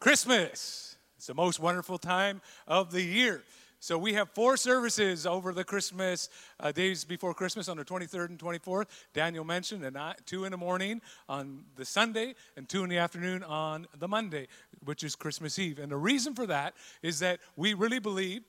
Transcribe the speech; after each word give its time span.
Christmas. 0.00 0.96
It's 1.18 1.26
the 1.26 1.34
most 1.34 1.60
wonderful 1.60 1.98
time 1.98 2.40
of 2.66 2.90
the 2.90 3.02
year. 3.02 3.42
So 3.80 3.98
we 3.98 4.14
have 4.14 4.30
four 4.30 4.56
services 4.56 5.26
over 5.26 5.52
the 5.52 5.62
Christmas 5.62 6.30
uh, 6.58 6.72
days 6.72 7.04
before 7.04 7.34
Christmas 7.34 7.68
on 7.68 7.76
the 7.76 7.84
23rd 7.84 8.30
and 8.30 8.38
24th. 8.38 8.86
Daniel 9.12 9.44
mentioned, 9.44 9.84
and 9.84 9.98
two 10.24 10.46
in 10.46 10.52
the 10.52 10.56
morning 10.56 11.02
on 11.28 11.64
the 11.76 11.84
Sunday 11.84 12.34
and 12.56 12.66
two 12.66 12.82
in 12.82 12.88
the 12.88 12.96
afternoon 12.96 13.42
on 13.42 13.86
the 13.98 14.08
Monday, 14.08 14.48
which 14.84 15.04
is 15.04 15.14
Christmas 15.14 15.58
Eve. 15.58 15.78
And 15.78 15.92
the 15.92 15.98
reason 15.98 16.34
for 16.34 16.46
that 16.46 16.74
is 17.02 17.18
that 17.18 17.40
we 17.56 17.74
really 17.74 17.98
believe 17.98 18.40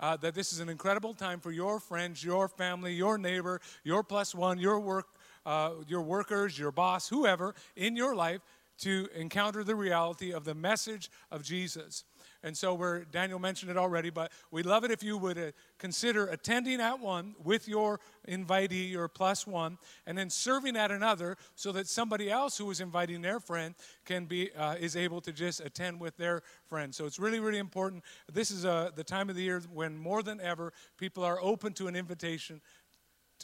uh, 0.00 0.16
that 0.16 0.34
this 0.34 0.54
is 0.54 0.60
an 0.60 0.70
incredible 0.70 1.12
time 1.12 1.38
for 1.38 1.52
your 1.52 1.80
friends, 1.80 2.24
your 2.24 2.48
family, 2.48 2.94
your 2.94 3.18
neighbor, 3.18 3.60
your 3.84 4.02
plus 4.02 4.34
one, 4.34 4.58
your 4.58 4.80
work, 4.80 5.08
uh, 5.44 5.72
your 5.86 6.00
workers, 6.00 6.58
your 6.58 6.72
boss, 6.72 7.10
whoever 7.10 7.54
in 7.76 7.94
your 7.94 8.14
life 8.14 8.40
to 8.78 9.08
encounter 9.14 9.64
the 9.64 9.74
reality 9.74 10.32
of 10.32 10.44
the 10.44 10.54
message 10.54 11.10
of 11.30 11.42
Jesus. 11.42 12.04
And 12.44 12.54
so 12.54 12.74
we're, 12.74 13.04
Daniel 13.04 13.38
mentioned 13.38 13.70
it 13.70 13.78
already, 13.78 14.10
but 14.10 14.30
we'd 14.50 14.66
love 14.66 14.84
it 14.84 14.90
if 14.90 15.02
you 15.02 15.16
would 15.16 15.38
uh, 15.38 15.52
consider 15.78 16.26
attending 16.26 16.78
at 16.78 17.00
one 17.00 17.34
with 17.42 17.66
your 17.66 18.00
invitee, 18.28 18.90
your 18.90 19.08
plus 19.08 19.46
one, 19.46 19.78
and 20.06 20.16
then 20.16 20.28
serving 20.28 20.76
at 20.76 20.90
another 20.90 21.38
so 21.54 21.72
that 21.72 21.88
somebody 21.88 22.30
else 22.30 22.58
who 22.58 22.70
is 22.70 22.82
inviting 22.82 23.22
their 23.22 23.40
friend 23.40 23.74
can 24.04 24.26
be, 24.26 24.52
uh, 24.52 24.74
is 24.74 24.94
able 24.94 25.22
to 25.22 25.32
just 25.32 25.60
attend 25.60 25.98
with 25.98 26.18
their 26.18 26.42
friend. 26.68 26.94
So 26.94 27.06
it's 27.06 27.18
really, 27.18 27.40
really 27.40 27.58
important. 27.58 28.04
This 28.30 28.50
is 28.50 28.66
uh, 28.66 28.90
the 28.94 29.04
time 29.04 29.30
of 29.30 29.36
the 29.36 29.42
year 29.42 29.62
when 29.72 29.96
more 29.96 30.22
than 30.22 30.38
ever 30.40 30.74
people 30.98 31.24
are 31.24 31.38
open 31.40 31.72
to 31.74 31.88
an 31.88 31.96
invitation 31.96 32.60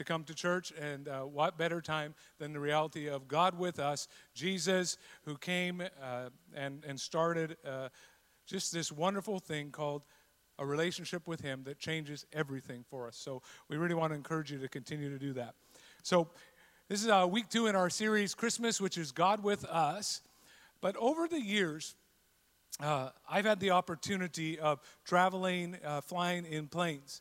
to 0.00 0.04
come 0.04 0.24
to 0.24 0.34
church, 0.34 0.72
and 0.80 1.08
uh, 1.08 1.20
what 1.20 1.58
better 1.58 1.82
time 1.82 2.14
than 2.38 2.54
the 2.54 2.58
reality 2.58 3.06
of 3.06 3.28
God 3.28 3.58
with 3.58 3.78
us, 3.78 4.08
Jesus, 4.32 4.96
who 5.26 5.36
came 5.36 5.82
uh, 6.02 6.30
and, 6.54 6.82
and 6.88 6.98
started 6.98 7.58
uh, 7.68 7.90
just 8.46 8.72
this 8.72 8.90
wonderful 8.90 9.38
thing 9.38 9.70
called 9.70 10.00
a 10.58 10.64
relationship 10.64 11.28
with 11.28 11.42
Him 11.42 11.64
that 11.64 11.78
changes 11.78 12.24
everything 12.32 12.82
for 12.88 13.08
us. 13.08 13.16
So 13.18 13.42
we 13.68 13.76
really 13.76 13.94
want 13.94 14.12
to 14.12 14.14
encourage 14.14 14.50
you 14.50 14.58
to 14.60 14.68
continue 14.68 15.10
to 15.10 15.18
do 15.18 15.34
that. 15.34 15.54
So 16.02 16.28
this 16.88 17.02
is 17.02 17.08
uh, 17.08 17.26
week 17.30 17.50
two 17.50 17.66
in 17.66 17.76
our 17.76 17.90
series, 17.90 18.34
Christmas, 18.34 18.80
which 18.80 18.96
is 18.96 19.12
God 19.12 19.42
with 19.42 19.66
us. 19.66 20.22
But 20.80 20.96
over 20.96 21.28
the 21.28 21.42
years, 21.42 21.94
uh, 22.82 23.10
I've 23.30 23.44
had 23.44 23.60
the 23.60 23.72
opportunity 23.72 24.58
of 24.58 24.80
traveling, 25.04 25.76
uh, 25.84 26.00
flying 26.00 26.46
in 26.46 26.68
planes. 26.68 27.20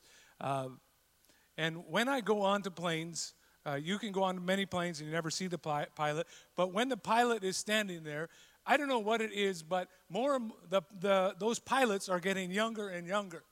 And 1.59 1.83
when 1.89 2.07
I 2.07 2.21
go 2.21 2.41
on 2.43 2.61
to 2.61 2.71
planes, 2.71 3.33
uh, 3.65 3.75
you 3.75 3.99
can 3.99 4.13
go 4.13 4.23
on 4.23 4.45
many 4.45 4.65
planes 4.65 5.01
and 5.01 5.09
you 5.09 5.13
never 5.13 5.29
see 5.29 5.47
the 5.47 5.57
pilot, 5.57 6.25
but 6.55 6.71
when 6.73 6.87
the 6.87 6.95
pilot 6.95 7.43
is 7.43 7.57
standing 7.57 8.03
there, 8.05 8.29
I 8.65 8.77
don't 8.77 8.87
know 8.87 8.99
what 8.99 9.19
it 9.19 9.33
is, 9.33 9.61
but 9.61 9.89
more 10.09 10.39
the, 10.69 10.81
the 11.01 11.35
those 11.37 11.59
pilots 11.59 12.07
are 12.07 12.21
getting 12.21 12.49
younger 12.49 12.87
and 12.87 13.05
younger. 13.05 13.43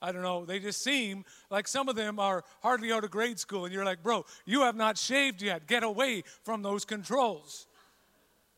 I 0.00 0.12
don't 0.12 0.22
know. 0.22 0.46
They 0.46 0.60
just 0.60 0.82
seem 0.82 1.26
like 1.50 1.68
some 1.68 1.90
of 1.90 1.94
them 1.94 2.18
are 2.18 2.42
hardly 2.62 2.90
out 2.90 3.04
of 3.04 3.10
grade 3.10 3.38
school, 3.38 3.66
and 3.66 3.74
you're 3.74 3.84
like, 3.84 4.02
bro, 4.02 4.24
you 4.46 4.62
have 4.62 4.74
not 4.74 4.96
shaved 4.96 5.42
yet. 5.42 5.66
Get 5.66 5.82
away 5.82 6.24
from 6.42 6.62
those 6.62 6.86
controls. 6.86 7.66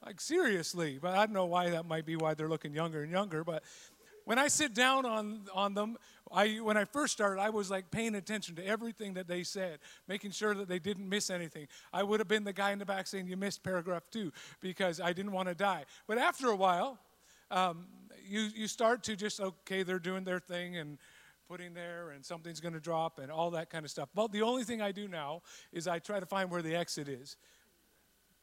Like 0.07 0.21
seriously, 0.21 1.01
but 1.03 1.15
I 1.15 1.27
don't 1.27 1.35
know 1.35 1.47
why 1.47 1.71
that 1.71 1.85
might 1.85 2.07
be 2.07 2.15
why 2.15 2.35
they're 2.35 2.49
looking 2.49 2.75
younger 2.75 3.03
and 3.03 3.11
younger. 3.11 3.43
But 3.43 3.65
when 4.25 4.39
I 4.39 4.49
sit 4.49 4.75
down 4.75 5.05
on, 5.05 5.43
on 5.53 5.75
them, 5.75 5.97
I, 6.35 6.57
when 6.57 6.77
I 6.77 6.85
first 6.85 7.13
started, 7.13 7.41
I 7.41 7.51
was 7.51 7.71
like 7.71 7.91
paying 7.91 8.17
attention 8.17 8.57
to 8.57 8.67
everything 8.67 9.15
that 9.15 9.29
they 9.29 9.45
said, 9.45 9.79
making 10.09 10.33
sure 10.33 10.55
that 10.55 10.69
they 10.69 10.81
didn't 10.81 11.09
miss 11.09 11.31
anything. 11.31 11.69
I 11.93 12.03
would 12.03 12.19
have 12.19 12.29
been 12.29 12.45
the 12.45 12.53
guy 12.53 12.73
in 12.73 12.79
the 12.81 12.85
back 12.85 13.07
saying, 13.07 13.29
You 13.29 13.37
missed 13.37 13.63
paragraph 13.63 14.03
two, 14.11 14.33
because 14.61 15.01
I 15.01 15.13
didn't 15.13 15.33
want 15.33 15.49
to 15.49 15.55
die. 15.55 15.85
But 16.09 16.19
after 16.19 16.49
a 16.49 16.57
while, 16.57 16.99
um, 17.51 17.87
you, 18.27 18.49
you 18.55 18.67
start 18.67 19.05
to 19.05 19.17
just, 19.17 19.41
okay, 19.41 19.85
they're 19.85 19.99
doing 19.99 20.25
their 20.25 20.41
thing 20.41 20.77
and 20.77 20.99
putting 21.49 21.73
there, 21.73 22.11
and 22.11 22.25
something's 22.25 22.61
going 22.61 22.75
to 22.75 22.81
drop, 22.81 23.19
and 23.21 23.31
all 23.31 23.51
that 23.53 23.71
kind 23.71 23.85
of 23.85 23.91
stuff. 23.91 24.09
But 24.15 24.33
the 24.33 24.43
only 24.43 24.65
thing 24.65 24.83
I 24.83 24.93
do 24.93 25.07
now 25.07 25.43
is 25.73 25.87
I 25.87 26.01
try 26.01 26.19
to 26.19 26.27
find 26.27 26.51
where 26.51 26.63
the 26.63 26.75
exit 26.75 27.09
is. 27.09 27.37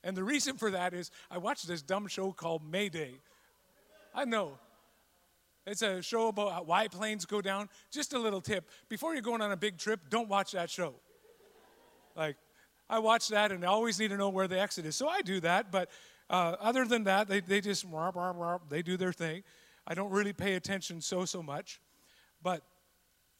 And 0.04 0.16
the 0.16 0.24
reason 0.24 0.56
for 0.58 0.72
that 0.72 0.94
is 0.94 1.12
I 1.30 1.38
watched 1.38 1.68
this 1.68 1.82
dumb 1.82 2.08
show 2.08 2.32
called 2.32 2.64
Mayday. 2.64 3.16
I 4.16 4.26
know, 4.26 4.58
it's 5.66 5.82
a 5.82 6.02
show 6.02 6.28
about 6.28 6.66
why 6.66 6.88
planes 6.88 7.26
go 7.26 7.42
down. 7.42 7.70
Just 7.92 8.14
a 8.14 8.20
little 8.20 8.42
tip 8.42 8.70
before 8.90 9.14
you're 9.14 9.22
going 9.22 9.42
on 9.42 9.52
a 9.52 9.58
big 9.58 9.78
trip, 9.78 10.00
don't 10.10 10.28
watch 10.28 10.52
that 10.54 10.70
show. 10.70 10.96
Like, 12.16 12.38
I 12.90 13.00
watch 13.00 13.30
that 13.30 13.52
and 13.52 13.64
I 13.64 13.68
always 13.68 14.00
need 14.00 14.10
to 14.10 14.18
know 14.18 14.30
where 14.30 14.48
the 14.48 14.60
exit 14.60 14.86
is. 14.86 14.96
So 14.96 15.08
I 15.08 15.22
do 15.22 15.40
that, 15.42 15.72
but 15.72 15.90
uh, 16.30 16.56
other 16.60 16.86
than 16.86 17.06
that, 17.06 17.28
they, 17.28 17.40
they 17.40 17.62
just, 17.62 17.86
they 18.70 18.82
do 18.82 18.98
their 18.98 19.14
thing. 19.14 19.44
I 19.88 19.94
don't 19.94 20.12
really 20.12 20.34
pay 20.34 20.56
attention 20.56 21.02
so, 21.02 21.26
so 21.26 21.42
much. 21.42 21.80
But 22.42 22.64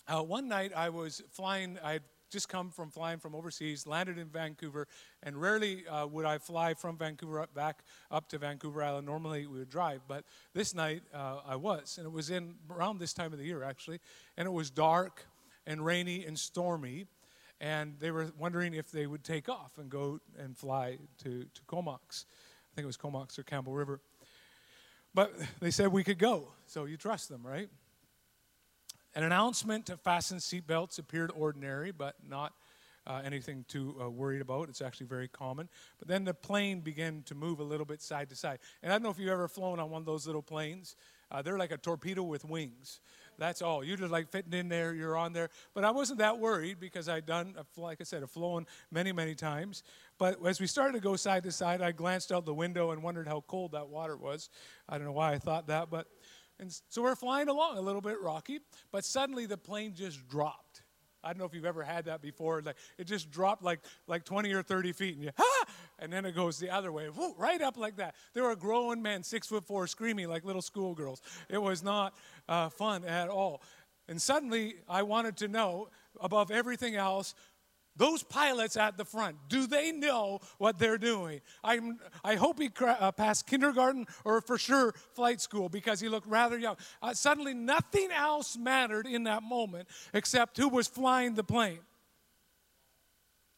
uh, 0.08 0.22
one 0.24 0.48
night 0.48 0.72
I 0.76 0.90
was 0.90 1.22
flying, 1.32 1.78
I 1.84 2.00
just 2.32 2.50
come 2.50 2.72
from 2.72 2.90
flying 2.90 3.20
from 3.20 3.36
overseas, 3.36 3.86
landed 3.86 4.18
in 4.18 4.28
Vancouver, 4.28 4.88
and 5.22 5.40
rarely 5.40 5.86
uh, 5.88 6.08
would 6.08 6.26
I 6.26 6.38
fly 6.38 6.74
from 6.74 6.98
Vancouver 6.98 7.42
up, 7.42 7.54
back 7.54 7.84
up 8.10 8.30
to 8.30 8.38
Vancouver 8.38 8.82
Island. 8.82 9.06
Normally 9.06 9.46
we 9.46 9.60
would 9.60 9.70
drive, 9.70 10.02
but 10.08 10.24
this 10.54 10.74
night 10.74 11.04
uh, 11.14 11.42
I 11.46 11.58
was, 11.58 11.98
and 11.98 12.08
it 12.08 12.12
was 12.12 12.30
in 12.30 12.56
around 12.70 13.00
this 13.00 13.14
time 13.14 13.34
of 13.34 13.40
the 13.40 13.46
year 13.46 13.64
actually, 13.64 14.00
and 14.38 14.48
it 14.48 14.52
was 14.52 14.72
dark 14.72 15.26
and 15.68 15.86
rainy 15.86 16.26
and 16.26 16.40
stormy, 16.40 17.06
and 17.60 17.96
they 18.00 18.10
were 18.10 18.32
wondering 18.40 18.74
if 18.74 18.90
they 18.90 19.06
would 19.06 19.24
take 19.24 19.50
off 19.50 19.78
and 19.78 19.90
go 19.90 20.20
and 20.40 20.58
fly 20.58 20.98
to, 21.24 21.46
to 21.54 21.62
Comox. 21.68 22.26
I 22.72 22.76
think 22.76 22.86
it 22.86 22.88
was 22.88 22.98
Comox 22.98 23.38
or 23.38 23.44
Campbell 23.44 23.74
River. 23.74 24.00
But 25.14 25.34
they 25.60 25.72
said 25.72 25.90
we 25.90 26.06
could 26.06 26.18
go, 26.18 26.54
so 26.66 26.86
you 26.86 26.96
trust 26.96 27.28
them, 27.28 27.46
right? 27.46 27.70
An 29.14 29.24
announcement 29.24 29.88
to 29.88 29.98
fasten 29.98 30.38
seatbelts 30.38 30.98
appeared 30.98 31.32
ordinary, 31.36 31.92
but 31.92 32.16
not 32.28 32.54
uh, 33.08 33.22
anything 33.26 33.66
to 33.70 33.96
uh, 34.02 34.10
worried 34.10 34.42
about. 34.42 34.70
It's 34.70 34.82
actually 34.82 35.08
very 35.08 35.28
common. 35.28 35.68
But 36.00 36.08
then 36.08 36.24
the 36.24 36.34
plane 36.34 36.82
began 36.82 37.24
to 37.24 37.36
move 37.36 37.60
a 37.60 37.64
little 37.64 37.86
bit 37.86 38.02
side 38.02 38.30
to 38.30 38.36
side. 38.36 38.60
And 38.82 38.92
I 38.92 38.96
don't 38.96 39.04
know 39.04 39.10
if 39.10 39.20
you've 39.20 39.30
ever 39.30 39.48
flown 39.48 39.80
on 39.80 39.90
one 39.90 40.02
of 40.02 40.06
those 40.06 40.28
little 40.28 40.42
planes. 40.42 40.96
Uh, 41.32 41.42
they're 41.42 41.58
like 41.58 41.72
a 41.72 41.78
torpedo 41.78 42.24
with 42.24 42.46
wings. 42.46 43.00
That's 43.38 43.62
all. 43.62 43.84
You're 43.84 43.98
just 43.98 44.12
like 44.12 44.30
fitting 44.30 44.54
in 44.54 44.70
there, 44.70 44.94
you're 44.94 45.18
on 45.18 45.34
there. 45.34 45.50
But 45.74 45.84
I 45.84 45.92
wasn't 45.92 46.20
that 46.20 46.38
worried 46.38 46.80
because 46.80 47.10
I'd 47.10 47.26
done, 47.26 47.56
like 47.78 48.00
I 48.02 48.04
said, 48.04 48.22
I've 48.22 48.30
flown 48.30 48.68
many, 48.92 49.12
many 49.12 49.34
times. 49.34 49.84
But 50.20 50.46
as 50.46 50.60
we 50.60 50.68
started 50.68 50.94
to 50.94 51.00
go 51.00 51.16
side 51.16 51.44
to 51.44 51.52
side, 51.52 51.82
I 51.82 51.92
glanced 51.92 52.32
out 52.32 52.46
the 52.46 52.54
window 52.54 52.92
and 52.92 53.02
wondered 53.02 53.28
how 53.28 53.44
cold 53.48 53.72
that 53.72 53.88
water 53.88 54.16
was. 54.16 54.50
I 54.88 54.98
don't 54.98 55.08
know 55.08 55.14
why 55.14 55.32
I 55.32 55.40
thought 55.40 55.68
that, 55.68 55.90
but 55.90 56.08
and 56.62 56.72
so 56.90 57.02
we're 57.02 57.16
flying 57.16 57.50
along 57.50 57.78
a 57.78 57.82
little 57.82 58.02
bit 58.02 58.22
rocky, 58.22 58.60
but 58.92 59.04
suddenly 59.04 59.48
the 59.48 59.58
plane 59.58 59.94
just 59.96 60.28
dropped. 60.30 60.84
I 61.24 61.30
don't 61.30 61.40
know 61.40 61.46
if 61.46 61.54
you've 61.54 61.66
ever 61.66 61.84
had 61.84 62.06
that 62.06 62.22
before. 62.22 62.62
Like 62.62 62.78
it 62.98 63.06
just 63.06 63.30
dropped 63.30 63.64
like 63.64 63.80
like 64.08 64.24
20 64.24 64.54
or 64.54 64.64
30 64.64 64.92
feet, 64.94 65.16
and 65.16 65.24
you 65.24 65.32
ah, 65.38 65.66
and 66.00 66.14
then 66.14 66.26
it 66.26 66.36
goes 66.36 66.60
the 66.60 66.70
other 66.70 66.92
way, 66.92 67.10
whoo, 67.10 67.34
right 67.38 67.62
up 67.62 67.78
like 67.78 67.98
that. 67.98 68.16
There 68.34 68.44
were 68.44 68.56
grown 68.56 69.02
men, 69.02 69.24
six 69.24 69.48
foot 69.48 69.66
four, 69.66 69.88
screaming 69.88 70.30
like 70.30 70.46
little 70.46 70.62
schoolgirls. 70.62 71.22
It 71.50 71.62
was 71.62 71.84
not 71.84 72.16
uh, 72.48 72.70
fun 72.70 73.06
at 73.06 73.30
all. 73.30 73.62
And 74.08 74.22
suddenly, 74.22 74.76
I 74.90 75.04
wanted 75.04 75.38
to 75.38 75.48
know, 75.48 75.90
above 76.20 76.52
everything 76.52 76.96
else, 76.96 77.34
those 77.96 78.24
pilots 78.24 78.78
at 78.78 78.98
the 78.98 79.06
front, 79.06 79.38
do 79.50 79.68
they 79.68 79.92
know 79.92 80.40
what 80.58 80.80
they're 80.80 80.98
doing? 80.98 81.42
I'm, 81.64 82.00
I 82.24 82.36
hope 82.36 82.60
he 82.60 82.70
uh, 82.80 83.12
passed 83.12 83.48
kindergarten 83.48 84.08
or 84.24 84.42
for 84.42 84.58
sure 84.58 84.94
flight 85.14 85.42
school 85.42 85.70
because 85.70 86.00
he 86.00 86.08
looked 86.08 86.28
rather 86.28 86.58
young. 86.58 86.78
Uh, 87.02 87.14
suddenly, 87.14 87.54
nothing 87.54 88.10
else 88.12 88.58
mattered 88.58 89.08
in 89.08 89.26
that 89.26 89.44
moment 89.44 89.90
except 90.14 90.58
who 90.58 90.70
was 90.70 90.88
flying 90.88 91.36
the 91.36 91.44
plane. 91.44 91.80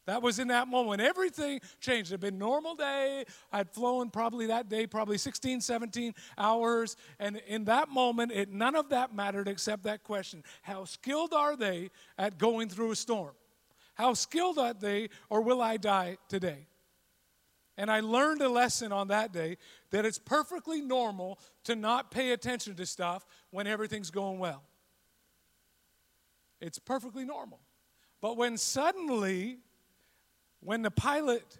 That 0.06 0.20
was 0.20 0.38
in 0.38 0.48
that 0.48 0.68
moment. 0.68 1.00
Everything 1.00 1.60
changed. 1.80 2.10
It 2.10 2.14
had 2.14 2.20
been 2.20 2.38
normal 2.38 2.74
day. 2.74 3.24
I'd 3.50 3.70
flown 3.70 4.10
probably 4.10 4.46
that 4.48 4.68
day, 4.68 4.86
probably 4.86 5.16
16, 5.16 5.62
17 5.62 6.14
hours. 6.36 6.96
And 7.18 7.40
in 7.46 7.64
that 7.64 7.88
moment, 7.88 8.32
it, 8.32 8.52
none 8.52 8.74
of 8.74 8.90
that 8.90 9.14
mattered 9.14 9.48
except 9.48 9.84
that 9.84 10.02
question 10.02 10.42
How 10.62 10.84
skilled 10.84 11.32
are 11.32 11.56
they 11.56 11.90
at 12.18 12.36
going 12.36 12.68
through 12.68 12.90
a 12.90 12.96
storm? 12.96 13.32
How 13.94 14.14
skilled 14.14 14.58
are 14.58 14.74
they, 14.74 15.08
or 15.30 15.40
will 15.40 15.62
I 15.62 15.76
die 15.76 16.18
today? 16.28 16.66
And 17.76 17.90
I 17.90 18.00
learned 18.00 18.40
a 18.40 18.48
lesson 18.48 18.92
on 18.92 19.08
that 19.08 19.32
day 19.32 19.56
that 19.90 20.04
it's 20.04 20.18
perfectly 20.18 20.80
normal 20.80 21.38
to 21.64 21.74
not 21.74 22.10
pay 22.10 22.30
attention 22.30 22.74
to 22.76 22.86
stuff 22.86 23.26
when 23.50 23.66
everything's 23.66 24.10
going 24.10 24.38
well. 24.38 24.62
It's 26.60 26.78
perfectly 26.78 27.24
normal. 27.24 27.60
But 28.20 28.36
when 28.36 28.56
suddenly, 28.56 29.58
when 30.60 30.82
the 30.82 30.90
pilot, 30.90 31.58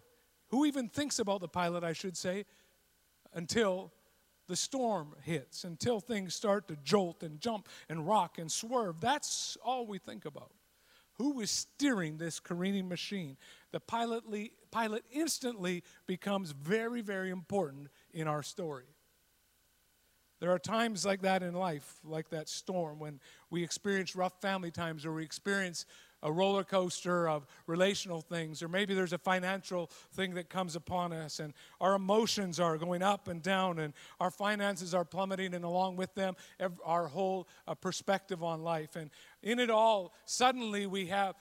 who 0.48 0.64
even 0.66 0.88
thinks 0.88 1.19
about 1.19 1.40
the 1.40 1.48
pilot, 1.48 1.82
I 1.82 1.92
should 1.92 2.16
say, 2.16 2.46
until 3.32 3.92
the 4.46 4.56
storm 4.56 5.14
hits, 5.22 5.64
until 5.64 6.00
things 6.00 6.34
start 6.34 6.69
to 6.69 6.76
jolt 6.84 7.22
and 7.22 7.40
jump 7.40 7.69
and 7.88 8.06
rock 8.06 8.38
and 8.38 8.50
swerve, 8.50 9.00
that's 9.00 9.56
all 9.64 9.86
we 9.86 9.98
think 9.98 10.25
about 10.25 10.52
who 11.14 11.32
was 11.34 11.50
steering 11.50 12.19
this 12.19 12.40
careening 12.40 12.88
machine. 12.88 13.37
The 13.72 13.81
pilot, 13.81 14.25
pilot 14.70 15.05
instantly 15.12 15.82
becomes 16.06 16.52
very, 16.52 17.00
very 17.00 17.31
important 17.31 17.88
in 18.12 18.26
our 18.28 18.43
story. 18.43 18.87
There 20.40 20.50
are 20.50 20.58
times 20.58 21.06
like 21.06 21.22
that 21.22 21.43
in 21.43 21.55
life, 21.55 22.00
like 22.05 22.28
that 22.31 22.49
storm, 22.49 22.99
when 22.99 23.20
we 23.50 23.62
experience 23.62 24.14
rough 24.14 24.40
family 24.40 24.70
times 24.70 25.06
or 25.06 25.12
we 25.14 25.25
experience 25.25 25.87
a 26.24 26.32
roller 26.32 26.64
coaster 26.64 27.28
of 27.28 27.46
relational 27.66 28.22
things, 28.22 28.62
or 28.62 28.68
maybe 28.68 28.94
there's 28.94 29.12
a 29.12 29.18
financial 29.18 29.90
thing 30.14 30.34
that 30.34 30.48
comes 30.48 30.74
upon 30.74 31.12
us, 31.12 31.38
and 31.38 31.52
our 31.80 31.94
emotions 31.94 32.58
are 32.58 32.78
going 32.78 33.02
up 33.02 33.28
and 33.28 33.42
down, 33.42 33.78
and 33.78 33.92
our 34.18 34.30
finances 34.30 34.94
are 34.94 35.04
plummeting, 35.04 35.54
and 35.54 35.64
along 35.64 35.96
with 35.96 36.12
them, 36.14 36.34
our 36.84 37.06
whole 37.06 37.46
uh, 37.68 37.74
perspective 37.74 38.42
on 38.42 38.62
life. 38.62 38.96
And 38.96 39.10
in 39.42 39.60
it 39.60 39.70
all, 39.70 40.14
suddenly 40.24 40.86
we 40.86 41.06
have 41.06 41.36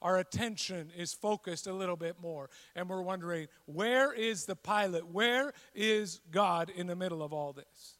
our 0.00 0.18
attention 0.18 0.90
is 0.96 1.14
focused 1.14 1.66
a 1.66 1.72
little 1.72 1.96
bit 1.96 2.16
more, 2.20 2.50
and 2.74 2.88
we're 2.88 3.02
wondering, 3.02 3.48
where 3.66 4.12
is 4.12 4.46
the 4.46 4.56
pilot? 4.56 5.06
Where 5.06 5.52
is 5.74 6.20
God 6.30 6.70
in 6.74 6.86
the 6.86 6.96
middle 6.96 7.22
of 7.22 7.32
all 7.32 7.52
this? 7.52 7.98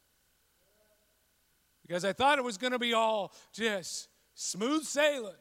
Because 1.87 2.05
I 2.05 2.15
thought 2.15 2.39
it 2.39 2.45
was 2.45 2.57
going 2.57 2.73
to 2.73 2.79
be 2.79 2.95
all 2.95 3.35
just 3.53 4.09
smooth 4.35 4.85
sailing. 4.85 5.35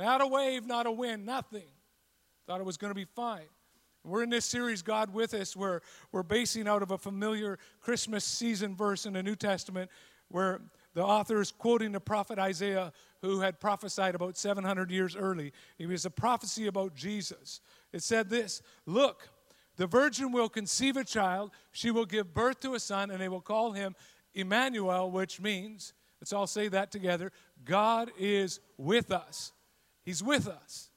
Not 0.00 0.22
a 0.22 0.26
wave, 0.26 0.66
not 0.66 0.86
a 0.86 0.90
wind, 0.90 1.26
nothing. 1.26 1.68
Thought 2.46 2.60
it 2.60 2.66
was 2.66 2.78
going 2.78 2.90
to 2.90 2.94
be 2.94 3.04
fine. 3.04 3.44
We're 4.02 4.22
in 4.22 4.30
this 4.30 4.46
series, 4.46 4.80
God 4.80 5.12
with 5.12 5.34
Us, 5.34 5.54
where 5.54 5.82
we're 6.10 6.22
basing 6.22 6.66
out 6.66 6.82
of 6.82 6.90
a 6.90 6.96
familiar 6.96 7.58
Christmas 7.80 8.24
season 8.24 8.74
verse 8.74 9.04
in 9.04 9.12
the 9.12 9.22
New 9.22 9.36
Testament 9.36 9.90
where 10.28 10.62
the 10.94 11.04
author 11.04 11.40
is 11.40 11.52
quoting 11.52 11.92
the 11.92 12.00
prophet 12.00 12.38
Isaiah, 12.38 12.92
who 13.20 13.40
had 13.40 13.60
prophesied 13.60 14.14
about 14.14 14.38
700 14.38 14.90
years 14.90 15.14
early. 15.14 15.52
It 15.78 15.86
was 15.86 16.06
a 16.06 16.10
prophecy 16.10 16.66
about 16.66 16.94
Jesus. 16.94 17.60
It 17.92 18.02
said 18.02 18.30
this 18.30 18.62
Look, 18.86 19.28
the 19.76 19.86
virgin 19.86 20.32
will 20.32 20.48
conceive 20.48 20.96
a 20.96 21.04
child, 21.04 21.50
she 21.72 21.90
will 21.90 22.06
give 22.06 22.32
birth 22.32 22.60
to 22.60 22.74
a 22.74 22.80
son, 22.80 23.10
and 23.10 23.20
they 23.20 23.28
will 23.28 23.42
call 23.42 23.72
him 23.72 23.94
Emmanuel, 24.32 25.10
which 25.10 25.42
means, 25.42 25.92
let's 26.22 26.32
all 26.32 26.46
say 26.46 26.68
that 26.68 26.90
together 26.90 27.32
God 27.64 28.10
is 28.18 28.60
with 28.78 29.12
us. 29.12 29.52
He's 30.02 30.22
with 30.22 30.48
us. 30.48 30.90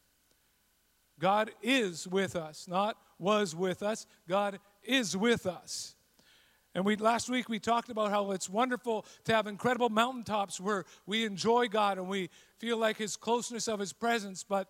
God 1.19 1.51
is 1.61 2.07
with 2.07 2.35
us, 2.35 2.67
not 2.67 2.97
was 3.19 3.55
with 3.55 3.83
us. 3.83 4.05
God 4.27 4.59
is 4.83 5.15
with 5.15 5.45
us. 5.45 5.95
And 6.75 6.83
we 6.83 6.95
last 6.95 7.29
week 7.29 7.49
we 7.49 7.59
talked 7.59 7.89
about 7.89 8.09
how 8.09 8.31
it's 8.31 8.49
wonderful 8.49 9.05
to 9.25 9.33
have 9.33 9.45
incredible 9.45 9.89
mountaintops 9.89 10.59
where 10.59 10.85
we 11.05 11.23
enjoy 11.23 11.67
God 11.67 11.97
and 11.97 12.07
we 12.07 12.29
feel 12.57 12.77
like 12.77 12.97
his 12.97 13.15
closeness 13.15 13.67
of 13.67 13.79
his 13.79 13.93
presence, 13.93 14.43
but 14.43 14.67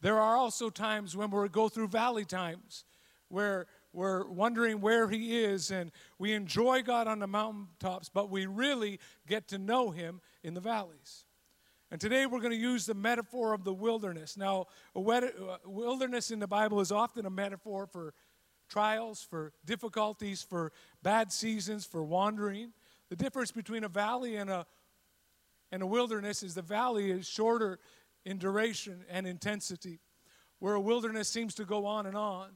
there 0.00 0.20
are 0.20 0.36
also 0.36 0.70
times 0.70 1.16
when 1.16 1.30
we 1.30 1.48
go 1.48 1.68
through 1.68 1.88
valley 1.88 2.24
times 2.24 2.84
where 3.28 3.66
we're 3.92 4.28
wondering 4.28 4.80
where 4.80 5.08
he 5.08 5.42
is 5.42 5.70
and 5.70 5.90
we 6.18 6.32
enjoy 6.32 6.82
God 6.82 7.08
on 7.08 7.18
the 7.18 7.26
mountaintops, 7.26 8.08
but 8.08 8.30
we 8.30 8.46
really 8.46 9.00
get 9.26 9.48
to 9.48 9.58
know 9.58 9.90
him 9.90 10.20
in 10.42 10.54
the 10.54 10.60
valleys. 10.60 11.23
And 11.94 12.00
today 12.00 12.26
we're 12.26 12.40
going 12.40 12.50
to 12.50 12.56
use 12.56 12.86
the 12.86 12.94
metaphor 12.94 13.52
of 13.52 13.62
the 13.62 13.72
wilderness. 13.72 14.36
Now, 14.36 14.66
a 14.96 14.98
uh, 14.98 15.58
wilderness 15.64 16.32
in 16.32 16.40
the 16.40 16.48
Bible 16.48 16.80
is 16.80 16.90
often 16.90 17.24
a 17.24 17.30
metaphor 17.30 17.86
for 17.86 18.14
trials, 18.68 19.24
for 19.30 19.52
difficulties, 19.64 20.42
for 20.42 20.72
bad 21.04 21.30
seasons, 21.30 21.84
for 21.86 22.02
wandering. 22.02 22.72
The 23.10 23.14
difference 23.14 23.52
between 23.52 23.84
a 23.84 23.88
valley 23.88 24.34
and 24.34 24.50
a, 24.50 24.66
and 25.70 25.84
a 25.84 25.86
wilderness 25.86 26.42
is 26.42 26.56
the 26.56 26.62
valley 26.62 27.12
is 27.12 27.28
shorter 27.28 27.78
in 28.24 28.38
duration 28.38 29.04
and 29.08 29.24
intensity, 29.24 30.00
where 30.58 30.74
a 30.74 30.80
wilderness 30.80 31.28
seems 31.28 31.54
to 31.54 31.64
go 31.64 31.86
on 31.86 32.06
and 32.06 32.16
on 32.16 32.54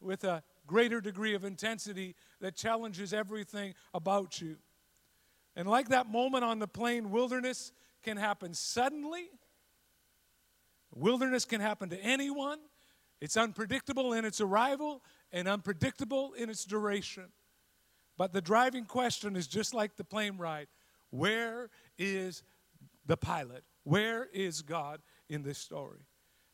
with 0.00 0.24
a 0.24 0.42
greater 0.66 1.00
degree 1.00 1.34
of 1.34 1.44
intensity 1.44 2.16
that 2.40 2.56
challenges 2.56 3.12
everything 3.12 3.74
about 3.94 4.40
you. 4.40 4.56
And 5.54 5.68
like 5.68 5.90
that 5.90 6.10
moment 6.10 6.42
on 6.42 6.58
the 6.58 6.66
plane, 6.66 7.12
wilderness 7.12 7.70
can 8.04 8.16
happen 8.16 8.54
suddenly. 8.54 9.28
Wilderness 10.94 11.44
can 11.44 11.60
happen 11.60 11.90
to 11.90 12.00
anyone. 12.00 12.58
It's 13.20 13.36
unpredictable 13.36 14.12
in 14.12 14.24
its 14.24 14.40
arrival 14.40 15.02
and 15.32 15.48
unpredictable 15.48 16.34
in 16.34 16.50
its 16.50 16.64
duration. 16.64 17.24
But 18.16 18.32
the 18.32 18.40
driving 18.40 18.84
question 18.84 19.34
is 19.34 19.46
just 19.46 19.74
like 19.74 19.96
the 19.96 20.04
plane 20.04 20.36
ride 20.36 20.68
where 21.10 21.70
is 21.96 22.42
the 23.06 23.16
pilot? 23.16 23.62
Where 23.84 24.28
is 24.32 24.62
God 24.62 25.00
in 25.28 25.42
this 25.42 25.58
story? 25.58 26.00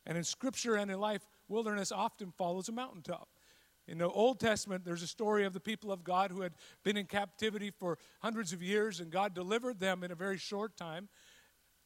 And 0.04 0.18
in 0.18 0.24
scripture 0.24 0.76
and 0.76 0.90
in 0.90 1.00
life, 1.00 1.26
wilderness 1.48 1.92
often 1.92 2.32
follows 2.36 2.68
a 2.68 2.72
mountaintop. 2.72 3.28
In 3.88 3.98
the 3.98 4.08
Old 4.08 4.38
Testament, 4.38 4.84
there's 4.84 5.02
a 5.02 5.06
story 5.06 5.44
of 5.44 5.52
the 5.52 5.60
people 5.60 5.90
of 5.90 6.04
God 6.04 6.30
who 6.30 6.42
had 6.42 6.52
been 6.84 6.96
in 6.96 7.06
captivity 7.06 7.70
for 7.70 7.98
hundreds 8.20 8.52
of 8.52 8.62
years, 8.62 9.00
and 9.00 9.10
God 9.10 9.34
delivered 9.34 9.80
them 9.80 10.04
in 10.04 10.12
a 10.12 10.14
very 10.14 10.38
short 10.38 10.76
time. 10.76 11.08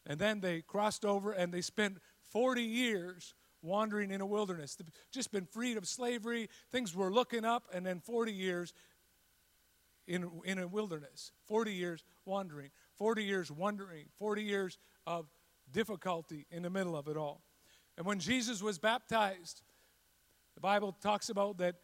And 0.07 0.19
then 0.19 0.41
they 0.41 0.61
crossed 0.61 1.05
over 1.05 1.33
and 1.33 1.53
they 1.53 1.61
spent 1.61 1.99
40 2.31 2.63
years 2.63 3.35
wandering 3.63 4.11
in 4.11 4.21
a 4.21 4.27
wilderness. 4.27 4.75
They've 4.75 4.91
just 5.11 5.33
been 5.33 5.47
freed 5.47 5.77
of 5.77 5.87
slavery. 5.87 6.49
Things 6.71 6.95
were 6.95 7.11
looking 7.11 7.45
up, 7.45 7.65
and 7.73 7.85
then 7.85 8.01
40 8.01 8.33
years 8.33 8.75
in, 10.07 10.31
in 10.45 10.59
a 10.59 10.67
wilderness. 10.67 11.33
40 11.47 11.73
years 11.73 12.05
wandering. 12.27 12.71
40 12.97 13.25
years 13.25 13.51
wandering. 13.51 14.07
40 14.19 14.43
years 14.43 14.79
of 15.07 15.27
difficulty 15.73 16.47
in 16.51 16.63
the 16.63 16.71
middle 16.71 16.97
of 16.97 17.09
it 17.09 17.17
all. 17.17 17.43
And 17.97 18.07
when 18.07 18.19
Jesus 18.19 18.63
was 18.63 18.79
baptized, 18.79 19.63
the 20.55 20.61
Bible 20.61 20.93
talks 21.01 21.31
about 21.31 21.59
that 21.59 21.77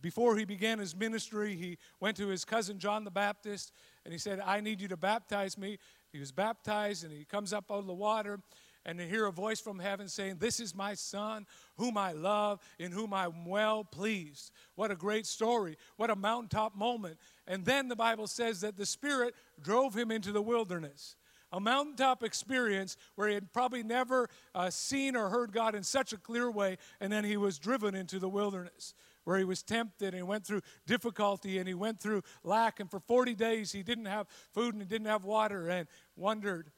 before 0.00 0.36
he 0.36 0.44
began 0.44 0.78
his 0.78 0.94
ministry, 0.94 1.56
he 1.56 1.76
went 2.00 2.16
to 2.18 2.28
his 2.28 2.44
cousin 2.44 2.78
John 2.78 3.04
the 3.04 3.10
Baptist 3.10 3.72
and 4.04 4.12
he 4.12 4.18
said, 4.18 4.40
I 4.40 4.60
need 4.60 4.80
you 4.80 4.88
to 4.88 4.96
baptize 4.96 5.58
me. 5.58 5.78
He 6.12 6.18
was 6.18 6.32
baptized 6.32 7.04
and 7.04 7.12
he 7.12 7.24
comes 7.24 7.52
up 7.52 7.70
out 7.70 7.78
of 7.78 7.86
the 7.86 7.94
water 7.94 8.40
and 8.88 8.98
to 8.98 9.06
hear 9.06 9.26
a 9.26 9.32
voice 9.32 9.60
from 9.60 9.78
heaven 9.78 10.08
saying, 10.08 10.36
This 10.38 10.60
is 10.60 10.74
my 10.74 10.94
son, 10.94 11.46
whom 11.76 11.98
I 11.98 12.12
love, 12.12 12.60
in 12.78 12.90
whom 12.90 13.12
I'm 13.12 13.44
well 13.44 13.84
pleased. 13.84 14.50
What 14.76 14.90
a 14.90 14.96
great 14.96 15.26
story. 15.26 15.76
What 15.96 16.10
a 16.10 16.16
mountaintop 16.16 16.74
moment. 16.74 17.18
And 17.46 17.64
then 17.64 17.88
the 17.88 17.96
Bible 17.96 18.26
says 18.26 18.62
that 18.62 18.76
the 18.76 18.86
Spirit 18.86 19.34
drove 19.60 19.94
him 19.94 20.10
into 20.10 20.32
the 20.32 20.40
wilderness. 20.40 21.16
A 21.52 21.60
mountaintop 21.60 22.22
experience 22.22 22.96
where 23.14 23.28
he 23.28 23.34
had 23.34 23.52
probably 23.52 23.82
never 23.82 24.28
uh, 24.54 24.70
seen 24.70 25.16
or 25.16 25.28
heard 25.28 25.52
God 25.52 25.74
in 25.74 25.82
such 25.82 26.12
a 26.12 26.18
clear 26.18 26.50
way, 26.50 26.78
and 27.00 27.12
then 27.12 27.24
he 27.24 27.36
was 27.38 27.58
driven 27.58 27.94
into 27.94 28.18
the 28.18 28.28
wilderness 28.28 28.94
where 29.28 29.36
he 29.36 29.44
was 29.44 29.62
tempted 29.62 30.06
and 30.06 30.16
he 30.16 30.22
went 30.22 30.42
through 30.42 30.62
difficulty 30.86 31.58
and 31.58 31.68
he 31.68 31.74
went 31.74 32.00
through 32.00 32.22
lack. 32.44 32.80
And 32.80 32.90
for 32.90 32.98
40 32.98 33.34
days, 33.34 33.70
he 33.70 33.82
didn't 33.82 34.06
have 34.06 34.26
food 34.54 34.72
and 34.72 34.82
he 34.82 34.88
didn't 34.88 35.06
have 35.08 35.26
water 35.26 35.68
and 35.68 35.86
wondered 36.16 36.70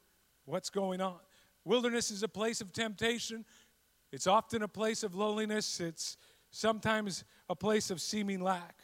what's 0.47 0.69
going 0.69 1.01
on. 1.01 1.21
Wilderness 1.65 2.11
is 2.11 2.25
a 2.25 2.29
place 2.29 2.61
of 2.61 2.73
temptation, 2.73 3.45
it's 4.11 4.27
often 4.27 4.63
a 4.63 4.69
place 4.69 5.05
of 5.05 5.15
loneliness, 5.15 5.79
it's 5.79 6.17
sometimes 6.51 7.23
a 7.49 7.55
place 7.55 7.89
of 7.89 8.01
seeming 8.01 8.41
lack. 8.41 8.81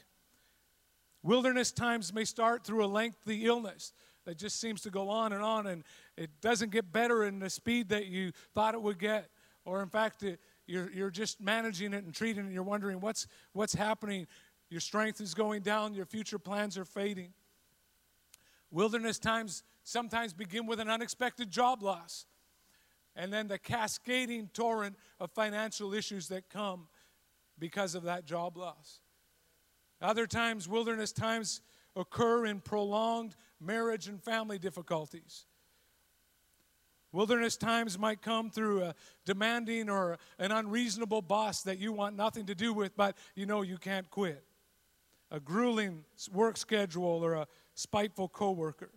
Wilderness 1.25 1.73
times 1.73 2.14
may 2.14 2.25
start 2.25 2.64
through 2.64 2.85
a 2.85 2.87
lengthy 2.87 3.46
illness 3.46 3.92
that 4.26 4.38
just 4.38 4.61
seems 4.61 4.80
to 4.82 4.90
go 4.90 5.08
on 5.08 5.32
and 5.32 5.42
on, 5.42 5.66
and 5.66 5.82
it 6.16 6.30
doesn't 6.40 6.70
get 6.70 6.92
better 6.92 7.25
in 7.25 7.40
the 7.40 7.50
speed 7.50 7.88
that 7.88 8.06
you 8.06 8.30
thought 8.54 8.75
it 8.75 8.82
would 8.82 9.00
get. 9.00 9.28
Or, 9.64 9.82
in 9.82 9.88
fact, 9.88 10.23
it, 10.23 10.38
you're, 10.66 10.90
you're 10.90 11.11
just 11.11 11.40
managing 11.40 11.92
it 11.92 12.04
and 12.04 12.14
treating 12.14 12.44
it, 12.44 12.46
and 12.46 12.52
you're 12.52 12.62
wondering 12.62 13.00
what's, 13.00 13.26
what's 13.52 13.75
happening. 13.75 14.26
Your 14.68 14.80
strength 14.80 15.20
is 15.20 15.35
going 15.35 15.62
down, 15.62 15.94
your 15.94 16.06
future 16.06 16.38
plans 16.38 16.76
are 16.76 16.85
fading. 16.85 17.32
Wilderness 18.70 19.18
times 19.18 19.62
sometimes 19.85 20.32
begin 20.32 20.66
with 20.66 20.80
an 20.80 20.90
unexpected 20.90 21.50
job 21.50 21.82
loss, 21.82 22.26
and 23.14 23.32
then 23.32 23.46
the 23.46 23.58
cascading 23.58 24.50
torrent 24.52 24.96
of 25.20 25.30
financial 25.30 25.94
issues 25.94 26.28
that 26.28 26.50
come 26.50 26.88
because 27.58 27.94
of 27.94 28.02
that 28.02 28.25
job 28.26 28.56
loss. 28.56 29.00
Other 30.02 30.26
times, 30.26 30.68
wilderness 30.68 31.12
times 31.12 31.62
occur 31.94 32.44
in 32.44 32.61
prolonged 32.61 33.35
marriage 33.61 34.08
and 34.08 34.23
family 34.23 34.58
difficulties. 34.58 35.46
Wilderness 37.16 37.56
times 37.56 37.99
might 37.99 38.20
come 38.20 38.50
through 38.50 38.82
a 38.82 38.94
demanding 39.25 39.88
or 39.88 40.18
an 40.38 40.52
unreasonable 40.52 41.23
boss 41.23 41.62
that 41.62 41.78
you 41.78 41.90
want 41.90 42.14
nothing 42.14 42.44
to 42.44 42.54
do 42.54 42.75
with, 42.75 42.94
but 42.94 43.16
you 43.35 43.46
know 43.46 43.62
you 43.62 43.78
can't 43.78 44.11
quit. 44.11 44.44
A 45.30 45.40
grueling 45.40 46.04
work 46.30 46.58
schedule 46.58 47.25
or 47.25 47.32
a 47.32 47.46
spiteful 47.75 48.28
coworker. 48.28 48.90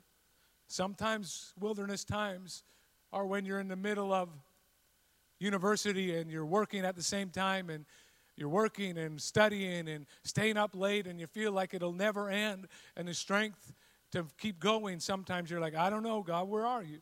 Sometimes 0.67 1.53
wilderness 1.61 2.03
times 2.03 2.65
are 3.13 3.25
when 3.25 3.45
you're 3.45 3.61
in 3.61 3.69
the 3.69 3.77
middle 3.77 4.11
of 4.11 4.27
university 5.39 6.17
and 6.17 6.29
you're 6.29 6.45
working 6.45 6.83
at 6.83 6.97
the 6.97 7.03
same 7.03 7.29
time 7.29 7.69
and 7.69 7.85
you're 8.35 8.49
working 8.49 8.97
and 8.97 9.21
studying 9.21 9.87
and 9.87 10.05
staying 10.25 10.57
up 10.57 10.75
late 10.75 11.07
and 11.07 11.21
you 11.21 11.27
feel 11.27 11.53
like 11.53 11.73
it'll 11.73 11.93
never 11.93 12.29
end 12.29 12.67
and 12.97 13.07
the 13.07 13.13
strength 13.13 13.71
to 14.11 14.25
keep 14.37 14.59
going 14.59 14.99
sometimes 14.99 15.49
you're 15.49 15.61
like 15.61 15.75
i 15.75 15.89
don't 15.89 16.03
know 16.03 16.21
god 16.21 16.49
where 16.49 16.65
are 16.65 16.83
you 16.83 16.99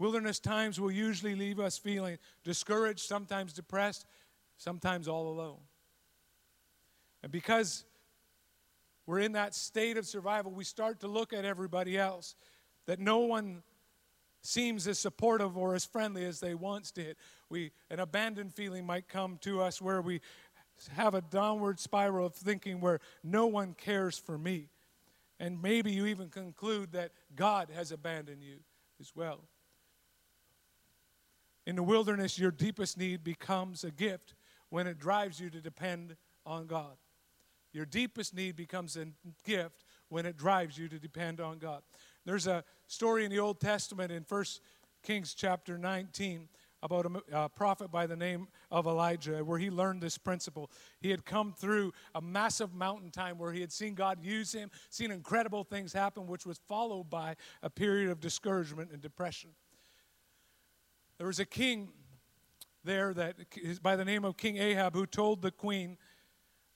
Wilderness 0.00 0.40
times 0.40 0.80
will 0.80 0.90
usually 0.90 1.34
leave 1.34 1.60
us 1.60 1.76
feeling 1.76 2.16
discouraged, 2.42 3.00
sometimes 3.00 3.52
depressed, 3.52 4.06
sometimes 4.56 5.06
all 5.06 5.28
alone. 5.28 5.58
And 7.22 7.30
because 7.30 7.84
we're 9.04 9.18
in 9.18 9.32
that 9.32 9.54
state 9.54 9.98
of 9.98 10.06
survival, 10.06 10.52
we 10.52 10.64
start 10.64 11.00
to 11.00 11.06
look 11.06 11.34
at 11.34 11.44
everybody 11.44 11.98
else, 11.98 12.34
that 12.86 12.98
no 12.98 13.18
one 13.18 13.62
seems 14.40 14.88
as 14.88 14.98
supportive 14.98 15.58
or 15.58 15.74
as 15.74 15.84
friendly 15.84 16.24
as 16.24 16.40
they 16.40 16.54
once 16.54 16.90
did. 16.90 17.16
We, 17.50 17.70
an 17.90 18.00
abandoned 18.00 18.54
feeling 18.54 18.86
might 18.86 19.06
come 19.06 19.36
to 19.42 19.60
us 19.60 19.82
where 19.82 20.00
we 20.00 20.22
have 20.92 21.14
a 21.14 21.20
downward 21.20 21.78
spiral 21.78 22.24
of 22.24 22.34
thinking 22.34 22.80
where 22.80 23.00
no 23.22 23.46
one 23.48 23.74
cares 23.74 24.16
for 24.16 24.38
me. 24.38 24.70
And 25.38 25.60
maybe 25.60 25.92
you 25.92 26.06
even 26.06 26.30
conclude 26.30 26.92
that 26.92 27.12
God 27.36 27.68
has 27.76 27.92
abandoned 27.92 28.42
you 28.42 28.60
as 28.98 29.12
well. 29.14 29.40
In 31.66 31.76
the 31.76 31.82
wilderness, 31.82 32.38
your 32.38 32.50
deepest 32.50 32.98
need 32.98 33.22
becomes 33.22 33.84
a 33.84 33.90
gift 33.90 34.34
when 34.70 34.86
it 34.86 34.98
drives 34.98 35.38
you 35.38 35.50
to 35.50 35.60
depend 35.60 36.16
on 36.46 36.66
God. 36.66 36.96
Your 37.72 37.86
deepest 37.86 38.34
need 38.34 38.56
becomes 38.56 38.96
a 38.96 39.06
gift 39.44 39.84
when 40.08 40.26
it 40.26 40.36
drives 40.36 40.76
you 40.76 40.88
to 40.88 40.98
depend 40.98 41.40
on 41.40 41.58
God. 41.58 41.82
There's 42.24 42.46
a 42.46 42.64
story 42.86 43.24
in 43.24 43.30
the 43.30 43.38
Old 43.38 43.60
Testament 43.60 44.10
in 44.10 44.24
1 44.28 44.44
Kings 45.02 45.34
chapter 45.34 45.78
19 45.78 46.48
about 46.82 47.06
a, 47.06 47.42
a, 47.44 47.48
prophet 47.48 47.90
by 47.90 48.06
the 48.06 48.16
name 48.16 48.48
of 48.70 48.86
Elijah, 48.86 49.44
where 49.44 49.58
he 49.58 49.70
learned 49.70 50.00
this 50.00 50.16
principle. 50.16 50.70
He 51.00 51.10
had 51.10 51.24
come 51.24 51.52
through 51.52 51.92
a 52.14 52.22
massive 52.22 52.74
mountain 52.74 53.10
time 53.10 53.38
where 53.38 53.52
he 53.52 53.60
had 53.60 53.70
seen 53.70 53.94
God 53.94 54.18
use 54.22 54.52
him, 54.52 54.70
seen 54.88 55.10
incredible 55.10 55.62
things 55.62 55.92
happen, 55.92 56.26
which 56.26 56.46
was 56.46 56.58
followed 56.68 57.10
by 57.10 57.36
a 57.62 57.68
period 57.68 58.10
of 58.10 58.18
discouragement 58.18 58.90
and 58.92 59.00
depression. 59.02 59.50
There 61.20 61.26
was 61.26 61.38
a 61.38 61.44
king 61.44 61.90
there 62.82 63.12
that 63.12 63.36
by 63.82 63.94
the 63.94 64.06
name 64.06 64.24
of 64.24 64.38
King 64.38 64.56
Ahab 64.56 64.94
who 64.94 65.04
told 65.04 65.42
the 65.42 65.50
queen 65.50 65.98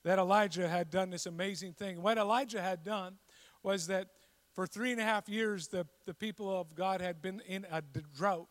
that 0.03 0.19
Elijah 0.19 0.69
had 0.69 0.91
done 0.91 1.09
this 1.09 1.25
amazing 1.25 1.73
thing. 1.73 1.99
What 2.03 2.19
Elijah 2.19 2.61
had 2.61 2.83
done 2.83 3.17
was 3.63 3.87
that 3.87 4.09
for 4.53 4.67
three 4.67 4.91
and 4.91 5.01
a 5.01 5.03
half 5.03 5.27
years, 5.27 5.69
the, 5.69 5.87
the 6.05 6.13
people 6.13 6.55
of 6.55 6.75
God 6.75 7.01
had 7.01 7.23
been 7.23 7.41
in 7.47 7.65
a 7.71 7.81
drought. 8.15 8.45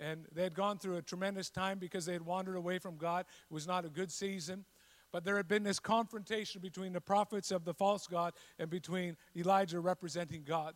And 0.00 0.24
they 0.32 0.44
had 0.44 0.54
gone 0.54 0.78
through 0.78 0.96
a 0.96 1.02
tremendous 1.02 1.50
time 1.50 1.78
because 1.78 2.06
they 2.06 2.14
had 2.14 2.24
wandered 2.24 2.56
away 2.56 2.78
from 2.78 2.96
God. 2.96 3.26
It 3.50 3.52
was 3.52 3.66
not 3.66 3.84
a 3.84 3.90
good 3.90 4.10
season. 4.10 4.64
But 5.12 5.24
there 5.24 5.36
had 5.36 5.46
been 5.46 5.62
this 5.62 5.78
confrontation 5.78 6.62
between 6.62 6.94
the 6.94 7.02
prophets 7.02 7.50
of 7.50 7.66
the 7.66 7.74
false 7.74 8.06
God 8.06 8.32
and 8.58 8.70
between 8.70 9.14
Elijah 9.36 9.78
representing 9.78 10.42
God. 10.42 10.72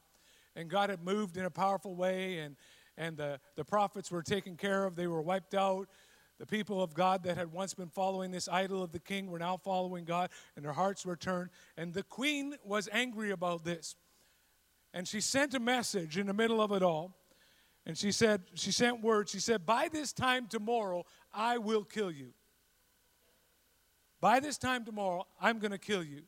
And 0.55 0.69
God 0.69 0.91
had 0.91 1.03
moved 1.03 1.39
in 1.39 1.47
a 1.47 1.51
powerful 1.51 1.95
way, 1.95 2.41
and, 2.41 2.55
and 2.97 3.17
the, 3.17 3.41
the 3.57 3.65
prophets 3.65 4.11
were 4.11 4.23
taken 4.23 4.57
care 4.57 4.85
of. 4.85 4.97
They 4.97 5.07
were 5.07 5.23
wiped 5.23 5.55
out. 5.55 5.89
The 6.39 6.47
people 6.47 6.83
of 6.83 6.95
God 6.95 7.23
that 7.25 7.37
had 7.37 7.53
once 7.53 7.75
been 7.75 7.89
following 7.89 8.31
this 8.31 8.49
idol 8.49 8.83
of 8.83 8.91
the 8.91 8.99
king 8.99 9.31
were 9.31 9.39
now 9.39 9.57
following 9.57 10.05
God, 10.05 10.31
and 10.57 10.65
their 10.65 10.73
hearts 10.73 11.07
were 11.07 11.17
turned. 11.17 11.51
And 11.77 11.95
the 11.95 12.03
queen 12.03 12.57
was 12.65 12.89
angry 12.93 13.31
about 13.31 13.65
this. 13.65 13.97
And 14.93 15.07
she 15.07 15.21
sent 15.21 15.55
a 15.55 15.61
message 15.61 16.19
in 16.19 16.27
the 16.27 16.35
middle 16.35 16.61
of 16.61 16.73
it 16.73 16.83
all. 16.83 17.17
And 17.87 17.97
she 17.97 18.13
said, 18.13 18.43
she 18.55 18.73
sent 18.73 19.03
word. 19.03 19.29
She 19.29 19.41
said, 19.41 19.65
By 19.67 19.89
this 19.89 20.13
time 20.13 20.47
tomorrow, 20.47 21.05
I 21.33 21.59
will 21.59 21.85
kill 21.85 22.11
you. 22.11 22.33
By 24.21 24.39
this 24.39 24.57
time 24.57 24.85
tomorrow, 24.85 25.27
I'm 25.41 25.59
going 25.59 25.73
to 25.73 25.79
kill 25.79 26.05
you. 26.05 26.23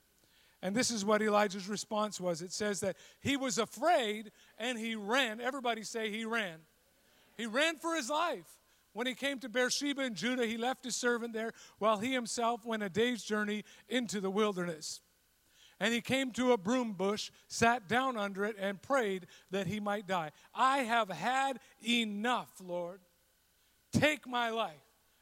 And 0.64 0.74
this 0.74 0.90
is 0.90 1.04
what 1.04 1.20
Elijah's 1.20 1.68
response 1.68 2.18
was. 2.18 2.40
It 2.40 2.50
says 2.50 2.80
that 2.80 2.96
he 3.20 3.36
was 3.36 3.58
afraid 3.58 4.32
and 4.56 4.78
he 4.78 4.94
ran. 4.94 5.38
Everybody 5.38 5.82
say 5.82 6.10
he 6.10 6.24
ran. 6.24 6.56
He 7.36 7.44
ran 7.44 7.76
for 7.76 7.94
his 7.94 8.08
life. 8.08 8.48
When 8.94 9.06
he 9.06 9.12
came 9.12 9.38
to 9.40 9.50
Beersheba 9.50 10.00
in 10.00 10.14
Judah, 10.14 10.46
he 10.46 10.56
left 10.56 10.84
his 10.84 10.96
servant 10.96 11.34
there 11.34 11.52
while 11.78 11.98
he 11.98 12.14
himself 12.14 12.64
went 12.64 12.82
a 12.82 12.88
day's 12.88 13.22
journey 13.22 13.62
into 13.90 14.22
the 14.22 14.30
wilderness. 14.30 15.02
And 15.80 15.92
he 15.92 16.00
came 16.00 16.30
to 16.32 16.52
a 16.52 16.56
broom 16.56 16.94
bush, 16.94 17.30
sat 17.46 17.86
down 17.86 18.16
under 18.16 18.46
it, 18.46 18.56
and 18.58 18.80
prayed 18.80 19.26
that 19.50 19.66
he 19.66 19.80
might 19.80 20.06
die. 20.06 20.30
I 20.54 20.78
have 20.78 21.10
had 21.10 21.58
enough, 21.86 22.52
Lord. 22.64 23.00
Take 23.92 24.26
my 24.26 24.48
life. 24.48 24.80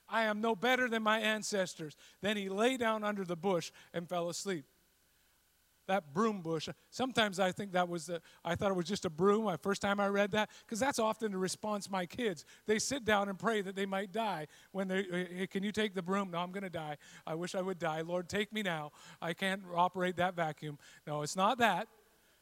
I 0.09 0.25
am 0.25 0.41
no 0.41 0.55
better 0.55 0.89
than 0.89 1.03
my 1.03 1.19
ancestors. 1.19 1.97
Then 2.21 2.37
he 2.37 2.49
lay 2.49 2.77
down 2.77 3.03
under 3.03 3.25
the 3.25 3.35
bush 3.35 3.73
and 3.93 4.09
fell 4.09 4.29
asleep 4.29 4.67
that 5.87 6.15
broom 6.15 6.41
bush. 6.41 6.69
Sometimes 6.91 7.41
I 7.41 7.53
think 7.53 7.73
that 7.73 7.89
was, 7.89 8.07
the, 8.07 8.21
I 8.45 8.55
thought 8.55 8.71
it 8.71 8.77
was 8.77 8.87
just 8.87 9.05
a 9.05 9.11
broom. 9.11 9.45
My 9.45 9.57
first 9.57 9.83
time 9.83 10.01
I 10.01 10.09
read 10.09 10.33
that, 10.33 10.51
because 10.65 10.79
that's 10.79 10.99
often 10.99 11.33
the 11.33 11.39
response 11.39 11.91
my 11.91 12.07
kids. 12.07 12.45
They 12.67 12.79
sit 12.79 13.05
down 13.05 13.29
and 13.29 13.39
pray 13.39 13.61
that 13.63 13.75
they 13.75 13.87
might 13.87 14.13
die. 14.13 14.47
When 14.73 14.89
they, 14.89 15.03
hey, 15.03 15.47
can 15.47 15.63
you 15.63 15.73
take 15.73 15.95
the 15.95 16.03
broom? 16.03 16.31
No, 16.31 16.39
I'm 16.39 16.53
going 16.53 16.63
to 16.63 16.71
die. 16.71 16.97
I 17.27 17.35
wish 17.35 17.55
I 17.55 17.61
would 17.61 17.79
die. 17.79 18.03
Lord, 18.03 18.29
take 18.29 18.53
me 18.53 18.63
now. 18.63 18.93
I 19.21 19.33
can't 19.35 19.63
operate 19.75 20.17
that 20.17 20.35
vacuum. 20.35 20.79
No, 21.07 21.23
it's 21.23 21.37
not 21.37 21.59
that. 21.59 21.89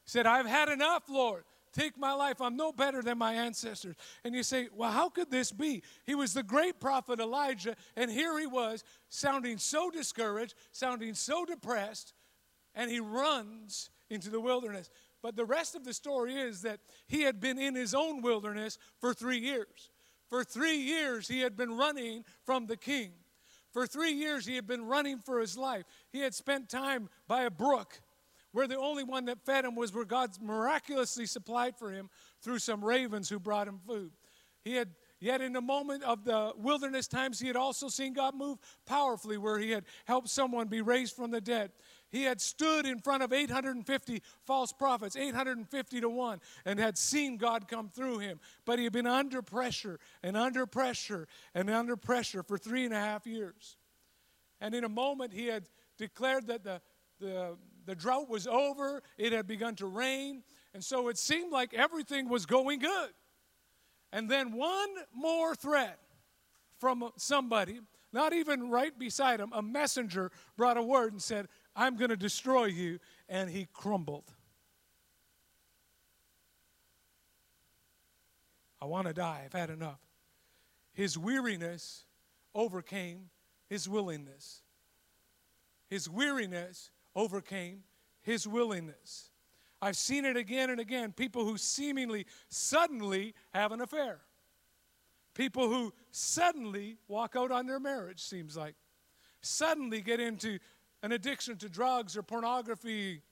He 0.05 0.11
said, 0.11 0.27
I've 0.27 0.47
had 0.47 0.69
enough, 0.69 1.05
Lord. 1.09 1.45
Take 1.73 1.97
my 1.97 2.13
life. 2.13 2.41
I'm 2.41 2.57
no 2.57 2.73
better 2.73 3.01
than 3.01 3.19
my 3.19 3.33
ancestors. 3.35 3.95
And 4.25 4.35
you 4.35 4.43
say, 4.43 4.69
well, 4.75 4.91
how 4.91 5.09
could 5.09 5.31
this 5.31 5.53
be? 5.53 5.83
He 6.05 6.17
was 6.17 6.35
the 6.35 6.43
great 6.43 6.81
prophet 6.81 7.21
Elijah, 7.21 7.77
and 7.97 8.11
here 8.11 8.39
he 8.41 8.47
was, 8.47 8.83
sounding 9.09 9.57
so 9.57 9.89
discouraged, 9.89 10.55
sounding 10.73 11.15
so 11.15 11.45
depressed 11.45 12.13
and 12.75 12.91
he 12.91 13.01
runs 13.01 13.91
into 14.09 14.31
the 14.31 14.41
wilderness. 14.41 14.91
But 15.23 15.37
the 15.37 15.45
rest 15.45 15.75
of 15.75 15.85
the 15.85 15.93
story 15.93 16.35
is 16.35 16.63
that 16.63 16.81
he 17.07 17.23
had 17.23 17.41
been 17.41 17.59
in 17.59 17.75
his 17.75 17.95
own 17.95 18.23
wilderness 18.23 18.79
for 19.01 19.13
three 19.13 19.39
years. 19.39 19.91
For 20.29 20.45
three 20.45 20.77
years, 20.77 21.29
he 21.29 21.41
had 21.41 21.57
been 21.57 21.77
running 21.77 22.25
from 22.45 22.67
the 22.67 22.77
king. 22.77 23.13
For 23.73 23.87
three 23.87 24.13
years, 24.13 24.47
he 24.47 24.55
had 24.55 24.67
been 24.67 24.87
running 24.87 25.19
for 25.19 25.41
his 25.41 25.57
life. 25.57 25.85
He 26.13 26.21
had 26.21 26.35
spent 26.35 26.69
time 26.69 27.09
by 27.29 27.43
a 27.43 27.51
brook 27.51 28.01
where 28.53 28.67
the 28.67 28.79
only 28.79 29.05
one 29.05 29.27
that 29.27 29.45
fed 29.45 29.65
him 29.65 29.77
was 29.77 29.95
where 29.95 30.05
God 30.05 30.31
miraculously 30.41 31.27
supplied 31.27 31.77
for 31.77 31.93
him 31.93 32.11
through 32.43 32.59
some 32.59 32.85
ravens 32.85 33.29
who 33.29 33.39
brought 33.39 33.69
him 33.69 33.81
food. 33.87 34.13
He 34.65 34.75
had 34.75 34.89
Yet, 35.23 35.43
in 35.43 35.53
the 35.53 35.61
moment 35.61 36.03
of 36.03 36.25
the 36.25 36.53
wilderness 36.57 37.07
times, 37.07 37.39
he 37.39 37.47
had 37.47 37.57
also 37.57 37.89
seen 37.89 38.15
God 38.15 38.35
move 38.35 38.59
powerfully, 38.87 39.37
where 39.37 39.59
he 39.59 39.71
had 39.71 39.85
helped 40.07 40.31
someone 40.31 40.69
be 40.69 40.81
raised 40.81 41.15
from 41.15 41.31
the 41.31 41.43
dead. 41.43 41.73
He 42.11 42.25
had 42.25 42.41
stood 42.41 42.87
in 42.87 42.99
front 42.99 43.23
of 43.23 43.33
850 43.33 44.23
false 44.45 44.73
prophets, 44.73 45.17
850 45.17 46.01
to 46.01 46.09
1, 46.09 46.41
and 46.65 46.79
had 46.79 46.99
seen 46.99 47.37
God 47.37 47.69
come 47.69 47.89
through 47.89 48.19
him. 48.19 48.41
But 48.65 48.79
he 48.79 48.85
had 48.85 48.93
been 48.93 49.07
under 49.07 49.43
pressure 49.43 50.01
and 50.23 50.37
under 50.37 50.67
pressure 50.67 51.29
and 51.55 51.71
under 51.71 51.97
pressure 51.97 52.43
for 52.43 52.59
three 52.59 52.85
and 52.85 52.93
a 52.93 52.99
half 52.99 53.27
years. 53.27 53.77
And 54.61 54.75
in 54.75 54.85
a 54.85 54.89
moment, 54.89 55.33
he 55.33 55.47
had 55.47 55.69
declared 55.97 56.49
that 56.49 56.65
the, 56.65 56.81
the, 57.21 57.57
the 57.87 57.95
drought 57.95 58.29
was 58.29 58.47
over, 58.47 59.03
it 59.17 59.33
had 59.33 59.47
begun 59.47 59.77
to 59.77 59.87
rain, 59.87 60.43
and 60.75 60.83
so 60.83 61.09
it 61.09 61.19
seemed 61.19 61.53
like 61.53 61.75
everything 61.75 62.29
was 62.29 62.47
going 62.47 62.81
good. 62.81 63.11
And 64.13 64.29
then 64.29 64.53
one 64.53 64.89
more 65.15 65.55
threat 65.55 65.99
from 66.79 67.11
somebody, 67.17 67.81
not 68.13 68.33
even 68.33 68.71
right 68.71 68.99
beside 68.99 69.39
him, 69.39 69.51
a 69.53 69.63
messenger 69.63 70.33
brought 70.57 70.77
a 70.77 70.83
word 70.83 71.13
and 71.13 71.23
said, 71.23 71.49
I'm 71.75 71.97
going 71.97 72.11
to 72.11 72.17
destroy 72.17 72.67
you. 72.67 72.99
And 73.29 73.49
he 73.49 73.69
crumbled. 73.73 74.33
I 78.83 78.87
want 78.87 79.07
to 79.07 79.13
die. 79.13 79.43
I've 79.45 79.53
had 79.53 79.71
enough. 79.71 80.01
His 80.93 81.17
weariness 81.17 82.05
overcame 82.55 83.31
his 83.69 83.89
willingness. 83.89 84.63
His 85.89 86.09
weariness 86.09 86.91
overcame 87.15 87.85
his 88.23 88.47
willingness. 88.47 89.31
I've 89.83 89.97
seen 89.97 90.25
it 90.25 90.37
again 90.37 90.71
and 90.71 90.81
again. 90.81 91.13
People 91.13 91.45
who 91.45 91.57
seemingly 91.57 92.27
suddenly 92.49 93.35
have 93.55 93.73
an 93.73 93.81
affair. 93.81 94.21
People 95.35 95.69
who 95.69 95.93
suddenly 96.11 96.99
walk 97.09 97.35
out 97.37 97.51
on 97.51 97.67
their 97.67 97.81
marriage, 97.81 98.21
seems 98.21 98.57
like. 98.57 98.75
Suddenly 99.43 100.03
get 100.03 100.21
into 100.21 100.59
an 101.03 101.13
addiction 101.13 101.57
to 101.59 101.69
drugs 101.69 102.17
or 102.17 102.23
pornography, 102.23 103.23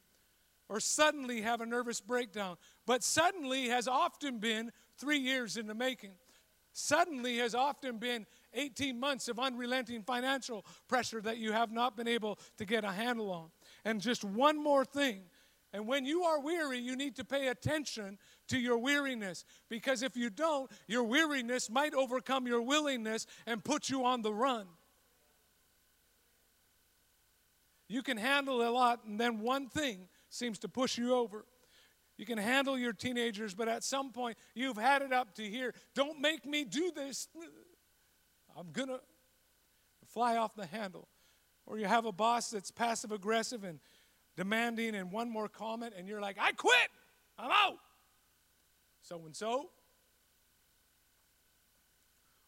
or 0.68 0.80
suddenly 0.80 1.40
have 1.42 1.60
a 1.60 1.66
nervous 1.66 2.00
breakdown. 2.00 2.56
But 2.86 3.02
suddenly 3.02 3.68
has 3.68 3.88
often 3.88 4.38
been 4.38 4.72
three 4.98 5.18
years 5.18 5.56
in 5.56 5.66
the 5.66 5.74
making. 5.74 6.12
Suddenly 6.72 7.38
has 7.38 7.54
often 7.54 7.98
been 7.98 8.26
18 8.54 9.00
months 9.00 9.28
of 9.28 9.38
unrelenting 9.38 10.02
financial 10.02 10.64
pressure 10.86 11.20
that 11.22 11.38
you 11.38 11.52
have 11.52 11.72
not 11.72 11.96
been 11.96 12.06
able 12.06 12.38
to 12.58 12.64
get 12.64 12.84
a 12.84 12.92
handle 12.92 13.30
on. 13.30 13.50
And 13.84 14.00
just 14.00 14.22
one 14.22 14.62
more 14.62 14.84
thing. 14.84 15.22
And 15.72 15.86
when 15.86 16.06
you 16.06 16.22
are 16.22 16.40
weary, 16.40 16.78
you 16.78 16.96
need 16.96 17.16
to 17.16 17.24
pay 17.24 17.48
attention 17.48 18.18
to 18.48 18.58
your 18.58 18.78
weariness. 18.78 19.44
Because 19.68 20.02
if 20.02 20.16
you 20.16 20.30
don't, 20.30 20.70
your 20.86 21.02
weariness 21.02 21.68
might 21.68 21.94
overcome 21.94 22.46
your 22.46 22.62
willingness 22.62 23.26
and 23.46 23.62
put 23.62 23.90
you 23.90 24.04
on 24.04 24.22
the 24.22 24.32
run. 24.32 24.66
You 27.88 28.02
can 28.02 28.18
handle 28.18 28.62
a 28.62 28.70
lot, 28.70 29.04
and 29.04 29.18
then 29.18 29.40
one 29.40 29.68
thing 29.68 30.08
seems 30.28 30.58
to 30.60 30.68
push 30.68 30.98
you 30.98 31.14
over. 31.14 31.44
You 32.18 32.26
can 32.26 32.36
handle 32.36 32.76
your 32.78 32.92
teenagers, 32.92 33.54
but 33.54 33.68
at 33.68 33.82
some 33.82 34.12
point 34.12 34.36
you've 34.54 34.76
had 34.76 35.02
it 35.02 35.12
up 35.12 35.34
to 35.36 35.42
here. 35.42 35.72
Don't 35.94 36.20
make 36.20 36.44
me 36.44 36.64
do 36.64 36.90
this. 36.94 37.28
I'm 38.56 38.72
going 38.72 38.88
to 38.88 39.00
fly 40.12 40.36
off 40.36 40.54
the 40.54 40.66
handle. 40.66 41.08
Or 41.64 41.78
you 41.78 41.86
have 41.86 42.06
a 42.06 42.12
boss 42.12 42.50
that's 42.50 42.70
passive 42.70 43.12
aggressive 43.12 43.62
and 43.62 43.78
demanding 44.36 44.94
and 44.94 45.12
one 45.12 45.30
more 45.30 45.48
comment, 45.48 45.94
and 45.96 46.06
you're 46.08 46.20
like, 46.20 46.36
I 46.40 46.52
quit, 46.52 46.88
I'm 47.38 47.50
out. 47.50 47.78
So 49.02 49.22
and 49.24 49.34
so. 49.34 49.70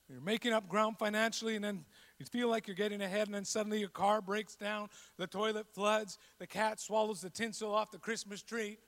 You're 0.08 0.20
making 0.20 0.52
up 0.52 0.68
ground 0.68 0.98
financially, 0.98 1.54
and 1.54 1.64
then 1.64 1.84
you 2.20 2.26
feel 2.26 2.48
like 2.48 2.68
you're 2.68 2.76
getting 2.76 3.00
ahead, 3.00 3.26
and 3.28 3.34
then 3.34 3.44
suddenly 3.44 3.80
your 3.80 3.88
car 3.88 4.20
breaks 4.20 4.54
down, 4.54 4.88
the 5.16 5.26
toilet 5.26 5.66
floods, 5.72 6.18
the 6.38 6.46
cat 6.46 6.78
swallows 6.78 7.22
the 7.22 7.30
tinsel 7.30 7.74
off 7.74 7.90
the 7.90 7.98
Christmas 7.98 8.42
tree. 8.42 8.78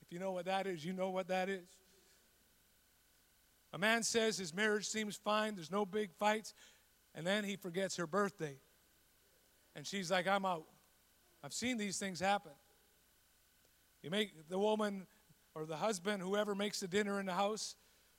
If 0.00 0.10
you 0.10 0.18
know 0.18 0.32
what 0.32 0.46
that 0.46 0.66
is, 0.66 0.84
you 0.84 0.94
know 0.94 1.10
what 1.10 1.28
that 1.28 1.50
is. 1.50 1.66
A 3.74 3.78
man 3.78 4.02
says 4.02 4.38
his 4.38 4.54
marriage 4.54 4.88
seems 4.88 5.16
fine, 5.16 5.54
there's 5.54 5.70
no 5.70 5.84
big 5.84 6.14
fights, 6.18 6.54
and 7.14 7.26
then 7.26 7.44
he 7.44 7.56
forgets 7.56 7.96
her 7.96 8.06
birthday. 8.06 8.56
And 9.76 9.86
she's 9.86 10.10
like, 10.10 10.26
I'm 10.26 10.46
out. 10.46 10.64
I've 11.44 11.52
seen 11.52 11.76
these 11.76 11.98
things 11.98 12.18
happen. 12.20 12.52
You 14.02 14.10
make 14.10 14.48
the 14.48 14.58
woman 14.58 15.06
or 15.54 15.66
the 15.66 15.76
husband, 15.76 16.22
whoever 16.22 16.54
makes 16.54 16.80
the 16.80 16.88
dinner 16.88 17.20
in 17.20 17.26
the 17.26 17.34
house 17.34 17.76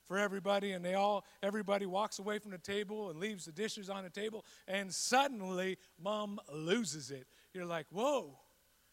for 0.09 0.17
everybody, 0.17 0.71
and 0.71 0.83
they 0.83 0.95
all 0.95 1.23
everybody 1.43 1.85
walks 1.85 2.17
away 2.17 2.39
from 2.39 2.49
the 2.49 2.57
table 2.57 3.11
and 3.11 3.19
leaves 3.19 3.45
the 3.45 3.51
dishes 3.51 3.91
on 3.91 4.03
the 4.03 4.09
table, 4.09 4.43
and 4.67 4.91
suddenly 4.91 5.77
mom 6.01 6.39
loses 6.51 7.11
it. 7.11 7.27
You're 7.53 7.67
like, 7.67 7.85
whoa, 7.91 8.39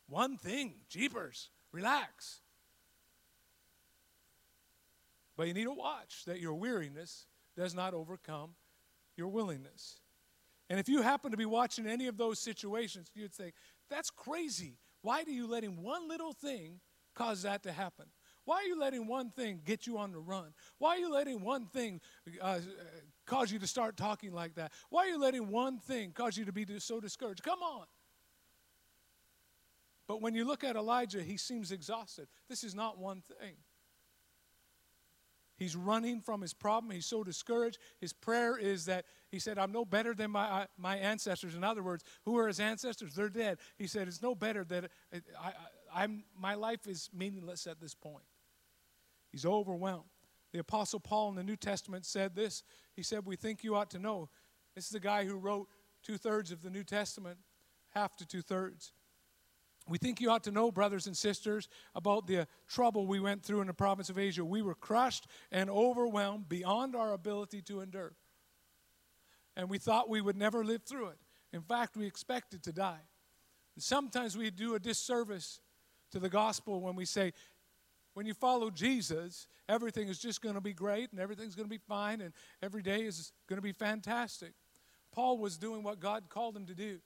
one 0.08 0.37
thing, 0.37 0.75
jeepers, 0.90 1.49
relax. 1.73 2.42
But 5.38 5.49
you 5.49 5.54
need 5.54 5.64
to 5.64 5.73
watch 5.73 6.26
that 6.26 6.38
your 6.38 6.54
weariness 6.54 7.26
does 7.56 7.75
not 7.75 7.94
overcome 7.94 8.50
your 9.16 9.28
willingness. 9.28 10.00
And 10.68 10.78
if 10.78 10.87
you 10.87 11.00
happen 11.00 11.30
to 11.30 11.37
be 11.38 11.46
watching 11.46 11.87
any 11.87 12.08
of 12.08 12.18
those 12.18 12.38
situations, 12.38 13.11
you'd 13.14 13.35
say, 13.35 13.52
that's 13.88 14.11
crazy. 14.11 14.76
Why 15.00 15.25
do 15.25 15.32
you 15.32 15.46
letting 15.46 15.82
one 15.82 16.08
little 16.08 16.35
thing 16.35 16.80
cause 17.14 17.42
that 17.42 17.62
to 17.62 17.73
happen? 17.73 18.06
Why 18.47 18.59
are 18.59 18.62
you 18.62 18.79
letting 18.79 19.07
one 19.07 19.31
thing 19.31 19.61
get 19.65 19.87
you 19.87 19.99
on 19.99 20.12
the 20.12 20.21
run? 20.21 20.55
Why 20.79 20.91
are 20.91 20.99
you 20.99 21.12
letting 21.12 21.43
one 21.43 21.67
thing 21.67 22.00
uh, 22.41 22.61
cause 23.26 23.50
you 23.50 23.59
to 23.59 23.67
start 23.67 23.97
talking 23.97 24.33
like 24.33 24.55
that? 24.55 24.73
Why 24.88 25.07
are 25.07 25.09
you 25.09 25.21
letting 25.21 25.49
one 25.50 25.79
thing 25.79 26.12
cause 26.12 26.38
you 26.38 26.45
to 26.47 26.53
be 26.53 26.65
so 26.79 27.00
discouraged? 27.00 27.43
Come 27.43 27.62
on. 27.62 27.87
But 30.07 30.23
when 30.23 30.37
you 30.37 30.45
look 30.45 30.62
at 30.62 30.76
Elijah, 30.76 31.23
he 31.23 31.37
seems 31.37 31.73
exhausted. 31.73 32.29
This 32.49 32.62
is 32.62 32.73
not 32.73 32.99
one 32.99 33.21
thing. 33.21 33.57
He's 35.57 35.75
running 35.75 36.21
from 36.21 36.41
his 36.41 36.55
problem. 36.55 36.93
He's 36.93 37.07
so 37.07 37.25
discouraged. 37.25 37.79
His 37.99 38.12
prayer 38.12 38.57
is 38.57 38.85
that 38.85 39.07
he 39.31 39.41
said, 39.41 39.59
I'm 39.59 39.73
no 39.73 39.85
better 39.85 40.15
than 40.15 40.31
my, 40.31 40.67
my 40.79 40.99
ancestors. 40.99 41.57
In 41.57 41.65
other 41.65 41.83
words, 41.83 42.05
who 42.26 42.38
are 42.38 42.47
his 42.47 42.61
ancestors? 42.61 43.15
They're 43.15 43.31
dead. 43.31 43.59
He 43.76 43.88
said, 43.88 44.07
It's 44.07 44.23
no 44.23 44.35
better 44.35 44.65
that 44.65 44.91
I, 45.12 45.47
I, 45.49 45.53
I'm, 46.05 46.25
my 46.38 46.55
life 46.55 46.87
is 46.87 47.09
meaningless 47.12 47.67
at 47.67 47.81
this 47.81 47.95
point. 47.95 48.25
He's 49.37 49.45
overwhelmed. 49.45 50.09
The 50.55 50.61
Apostle 50.61 50.99
Paul 50.99 51.28
in 51.28 51.35
the 51.35 51.43
New 51.43 51.57
Testament 51.57 52.07
said 52.07 52.35
this. 52.35 52.62
He 52.95 53.02
said, 53.02 53.26
We 53.26 53.37
think 53.37 53.62
you 53.62 53.75
ought 53.76 53.90
to 53.90 53.99
know. 53.99 54.31
This 54.75 54.85
is 54.85 54.93
the 54.93 54.99
guy 54.99 55.26
who 55.26 55.37
wrote 55.37 55.69
two 56.02 56.16
thirds 56.16 56.52
of 56.52 56.62
the 56.62 56.71
New 56.71 56.85
Testament, 56.85 57.37
half 57.90 58.16
to 58.16 58.26
two 58.26 58.40
thirds. 58.40 58.95
We 59.90 59.99
think 59.99 60.23
you 60.23 60.31
ought 60.31 60.45
to 60.45 60.50
know, 60.50 60.73
brothers 60.73 61.07
and 61.07 61.14
sisters, 61.14 61.69
about 61.95 62.26
the 62.26 62.49
trouble 62.66 63.07
we 63.07 63.21
went 63.21 63.43
through 63.43 63.61
in 63.61 63.66
the 63.66 63.75
province 63.75 64.09
of 64.09 64.19
Asia. 64.19 64.43
We 64.43 64.62
were 64.62 64.75
crushed 64.75 65.26
and 65.52 65.69
overwhelmed 65.69 66.49
beyond 66.49 66.97
our 66.97 67.12
ability 67.12 67.61
to 67.64 67.83
endure. 67.83 68.14
And 69.55 69.69
we 69.69 69.76
thought 69.76 70.09
we 70.09 70.23
would 70.23 70.38
never 70.38 70.64
live 70.64 70.85
through 70.85 71.09
it. 71.09 71.19
In 71.52 71.61
fact, 71.61 71.95
we 71.95 72.07
expected 72.07 72.62
to 72.62 72.73
die. 72.73 73.02
And 73.75 73.85
sometimes 73.85 74.35
we 74.35 74.50
do 74.50 74.76
a 74.76 74.81
disservice 74.81 75.61
to 76.12 76.19
the 76.19 76.31
gospel 76.31 76.81
when 76.81 76.97
we 76.97 77.05
say, 77.05 77.35
when 78.16 78.25
you 78.25 78.32
follow 78.32 78.71
Jesus, 78.71 79.47
everything 79.69 80.08
is 80.08 80.19
just 80.19 80.41
going 80.41 80.54
to 80.54 80.60
be 80.62 80.73
great 80.73 81.12
and 81.12 81.21
everything's 81.21 81.54
going 81.54 81.67
to 81.67 81.71
be 81.71 81.82
fine 81.86 82.23
and 82.23 82.32
every 82.62 82.80
day 82.80 83.02
is 83.02 83.30
going 83.47 83.58
to 83.58 83.62
be 83.62 83.73
fantastic. 83.73 84.54
Paul 85.12 85.36
was 85.36 85.58
doing 85.58 85.82
what 85.82 86.00
God 86.00 86.30
called 86.30 86.56
him 86.56 86.64
to 86.64 86.75
do 86.75 86.99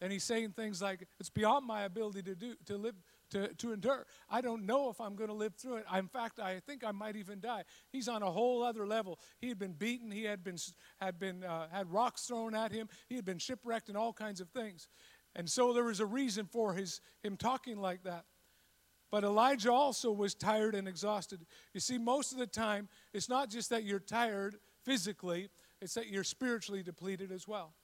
and 0.00 0.12
he's 0.12 0.22
saying 0.22 0.50
things 0.52 0.80
like 0.80 1.08
it's 1.18 1.30
beyond 1.30 1.66
my 1.66 1.82
ability 1.82 2.22
to 2.22 2.36
do 2.36 2.54
to 2.66 2.76
live 2.76 2.94
to, 3.30 3.48
to 3.54 3.72
endure. 3.72 4.06
I 4.30 4.40
don't 4.40 4.64
know 4.64 4.88
if 4.88 5.00
i'm 5.00 5.16
going 5.16 5.30
to 5.30 5.34
live 5.34 5.54
through 5.56 5.78
it. 5.78 5.86
In 5.92 6.06
fact 6.06 6.38
i 6.38 6.60
think 6.60 6.84
i 6.84 6.92
might 6.92 7.16
even 7.16 7.40
die. 7.40 7.64
He's 7.90 8.06
on 8.06 8.22
a 8.22 8.30
whole 8.30 8.62
other 8.62 8.86
level. 8.86 9.18
He 9.40 9.48
had 9.48 9.58
been 9.58 9.72
beaten. 9.72 10.12
He 10.12 10.22
had 10.22 10.44
been 10.44 10.58
had 11.00 11.18
been 11.18 11.42
uh, 11.42 11.66
had 11.72 11.90
rocks 11.92 12.22
thrown 12.22 12.54
at 12.54 12.70
him. 12.70 12.88
He 13.08 13.16
had 13.16 13.24
been 13.24 13.38
shipwrecked 13.38 13.88
and 13.88 13.96
all 13.98 14.12
kinds 14.12 14.40
of 14.40 14.48
things. 14.50 14.86
And 15.34 15.50
so 15.50 15.72
there 15.72 15.84
was 15.84 15.98
a 15.98 16.06
reason 16.06 16.46
for 16.46 16.74
his 16.74 17.00
him 17.24 17.36
talking 17.36 17.80
like 17.80 18.04
that 18.04 18.26
but 19.12 19.22
Elijah 19.22 19.70
also 19.70 20.10
was 20.10 20.34
tired 20.34 20.74
and 20.74 20.88
exhausted. 20.88 21.46
You 21.72 21.78
see, 21.78 21.98
most 21.98 22.32
of 22.32 22.38
the 22.38 22.46
time, 22.48 22.88
it's 23.12 23.28
not 23.28 23.48
just 23.48 23.70
that 23.70 23.84
you're 23.84 24.00
tired 24.00 24.56
physically, 24.82 25.50
it's 25.80 25.94
that 25.94 26.08
you're 26.08 26.24
spiritually 26.24 26.82
depleted 26.82 27.30
as 27.30 27.46
well. 27.46 27.74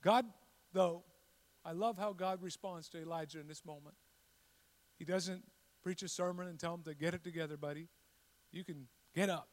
God 0.00 0.24
Though, 0.74 1.04
I 1.64 1.72
love 1.72 1.96
how 1.96 2.12
God 2.12 2.42
responds 2.42 2.88
to 2.90 3.00
Elijah 3.00 3.40
in 3.40 3.46
this 3.46 3.64
moment. 3.64 3.94
He 4.98 5.04
doesn't 5.04 5.42
preach 5.82 6.02
a 6.02 6.08
sermon 6.08 6.48
and 6.48 6.58
tell 6.58 6.74
him 6.74 6.82
to 6.82 6.94
get 6.94 7.14
it 7.14 7.22
together, 7.22 7.56
buddy. 7.56 7.86
You 8.50 8.64
can 8.64 8.88
get 9.14 9.30
up. 9.30 9.48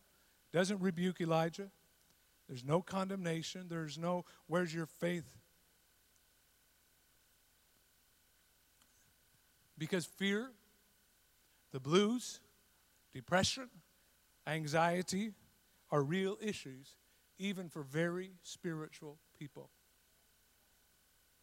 Doesn't 0.52 0.82
rebuke 0.82 1.22
Elijah. 1.22 1.70
There's 2.50 2.66
no 2.66 2.82
condemnation. 2.82 3.68
There's 3.70 3.98
no, 3.98 4.26
where's 4.48 4.74
your 4.74 4.88
faith? 4.88 5.26
Because 9.82 10.06
fear, 10.06 10.52
the 11.72 11.80
blues, 11.80 12.40
depression, 13.16 13.68
anxiety 14.46 15.32
are 15.90 16.04
real 16.04 16.38
issues, 16.40 16.98
even 17.40 17.68
for 17.68 17.82
very 17.82 18.34
spiritual 18.44 19.18
people. 19.40 19.72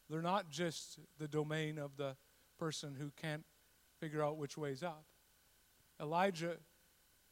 They're 0.09 0.23
not 0.23 0.51
just 0.51 1.01
the 1.19 1.27
domain 1.27 1.79
of 1.79 1.97
the 1.97 2.15
person 2.61 2.95
who 2.97 3.11
can't 3.21 3.45
figure 3.99 4.23
out 4.23 4.37
which 4.37 4.57
way's 4.57 4.85
up. 4.85 5.03
Elijah, 6.01 6.59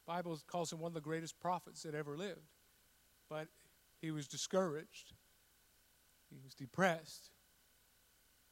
Bible 0.05 0.37
calls 0.45 0.73
him 0.73 0.79
one 0.79 0.89
of 0.89 0.93
the 0.93 0.99
greatest 0.99 1.39
prophets 1.39 1.83
that 1.83 1.95
ever 1.95 2.17
lived. 2.17 2.51
But 3.29 3.47
he 4.01 4.11
was 4.11 4.27
discouraged. 4.27 5.13
He 6.29 6.37
was 6.43 6.53
depressed. 6.53 7.29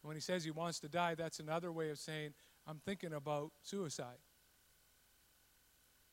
When 0.05 0.15
he 0.15 0.21
says 0.21 0.43
he 0.43 0.51
wants 0.51 0.79
to 0.81 0.87
die, 0.87 1.15
that's 1.15 1.39
another 1.39 1.71
way 1.71 1.89
of 1.89 1.97
saying, 1.97 2.35
I'm 2.67 2.79
thinking 2.85 3.13
about 3.13 3.51
suicide. 3.63 4.19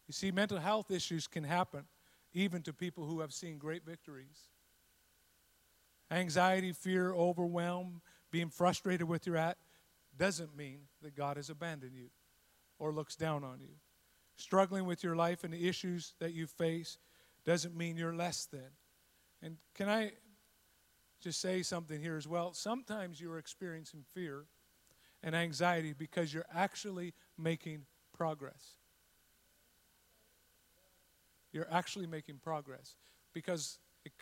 You 0.09 0.15
see, 0.15 0.31
mental 0.31 0.59
health 0.59 0.91
issues 0.91 1.27
can 1.27 1.45
happen 1.45 1.85
even 2.33 2.63
to 2.63 2.73
people 2.73 3.05
who 3.05 3.21
have 3.21 3.35
seen 3.35 3.59
great 3.59 3.85
victories. 3.85 4.49
Anxiety, 6.11 6.73
fear, 6.73 7.13
overwhelm, 7.13 8.01
being 8.31 8.49
frustrated 8.49 9.07
with 9.07 9.27
your 9.27 9.37
at 9.37 9.59
doesn't 10.19 10.57
mean 10.57 10.81
that 11.03 11.15
God 11.15 11.37
has 11.37 11.51
abandoned 11.51 11.95
you 11.95 12.09
or 12.79 12.93
looks 12.93 13.15
down 13.15 13.45
on 13.45 13.61
you. 13.61 13.75
Struggling 14.37 14.87
with 14.87 15.05
your 15.05 15.17
life 15.17 15.45
and 15.45 15.53
the 15.53 15.69
issues 15.69 16.15
that 16.19 16.33
you 16.33 16.47
face 16.47 16.97
doesn't 17.45 17.77
mean 17.77 17.99
you're 17.99 18.15
less 18.15 18.47
than. 18.47 18.71
And 19.43 19.59
can 19.75 19.91
I 19.91 20.13
just 21.23 21.41
say 21.41 21.63
something 21.63 22.01
here 22.01 22.17
as 22.17 22.27
well? 22.27 22.53
Sometimes 22.53 23.21
you're 23.21 23.39
experiencing 23.39 24.05
fear 24.13 24.45
and 25.23 25.35
anxiety 25.35 25.93
because 25.93 26.35
you're 26.35 26.47
actually 26.55 27.15
making 27.39 27.87
progress. 28.17 28.73
You're 31.53 31.69
actually 31.71 32.07
making 32.07 32.39
progress 32.39 32.97
because 33.33 33.79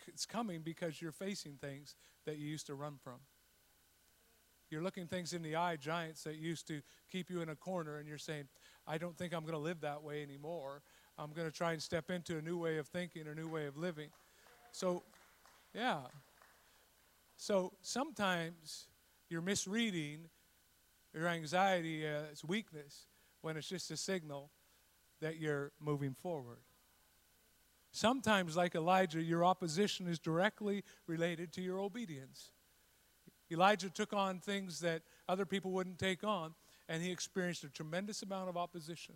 it's 0.07 0.25
coming 0.25 0.61
because 0.61 1.01
you're 1.01 1.11
facing 1.11 1.53
things 1.53 1.95
that 2.25 2.37
you 2.37 2.47
used 2.47 2.67
to 2.67 2.75
run 2.75 2.97
from. 3.03 3.19
You're 4.69 4.83
looking 4.83 5.07
things 5.07 5.33
in 5.33 5.41
the 5.41 5.55
eye, 5.55 5.75
giants 5.75 6.23
that 6.23 6.35
used 6.35 6.67
to 6.67 6.81
keep 7.11 7.29
you 7.29 7.41
in 7.41 7.49
a 7.49 7.55
corner, 7.55 7.97
and 7.97 8.07
you're 8.07 8.17
saying, 8.17 8.45
I 8.87 8.97
don't 8.97 9.17
think 9.17 9.33
I'm 9.33 9.41
going 9.41 9.53
to 9.53 9.59
live 9.59 9.81
that 9.81 10.01
way 10.01 10.23
anymore. 10.23 10.81
I'm 11.17 11.33
going 11.33 11.49
to 11.49 11.55
try 11.55 11.73
and 11.73 11.81
step 11.81 12.09
into 12.09 12.37
a 12.37 12.41
new 12.41 12.57
way 12.57 12.77
of 12.77 12.87
thinking, 12.87 13.27
a 13.27 13.35
new 13.35 13.49
way 13.49 13.65
of 13.65 13.75
living. 13.75 14.09
So, 14.71 15.03
yeah. 15.73 15.99
So 17.41 17.73
sometimes 17.81 18.85
you're 19.27 19.41
misreading 19.41 20.29
your 21.11 21.27
anxiety 21.27 22.05
as 22.05 22.45
weakness 22.45 23.07
when 23.41 23.57
it's 23.57 23.67
just 23.67 23.89
a 23.89 23.97
signal 23.97 24.51
that 25.21 25.39
you're 25.39 25.71
moving 25.79 26.13
forward. 26.13 26.59
Sometimes, 27.91 28.55
like 28.55 28.75
Elijah, 28.75 29.23
your 29.23 29.43
opposition 29.43 30.07
is 30.07 30.19
directly 30.19 30.83
related 31.07 31.51
to 31.53 31.63
your 31.63 31.79
obedience. 31.79 32.51
Elijah 33.51 33.89
took 33.89 34.13
on 34.13 34.39
things 34.39 34.79
that 34.81 35.01
other 35.27 35.47
people 35.47 35.71
wouldn't 35.71 35.97
take 35.97 36.23
on, 36.23 36.53
and 36.87 37.01
he 37.01 37.11
experienced 37.11 37.63
a 37.63 37.69
tremendous 37.69 38.21
amount 38.21 38.49
of 38.49 38.55
opposition. 38.55 39.15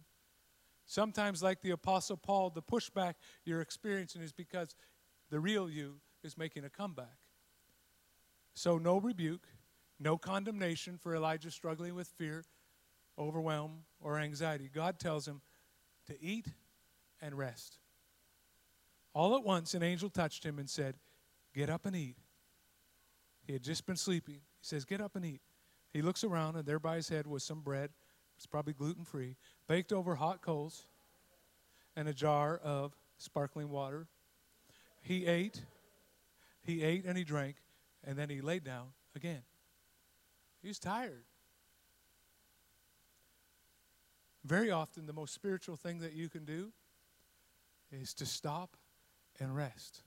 Sometimes, 0.88 1.44
like 1.44 1.62
the 1.62 1.70
Apostle 1.70 2.18
Paul, 2.18 2.50
the 2.50 2.64
pushback 2.64 3.14
you're 3.44 3.62
experiencing 3.62 4.24
is 4.24 4.34
because 4.34 4.76
the 5.30 5.40
real 5.40 5.70
you 5.70 5.98
is 6.24 6.40
making 6.40 6.66
a 6.66 6.72
comeback. 6.72 7.20
So, 8.56 8.78
no 8.78 8.98
rebuke, 8.98 9.48
No 10.00 10.18
condemnation 10.18 10.98
for 10.98 11.16
Elijah 11.16 11.52
struggling 11.52 11.96
with 11.96 12.08
fear, 12.08 12.44
overwhelm, 13.18 13.84
or 14.02 14.18
anxiety. 14.20 14.70
God 14.74 15.00
tells 15.00 15.28
him 15.28 15.42
to 16.08 16.22
eat 16.22 16.48
and 17.22 17.38
rest. 17.38 17.78
All 19.14 19.38
at 19.38 19.44
once, 19.44 19.74
an 19.74 19.84
angel 19.84 20.10
touched 20.10 20.44
him 20.44 20.60
and 20.60 20.70
said, 20.70 20.96
Get 21.54 21.70
up 21.70 21.86
and 21.86 21.96
eat. 21.96 22.18
He 23.48 23.54
had 23.54 23.64
just 23.64 23.86
been 23.86 23.96
sleeping. 23.96 24.42
He 24.60 24.64
says, 24.64 24.84
Get 24.84 25.00
up 25.00 25.16
and 25.16 25.26
eat. 25.26 25.42
He 25.94 26.02
looks 26.02 26.26
around, 26.26 26.58
and 26.58 26.66
there 26.66 26.80
by 26.80 26.98
his 26.98 27.08
head 27.08 27.26
was 27.26 27.44
some 27.44 27.62
bread. 27.62 27.92
It's 28.36 28.46
probably 28.46 28.74
gluten 28.74 29.06
free, 29.06 29.38
baked 29.68 29.94
over 29.94 30.16
hot 30.16 30.42
coals, 30.42 30.88
and 31.96 32.10
a 32.10 32.14
jar 32.14 32.58
of 32.58 32.94
sparkling 33.18 33.70
water. 33.70 34.08
He 35.02 35.26
ate, 35.26 35.62
he 36.64 36.84
ate 36.84 37.06
and 37.06 37.18
he 37.18 37.24
drank, 37.24 37.56
and 38.06 38.18
then 38.18 38.30
he 38.30 38.42
laid 38.42 38.64
down 38.64 38.88
again. 39.16 39.42
He 40.62 40.68
was 40.68 40.80
tired. 40.80 41.26
Very 44.46 44.70
often, 44.70 45.08
the 45.08 45.14
most 45.14 45.34
spiritual 45.34 45.76
thing 45.76 46.00
that 46.00 46.14
you 46.14 46.30
can 46.30 46.46
do 46.46 46.72
is 47.92 48.14
to 48.16 48.26
stop 48.26 48.78
and 49.40 49.56
rest. 49.56 50.04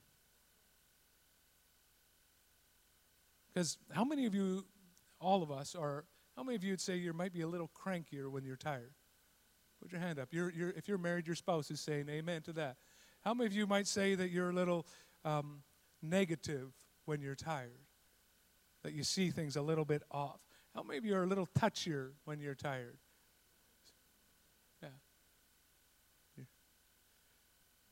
Because 3.53 3.77
how 3.91 4.05
many 4.05 4.25
of 4.25 4.33
you, 4.33 4.65
all 5.19 5.43
of 5.43 5.51
us, 5.51 5.75
are, 5.75 6.05
how 6.37 6.43
many 6.43 6.55
of 6.55 6.63
you 6.63 6.71
would 6.71 6.81
say 6.81 6.95
you 6.95 7.11
might 7.11 7.33
be 7.33 7.41
a 7.41 7.47
little 7.47 7.69
crankier 7.75 8.31
when 8.31 8.45
you're 8.45 8.55
tired? 8.55 8.93
Put 9.81 9.91
your 9.91 10.01
hand 10.01 10.19
up. 10.19 10.29
You're, 10.31 10.51
you're, 10.51 10.69
if 10.71 10.87
you're 10.87 10.97
married, 10.97 11.27
your 11.27 11.35
spouse 11.35 11.69
is 11.71 11.81
saying 11.81 12.07
amen 12.09 12.41
to 12.43 12.53
that. 12.53 12.77
How 13.21 13.33
many 13.33 13.47
of 13.47 13.53
you 13.53 13.67
might 13.67 13.87
say 13.87 14.15
that 14.15 14.29
you're 14.29 14.49
a 14.49 14.53
little 14.53 14.85
um, 15.25 15.63
negative 16.01 16.71
when 17.05 17.21
you're 17.21 17.35
tired? 17.35 17.88
That 18.83 18.93
you 18.93 19.03
see 19.03 19.29
things 19.29 19.55
a 19.55 19.61
little 19.61 19.85
bit 19.85 20.03
off? 20.09 20.39
How 20.73 20.83
many 20.83 20.97
of 20.97 21.05
you 21.05 21.15
are 21.15 21.23
a 21.23 21.27
little 21.27 21.47
touchier 21.57 22.11
when 22.25 22.39
you're 22.39 22.55
tired? 22.55 22.97
Yeah. 24.81 24.89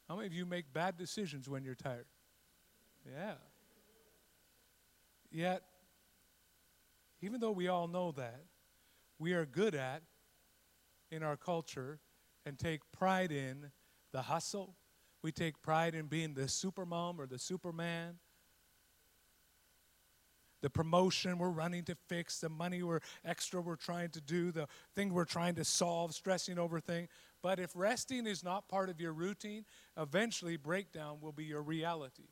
How 0.07 0.15
many 0.15 0.27
of 0.27 0.33
you 0.33 0.45
make 0.45 0.71
bad 0.71 0.97
decisions 0.97 1.49
when 1.49 1.63
you're 1.63 1.75
tired? 1.75 2.05
Yeah. 3.05 3.33
Yet, 5.29 5.63
even 7.21 7.39
though 7.41 7.51
we 7.51 7.67
all 7.67 7.87
know 7.87 8.11
that, 8.13 8.45
we 9.19 9.33
are 9.33 9.45
good 9.45 9.75
at 9.75 10.03
in 11.11 11.23
our 11.23 11.35
culture 11.35 11.99
and 12.45 12.57
take 12.57 12.81
pride 12.91 13.31
in 13.31 13.71
the 14.13 14.21
hustle. 14.21 14.75
We 15.21 15.31
take 15.31 15.61
pride 15.61 15.95
in 15.95 16.05
being 16.05 16.33
the 16.33 16.43
supermom 16.43 17.19
or 17.19 17.25
the 17.27 17.39
superman. 17.39 18.19
The 20.67 20.71
promotion 20.71 21.37
we're 21.37 21.47
running 21.47 21.85
to 21.85 21.95
fix, 22.09 22.41
the 22.41 22.49
money 22.49 22.83
we're 22.83 22.99
extra 23.23 23.61
we're 23.61 23.77
trying 23.77 24.09
to 24.09 24.19
do, 24.19 24.51
the 24.51 24.67
thing 24.95 25.13
we're 25.13 25.23
trying 25.23 25.55
to 25.55 25.63
solve, 25.63 26.13
stressing 26.13 26.59
over 26.59 26.81
thing. 26.81 27.07
But 27.41 27.57
if 27.57 27.71
resting 27.73 28.27
is 28.27 28.43
not 28.43 28.67
part 28.67 28.89
of 28.89 28.99
your 28.99 29.13
routine, 29.13 29.63
eventually 29.95 30.57
breakdown 30.57 31.19
will 31.21 31.31
be 31.31 31.45
your 31.45 31.61
reality. 31.61 32.27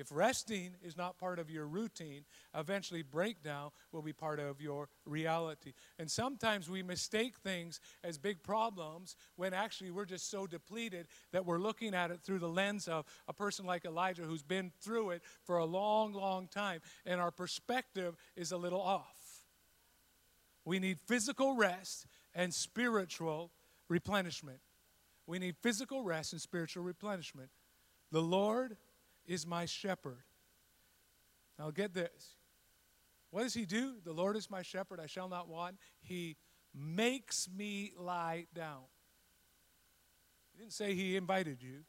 If 0.00 0.06
resting 0.10 0.76
is 0.82 0.96
not 0.96 1.18
part 1.18 1.38
of 1.38 1.50
your 1.50 1.66
routine, 1.66 2.24
eventually 2.54 3.02
breakdown 3.02 3.70
will 3.92 4.00
be 4.00 4.14
part 4.14 4.40
of 4.40 4.58
your 4.58 4.88
reality. 5.04 5.74
And 5.98 6.10
sometimes 6.10 6.70
we 6.70 6.82
mistake 6.82 7.36
things 7.36 7.80
as 8.02 8.16
big 8.16 8.42
problems 8.42 9.14
when 9.36 9.52
actually 9.52 9.90
we're 9.90 10.06
just 10.06 10.30
so 10.30 10.46
depleted 10.46 11.06
that 11.32 11.44
we're 11.44 11.58
looking 11.58 11.94
at 11.94 12.10
it 12.10 12.22
through 12.22 12.38
the 12.38 12.48
lens 12.48 12.88
of 12.88 13.04
a 13.28 13.34
person 13.34 13.66
like 13.66 13.84
Elijah 13.84 14.22
who's 14.22 14.42
been 14.42 14.72
through 14.80 15.10
it 15.10 15.22
for 15.44 15.58
a 15.58 15.66
long, 15.66 16.14
long 16.14 16.48
time, 16.48 16.80
and 17.04 17.20
our 17.20 17.30
perspective 17.30 18.16
is 18.36 18.52
a 18.52 18.56
little 18.56 18.80
off. 18.80 19.44
We 20.64 20.78
need 20.78 20.98
physical 21.06 21.56
rest 21.56 22.06
and 22.34 22.54
spiritual 22.54 23.50
replenishment. 23.90 24.60
We 25.26 25.38
need 25.38 25.56
physical 25.62 26.04
rest 26.04 26.32
and 26.32 26.40
spiritual 26.40 26.84
replenishment. 26.84 27.50
The 28.12 28.22
Lord 28.22 28.78
is 29.30 29.46
my 29.46 29.64
shepherd. 29.64 30.24
Now 31.56 31.70
get 31.70 31.94
this. 31.94 32.34
What 33.30 33.44
does 33.44 33.54
he 33.54 33.64
do? 33.64 33.94
The 34.04 34.12
Lord 34.12 34.36
is 34.36 34.50
my 34.50 34.62
shepherd, 34.62 34.98
I 34.98 35.06
shall 35.06 35.28
not 35.28 35.48
want. 35.48 35.76
He 36.00 36.36
makes 36.74 37.48
me 37.56 37.92
lie 37.96 38.46
down. 38.52 38.82
He 40.52 40.58
didn't 40.58 40.72
say 40.72 40.94
he 40.94 41.16
invited 41.16 41.62
you, 41.62 41.84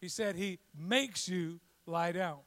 he 0.00 0.08
said 0.08 0.36
he 0.36 0.58
makes 0.74 1.28
you 1.28 1.60
lie 1.84 2.12
down. 2.12 2.38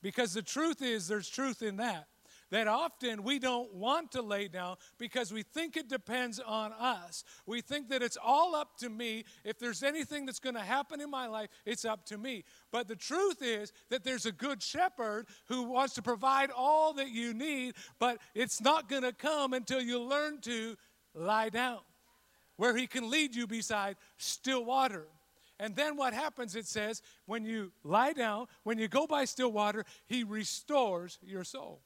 Because 0.00 0.32
the 0.32 0.42
truth 0.42 0.80
is, 0.80 1.08
there's 1.08 1.28
truth 1.28 1.62
in 1.62 1.76
that 1.78 2.06
that 2.50 2.68
often 2.68 3.22
we 3.22 3.38
don't 3.38 3.72
want 3.74 4.12
to 4.12 4.22
lay 4.22 4.48
down 4.48 4.76
because 4.98 5.32
we 5.32 5.42
think 5.42 5.76
it 5.76 5.88
depends 5.88 6.40
on 6.40 6.72
us. 6.72 7.24
We 7.46 7.60
think 7.60 7.88
that 7.88 8.02
it's 8.02 8.18
all 8.22 8.54
up 8.54 8.76
to 8.78 8.90
me. 8.90 9.24
If 9.44 9.58
there's 9.58 9.82
anything 9.82 10.26
that's 10.26 10.40
going 10.40 10.56
to 10.56 10.60
happen 10.60 11.00
in 11.00 11.10
my 11.10 11.26
life, 11.26 11.48
it's 11.64 11.84
up 11.84 12.04
to 12.06 12.18
me. 12.18 12.44
But 12.72 12.88
the 12.88 12.96
truth 12.96 13.40
is 13.40 13.72
that 13.90 14.04
there's 14.04 14.26
a 14.26 14.32
good 14.32 14.62
shepherd 14.62 15.26
who 15.46 15.62
wants 15.62 15.94
to 15.94 16.02
provide 16.02 16.50
all 16.50 16.92
that 16.94 17.10
you 17.10 17.32
need, 17.32 17.74
but 17.98 18.18
it's 18.34 18.60
not 18.60 18.88
going 18.88 19.02
to 19.02 19.12
come 19.12 19.52
until 19.52 19.80
you 19.80 20.00
learn 20.00 20.40
to 20.42 20.76
lie 21.14 21.48
down, 21.48 21.80
where 22.56 22.76
he 22.76 22.86
can 22.86 23.10
lead 23.10 23.34
you 23.34 23.46
beside 23.46 23.96
still 24.16 24.64
water. 24.64 25.06
And 25.58 25.76
then 25.76 25.96
what 25.96 26.14
happens, 26.14 26.56
it 26.56 26.66
says, 26.66 27.02
when 27.26 27.44
you 27.44 27.70
lie 27.84 28.14
down, 28.14 28.46
when 28.62 28.78
you 28.78 28.88
go 28.88 29.06
by 29.06 29.26
still 29.26 29.52
water, 29.52 29.84
he 30.06 30.24
restores 30.24 31.18
your 31.22 31.44
soul 31.44 31.82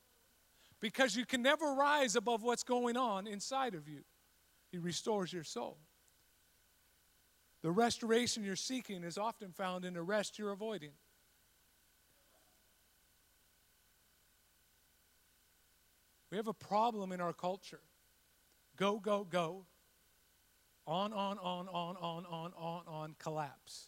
because 0.85 1.17
you 1.17 1.25
can 1.25 1.41
never 1.41 1.73
rise 1.73 2.15
above 2.15 2.43
what's 2.43 2.63
going 2.63 2.95
on 2.95 3.27
inside 3.27 3.75
of 3.75 3.89
you. 3.89 4.01
He 4.71 4.77
restores 4.77 5.33
your 5.33 5.43
soul. 5.43 5.79
The 7.63 7.71
restoration 7.71 8.45
you're 8.45 8.55
seeking 8.55 9.03
is 9.03 9.17
often 9.17 9.51
found 9.53 9.87
in 9.87 9.95
the 9.95 10.03
rest 10.03 10.39
you're 10.39 10.53
avoiding. 10.53 10.91
We 16.31 16.37
have 16.37 16.49
a 16.49 16.53
problem 16.53 17.13
in 17.13 17.21
our 17.23 17.33
culture. 17.33 17.81
Go, 18.77 18.99
go, 18.99 19.25
go. 19.25 19.65
On, 20.87 21.15
on, 21.15 21.39
on, 21.39 21.67
on, 21.69 21.97
on, 21.97 22.27
on, 22.27 22.53
on, 22.59 22.83
on, 22.87 23.15
collapse. 23.19 23.87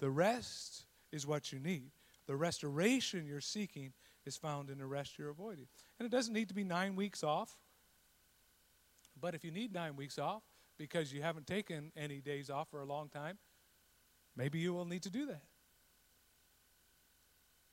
The 0.00 0.10
rest 0.10 0.84
is 1.12 1.26
what 1.26 1.50
you 1.50 1.60
need. 1.60 1.92
The 2.26 2.36
restoration 2.36 3.24
you're 3.26 3.40
seeking 3.40 3.94
is 4.28 4.36
found 4.36 4.70
in 4.70 4.78
the 4.78 4.86
rest 4.86 5.18
you're 5.18 5.30
avoiding. 5.30 5.66
And 5.98 6.06
it 6.06 6.12
doesn't 6.12 6.32
need 6.32 6.48
to 6.48 6.54
be 6.54 6.62
nine 6.62 6.94
weeks 6.94 7.24
off. 7.24 7.58
But 9.20 9.34
if 9.34 9.42
you 9.42 9.50
need 9.50 9.74
nine 9.74 9.96
weeks 9.96 10.18
off 10.18 10.42
because 10.78 11.12
you 11.12 11.22
haven't 11.22 11.48
taken 11.48 11.90
any 11.96 12.20
days 12.20 12.50
off 12.50 12.68
for 12.70 12.80
a 12.80 12.84
long 12.84 13.08
time, 13.08 13.38
maybe 14.36 14.60
you 14.60 14.72
will 14.72 14.84
need 14.84 15.02
to 15.02 15.10
do 15.10 15.26
that. 15.26 15.42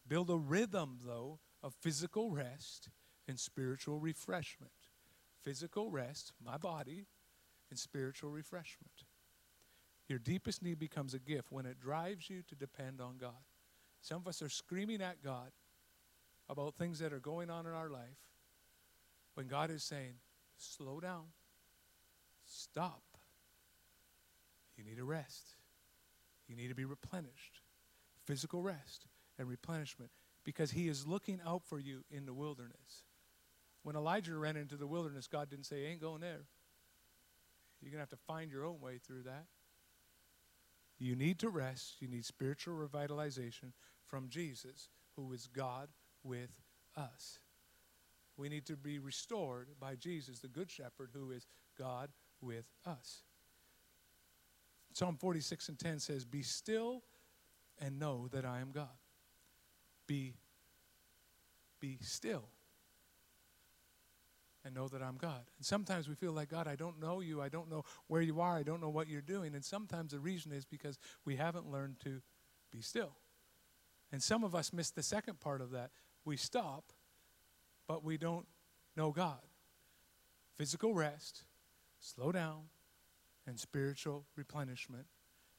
Build 0.07 0.29
a 0.31 0.37
rhythm, 0.37 0.97
though, 1.05 1.39
of 1.61 1.75
physical 1.81 2.31
rest 2.31 2.89
and 3.27 3.39
spiritual 3.39 3.99
refreshment. 3.99 4.71
Physical 5.43 5.91
rest, 5.91 6.33
my 6.43 6.57
body, 6.57 7.05
and 7.69 7.77
spiritual 7.77 8.31
refreshment. 8.31 9.03
Your 10.07 10.19
deepest 10.19 10.63
need 10.63 10.79
becomes 10.79 11.13
a 11.13 11.19
gift 11.19 11.51
when 11.51 11.65
it 11.65 11.79
drives 11.79 12.29
you 12.29 12.43
to 12.43 12.55
depend 12.55 13.01
on 13.01 13.17
God. 13.17 13.43
Some 14.01 14.17
of 14.17 14.27
us 14.27 14.41
are 14.41 14.49
screaming 14.49 15.01
at 15.01 15.23
God 15.23 15.51
about 16.49 16.75
things 16.75 16.99
that 16.99 17.13
are 17.13 17.19
going 17.19 17.49
on 17.49 17.65
in 17.65 17.73
our 17.73 17.89
life 17.89 18.19
when 19.34 19.47
God 19.47 19.69
is 19.69 19.84
saying, 19.84 20.15
slow 20.58 20.99
down, 20.99 21.25
stop. 22.45 23.01
You 24.77 24.84
need 24.84 24.99
a 24.99 25.03
rest. 25.03 25.55
You 26.47 26.55
need 26.55 26.69
to 26.69 26.75
be 26.75 26.86
replenished. 26.86 27.62
Physical 28.25 28.62
rest 28.62 29.05
and 29.38 29.47
replenishment 29.47 30.12
because 30.43 30.71
He 30.71 30.88
is 30.88 31.08
looking 31.08 31.39
out 31.45 31.63
for 31.63 31.79
you 31.79 32.03
in 32.10 32.25
the 32.25 32.34
wilderness. 32.34 33.03
When 33.84 33.95
Elijah 33.95 34.36
ran 34.36 34.58
into 34.58 34.77
the 34.77 34.88
wilderness, 34.88 35.27
God 35.27 35.49
didn't 35.49 35.65
say, 35.65 35.86
ain't 35.86 36.01
going 36.01 36.21
there. 36.21 36.45
You're 37.81 37.91
going 37.91 37.97
to 37.97 38.10
have 38.10 38.10
to 38.10 38.25
find 38.25 38.51
your 38.51 38.65
own 38.65 38.79
way 38.81 38.97
through 38.97 39.23
that. 39.23 39.45
You 40.97 41.15
need 41.15 41.39
to 41.39 41.49
rest. 41.49 41.95
You 41.99 42.08
need 42.08 42.25
spiritual 42.25 42.75
revitalization 42.75 43.73
from 44.05 44.29
Jesus, 44.29 44.89
who 45.15 45.31
is 45.34 45.47
God 45.47 45.89
with 46.25 46.49
us. 46.97 47.39
We 48.38 48.49
need 48.49 48.65
to 48.65 48.75
be 48.75 48.99
restored 48.99 49.67
by 49.79 49.95
Jesus, 49.95 50.39
the 50.39 50.47
Good 50.47 50.69
Shepherd, 50.69 51.11
who 51.13 51.31
is 51.31 51.47
God 51.77 52.09
with 52.41 52.65
us. 52.85 53.23
Psalm 54.93 55.17
46 55.17 55.69
and 55.69 55.79
10 55.79 55.99
says, 55.99 56.25
Be 56.25 56.41
still 56.41 57.03
and 57.79 57.99
know 57.99 58.27
that 58.31 58.45
I 58.45 58.59
am 58.59 58.71
God. 58.71 58.88
Be, 60.07 60.35
be 61.79 61.97
still 62.01 62.45
and 64.63 64.73
know 64.73 64.88
that 64.88 65.01
I'm 65.01 65.17
God. 65.17 65.43
And 65.57 65.65
sometimes 65.65 66.09
we 66.09 66.15
feel 66.15 66.31
like, 66.31 66.49
God, 66.49 66.67
I 66.67 66.75
don't 66.75 66.99
know 66.99 67.21
you. 67.21 67.41
I 67.41 67.49
don't 67.49 67.69
know 67.69 67.83
where 68.07 68.21
you 68.21 68.41
are. 68.41 68.57
I 68.57 68.63
don't 68.63 68.81
know 68.81 68.89
what 68.89 69.07
you're 69.07 69.21
doing. 69.21 69.53
And 69.53 69.63
sometimes 69.63 70.11
the 70.11 70.19
reason 70.19 70.51
is 70.51 70.65
because 70.65 70.97
we 71.23 71.35
haven't 71.35 71.71
learned 71.71 71.99
to 72.03 72.21
be 72.71 72.81
still. 72.81 73.11
And 74.11 74.21
some 74.21 74.43
of 74.43 74.55
us 74.55 74.73
miss 74.73 74.91
the 74.91 75.03
second 75.03 75.39
part 75.39 75.61
of 75.61 75.71
that 75.71 75.91
we 76.25 76.35
stop, 76.38 76.91
but 77.88 78.03
we 78.03 78.17
don't 78.17 78.45
know 78.97 79.11
God. 79.11 79.39
Physical 80.57 80.93
rest, 80.93 81.43
slow 81.99 82.31
down, 82.31 82.63
and 83.47 83.59
spiritual 83.59 84.25
replenishment. 84.35 85.05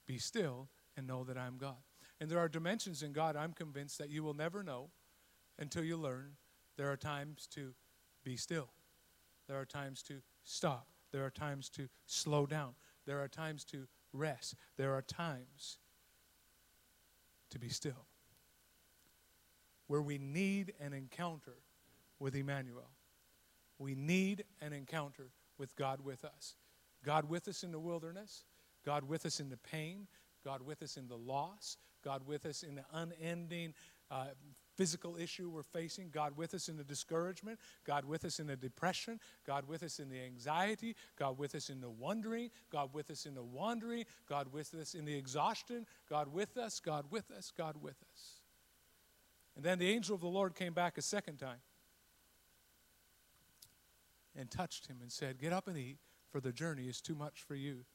Be 0.07 0.18
still 0.18 0.68
and 0.96 1.07
know 1.07 1.24
that 1.24 1.38
I'm 1.38 1.57
God. 1.57 1.76
And 2.20 2.31
there 2.31 2.38
are 2.38 2.48
dimensions 2.48 3.02
in 3.02 3.12
God 3.12 3.37
I'm 3.37 3.52
convinced 3.52 3.98
that 3.98 4.11
you 4.11 4.22
will 4.22 4.35
never 4.35 4.62
know 4.62 4.90
until 5.59 5.85
you 5.85 5.96
learn. 5.96 6.33
There 6.76 6.90
are 6.90 6.96
times 6.96 7.46
to 7.55 7.74
be 8.24 8.37
still, 8.37 8.68
there 9.46 9.59
are 9.59 9.64
times 9.64 10.02
to 10.02 10.20
stop, 10.42 10.88
there 11.12 11.24
are 11.24 11.31
times 11.31 11.68
to 11.70 11.88
slow 12.07 12.44
down, 12.44 12.74
there 13.07 13.20
are 13.20 13.29
times 13.29 13.64
to 13.66 13.87
rest, 14.12 14.57
there 14.76 14.92
are 14.94 15.02
times 15.02 15.79
to 17.50 17.59
be 17.59 17.68
still. 17.68 18.07
Where 19.87 20.03
we 20.03 20.18
need 20.18 20.75
an 20.81 20.92
encounter 20.92 21.57
with 22.18 22.35
Emmanuel. 22.35 22.90
We 23.79 23.94
need 23.94 24.44
an 24.61 24.72
encounter 24.72 25.31
with 25.59 25.77
God 25.77 26.01
with 26.01 26.25
us. 26.25 26.57
God 27.05 27.29
with 27.29 27.46
us 27.46 27.62
in 27.62 27.72
the 27.72 27.79
wilderness, 27.79 28.44
God 28.85 29.05
with 29.05 29.27
us 29.27 29.38
in 29.38 29.49
the 29.49 29.57
pain, 29.59 30.07
God 30.44 30.62
with 30.62 30.83
us 30.83 30.96
in 30.96 31.09
the 31.09 31.16
loss, 31.16 31.77
God 32.03 32.27
with 32.27 32.46
us 32.46 32.62
in 32.62 32.77
the 32.77 32.85
unending 32.92 33.75
uh, 34.11 34.27
physical 34.77 35.16
issue 35.16 35.49
we're 35.49 35.62
facing, 35.62 36.11
God 36.11 36.37
with 36.37 36.55
us 36.55 36.68
in 36.68 36.77
the 36.77 36.85
discouragement, 36.85 37.59
God 37.85 38.05
with 38.05 38.25
us 38.25 38.38
in 38.38 38.46
the 38.46 38.57
depression, 38.57 39.18
God 39.46 39.66
with 39.66 39.83
us 39.83 39.99
in 39.99 40.09
the 40.09 40.20
anxiety, 40.20 40.94
God 41.18 41.38
with 41.38 41.55
us 41.55 41.70
in 41.70 41.81
the 41.81 41.90
wondering, 41.90 42.51
God 42.70 42.90
with 42.92 43.11
us 43.11 43.27
in 43.27 43.35
the 43.35 43.42
wandering, 43.42 44.05
God 44.29 44.53
with 44.53 44.75
us 44.75 44.94
in 44.94 45.05
the 45.05 45.14
exhaustion, 45.14 45.87
God 46.09 46.33
with 46.33 46.57
us, 46.57 46.79
God 46.79 47.07
with 47.11 47.31
us, 47.31 47.53
God 47.57 47.77
with 47.83 47.96
us. 48.12 48.40
And 49.57 49.64
then 49.64 49.79
the 49.79 49.90
angel 49.90 50.14
of 50.14 50.21
the 50.21 50.29
Lord 50.29 50.55
came 50.55 50.75
back 50.75 50.99
a 50.99 51.03
second 51.03 51.38
time 51.38 51.61
and 54.37 54.51
touched 54.51 54.87
him 54.87 54.99
and 55.01 55.11
said, 55.11 55.40
Get 55.40 55.53
up 55.53 55.66
and 55.66 55.79
eat, 55.79 55.97
for 56.31 56.40
the 56.40 56.53
journey 56.53 56.88
is 56.88 57.01
too 57.01 57.14
much 57.14 57.42
for 57.42 57.55
you. 57.55 57.87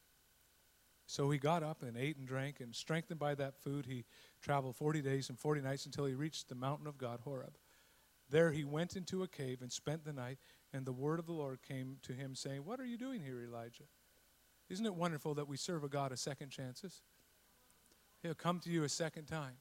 So 1.06 1.30
he 1.30 1.38
got 1.38 1.62
up 1.62 1.84
and 1.84 1.98
ate 1.98 2.18
and 2.18 2.28
drank, 2.28 2.62
and 2.62 2.74
strengthened 2.74 3.20
by 3.20 3.36
that 3.36 3.58
food, 3.62 3.86
he 3.86 4.06
traveled 4.42 4.76
40 4.76 5.02
days 5.02 5.30
and 5.30 5.38
40 5.38 5.62
nights 5.62 5.86
until 5.86 6.06
he 6.06 6.14
reached 6.14 6.50
the 6.50 6.56
mountain 6.56 6.88
of 6.88 6.98
God, 6.98 7.20
Horeb. 7.24 7.58
There 8.30 8.52
he 8.52 8.64
went 8.64 8.96
into 8.96 9.22
a 9.22 9.28
cave 9.28 9.62
and 9.62 9.72
spent 9.72 10.06
the 10.06 10.14
night, 10.14 10.40
and 10.74 10.86
the 10.86 10.94
word 10.94 11.20
of 11.20 11.26
the 11.26 11.34
Lord 11.34 11.62
came 11.62 11.98
to 12.04 12.14
him, 12.14 12.34
saying, 12.34 12.64
What 12.64 12.80
are 12.80 12.86
you 12.86 12.98
doing 12.98 13.22
here, 13.22 13.42
Elijah? 13.42 13.84
Isn't 14.70 14.86
it 14.86 14.96
wonderful 14.96 15.36
that 15.36 15.50
we 15.50 15.58
serve 15.58 15.84
a 15.84 15.90
God 15.90 16.14
of 16.14 16.20
second 16.20 16.50
chances? 16.50 17.02
He'll 18.24 18.34
come 18.34 18.60
to 18.62 18.70
you 18.70 18.84
a 18.86 18.90
second 18.90 19.26
time, 19.26 19.56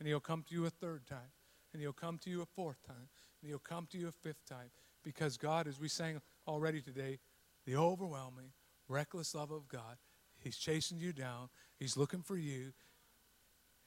and 0.00 0.08
he'll 0.08 0.18
come 0.18 0.42
to 0.48 0.54
you 0.54 0.66
a 0.66 0.70
third 0.70 1.06
time, 1.06 1.30
and 1.72 1.80
he'll 1.80 1.92
come 1.92 2.18
to 2.18 2.30
you 2.30 2.42
a 2.42 2.46
fourth 2.46 2.82
time, 2.84 3.08
and 3.40 3.48
he'll 3.48 3.60
come 3.60 3.86
to 3.92 3.98
you 3.98 4.08
a 4.08 4.12
fifth 4.12 4.44
time, 4.46 4.70
because 5.04 5.36
God, 5.36 5.68
as 5.68 5.78
we 5.78 5.86
sang 5.86 6.20
already 6.48 6.80
today, 6.80 7.20
the 7.64 7.76
overwhelming, 7.76 8.50
reckless 8.88 9.36
love 9.36 9.52
of 9.52 9.68
God 9.68 9.98
He's 10.40 10.56
chasing 10.56 10.98
you 10.98 11.12
down. 11.12 11.48
He's 11.78 11.96
looking 11.96 12.22
for 12.22 12.36
you. 12.36 12.72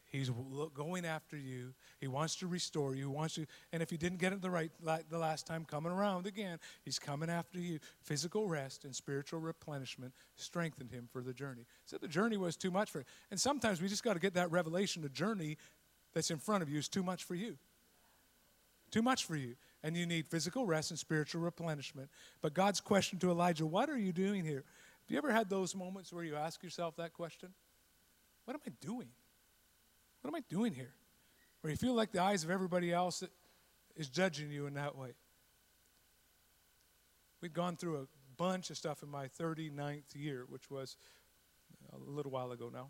He's 0.06 0.30
going 0.76 1.06
after 1.06 1.36
you. 1.36 1.74
He 2.00 2.08
wants 2.08 2.36
to 2.36 2.48
restore 2.48 2.94
you. 2.94 3.10
He 3.10 3.16
wants 3.16 3.36
you. 3.36 3.48
And 3.72 3.82
if 3.82 3.92
you 3.92 3.98
didn't 3.98 4.20
get 4.20 4.32
it 4.32 4.44
the 4.44 4.52
right 4.52 4.72
the 5.10 5.18
last 5.18 5.48
time, 5.48 5.66
coming 5.66 5.92
around 5.92 6.28
again, 6.28 6.60
he's 6.86 7.00
coming 7.00 7.32
after 7.32 7.58
you. 7.58 7.80
Physical 8.04 8.48
rest 8.48 8.86
and 8.86 8.96
spiritual 8.96 9.40
replenishment 9.40 10.14
strengthened 10.36 10.92
him 10.92 11.10
for 11.12 11.24
the 11.24 11.34
journey. 11.34 11.66
So 11.86 11.98
the 11.98 12.08
journey 12.08 12.38
was 12.38 12.56
too 12.56 12.70
much 12.70 12.92
for 12.92 13.00
him. 13.00 13.06
And 13.32 13.42
sometimes 13.42 13.82
we 13.82 13.88
just 13.88 14.04
got 14.04 14.14
to 14.14 14.20
get 14.20 14.36
that 14.36 14.52
revelation. 14.52 15.02
The 15.02 15.10
journey 15.10 15.58
that's 16.14 16.32
in 16.32 16.38
front 16.38 16.64
of 16.64 16.70
you 16.70 16.80
is 16.80 16.88
too 16.88 17.04
much 17.04 17.24
for 17.24 17.36
you. 17.36 17.58
Too 18.92 19.02
much 19.02 19.26
for 19.26 19.36
you. 19.36 19.56
And 19.84 19.98
you 19.98 20.06
need 20.06 20.28
physical 20.28 20.66
rest 20.66 20.92
and 20.92 21.00
spiritual 21.00 21.42
replenishment. 21.42 22.10
But 22.42 22.54
God's 22.54 22.80
question 22.80 23.20
to 23.20 23.32
Elijah, 23.32 23.66
what 23.66 23.90
are 23.90 23.98
you 23.98 24.14
doing 24.14 24.46
here? 24.46 24.64
Have 25.04 25.10
you 25.10 25.18
ever 25.18 25.32
had 25.32 25.50
those 25.50 25.76
moments 25.76 26.14
where 26.14 26.24
you 26.24 26.36
ask 26.36 26.64
yourself 26.64 26.96
that 26.98 27.14
question? 27.14 27.50
What 28.46 28.54
am 28.54 28.62
I 28.66 28.72
doing? 28.80 29.10
What 30.22 30.30
am 30.30 30.36
I 30.36 30.44
doing 30.48 30.74
here? 30.74 30.94
Where 31.62 31.72
you 31.72 31.78
feel 31.78 31.94
like 31.94 32.12
the 32.12 32.22
eyes 32.22 32.44
of 32.44 32.50
everybody 32.50 32.94
else 32.94 33.24
is 33.96 34.08
judging 34.08 34.52
you 34.52 34.68
in 34.68 34.76
that 34.76 34.98
way. 34.98 35.10
We'd 37.42 37.54
gone 37.54 37.76
through 37.76 37.98
a 37.98 38.08
bunch 38.38 38.70
of 38.70 38.78
stuff 38.78 39.04
in 39.04 39.10
my 39.10 39.28
39th 39.28 40.16
year, 40.16 40.46
which 40.48 40.72
was 40.72 40.96
a 41.92 41.98
little 41.98 42.32
while 42.32 42.52
ago 42.52 42.70
now. 42.74 42.90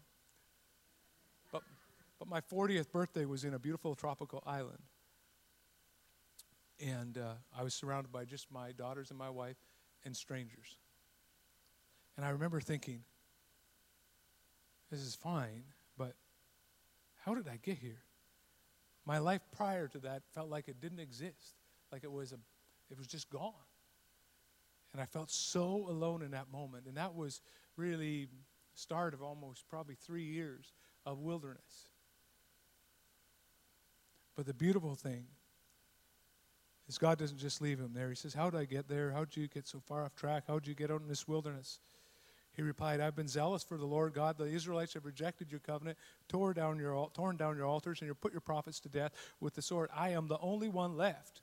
But, 2.23 2.29
my 2.29 2.39
40th 2.39 2.89
birthday 2.89 3.25
was 3.25 3.43
in 3.43 3.53
a 3.53 3.59
beautiful 3.59 3.95
tropical 3.95 4.41
island. 4.45 4.81
And 6.79 7.17
uh, 7.17 7.33
I 7.57 7.63
was 7.63 7.73
surrounded 7.73 8.13
by 8.13 8.23
just 8.23 8.49
my 8.49 8.71
daughters 8.71 9.09
and 9.09 9.19
my 9.19 9.29
wife 9.29 9.57
and 10.05 10.15
strangers. 10.15 10.77
And 12.15 12.25
I 12.25 12.29
remember 12.29 12.61
thinking, 12.61 13.01
this 14.89 15.01
is 15.01 15.15
fine, 15.15 15.63
but 15.97 16.13
how 17.25 17.35
did 17.35 17.47
I 17.49 17.59
get 17.61 17.77
here? 17.77 18.03
My 19.05 19.17
life 19.17 19.41
prior 19.51 19.89
to 19.89 19.99
that 19.99 20.23
felt 20.33 20.49
like 20.49 20.69
it 20.69 20.79
didn't 20.79 20.99
exist, 20.99 21.55
like 21.91 22.05
it 22.05 22.11
was 22.11 22.31
a 22.31 22.37
it 22.89 22.97
was 22.97 23.07
just 23.07 23.29
gone. 23.29 23.53
And 24.93 25.01
I 25.01 25.05
felt 25.05 25.29
so 25.29 25.87
alone 25.89 26.21
in 26.21 26.31
that 26.31 26.51
moment. 26.51 26.85
And 26.85 26.95
that 26.95 27.15
was 27.15 27.41
really 27.75 28.27
start 28.75 29.13
of 29.13 29.21
almost 29.21 29.67
probably 29.67 29.95
3 29.95 30.23
years 30.23 30.71
of 31.05 31.19
wilderness. 31.19 31.89
But 34.35 34.45
the 34.45 34.53
beautiful 34.53 34.95
thing 34.95 35.25
is 36.87 36.97
God 36.97 37.17
doesn't 37.17 37.37
just 37.37 37.61
leave 37.61 37.79
him 37.79 37.91
there. 37.93 38.09
He 38.09 38.15
says, 38.15 38.33
How 38.33 38.49
did 38.49 38.59
I 38.59 38.65
get 38.65 38.87
there? 38.87 39.11
How 39.11 39.25
did 39.25 39.37
you 39.37 39.47
get 39.47 39.67
so 39.67 39.79
far 39.79 40.03
off 40.03 40.15
track? 40.15 40.43
How 40.47 40.59
did 40.59 40.67
you 40.67 40.75
get 40.75 40.91
out 40.91 41.01
in 41.01 41.07
this 41.07 41.27
wilderness? 41.27 41.79
He 42.55 42.61
replied, 42.61 42.99
I've 42.99 43.15
been 43.15 43.27
zealous 43.27 43.63
for 43.63 43.77
the 43.77 43.85
Lord 43.85 44.13
God. 44.13 44.37
The 44.37 44.45
Israelites 44.45 44.93
have 44.93 45.05
rejected 45.05 45.49
your 45.49 45.59
covenant, 45.59 45.97
tore 46.29 46.53
down 46.53 46.77
your, 46.77 47.09
torn 47.13 47.35
down 47.35 47.57
your 47.57 47.65
altars, 47.65 47.99
and 47.99 48.07
you 48.07 48.13
put 48.13 48.31
your 48.31 48.41
prophets 48.41 48.79
to 48.81 48.89
death 48.89 49.11
with 49.39 49.55
the 49.55 49.61
sword. 49.61 49.89
I 49.95 50.09
am 50.09 50.27
the 50.27 50.37
only 50.39 50.69
one 50.69 50.95
left. 50.95 51.41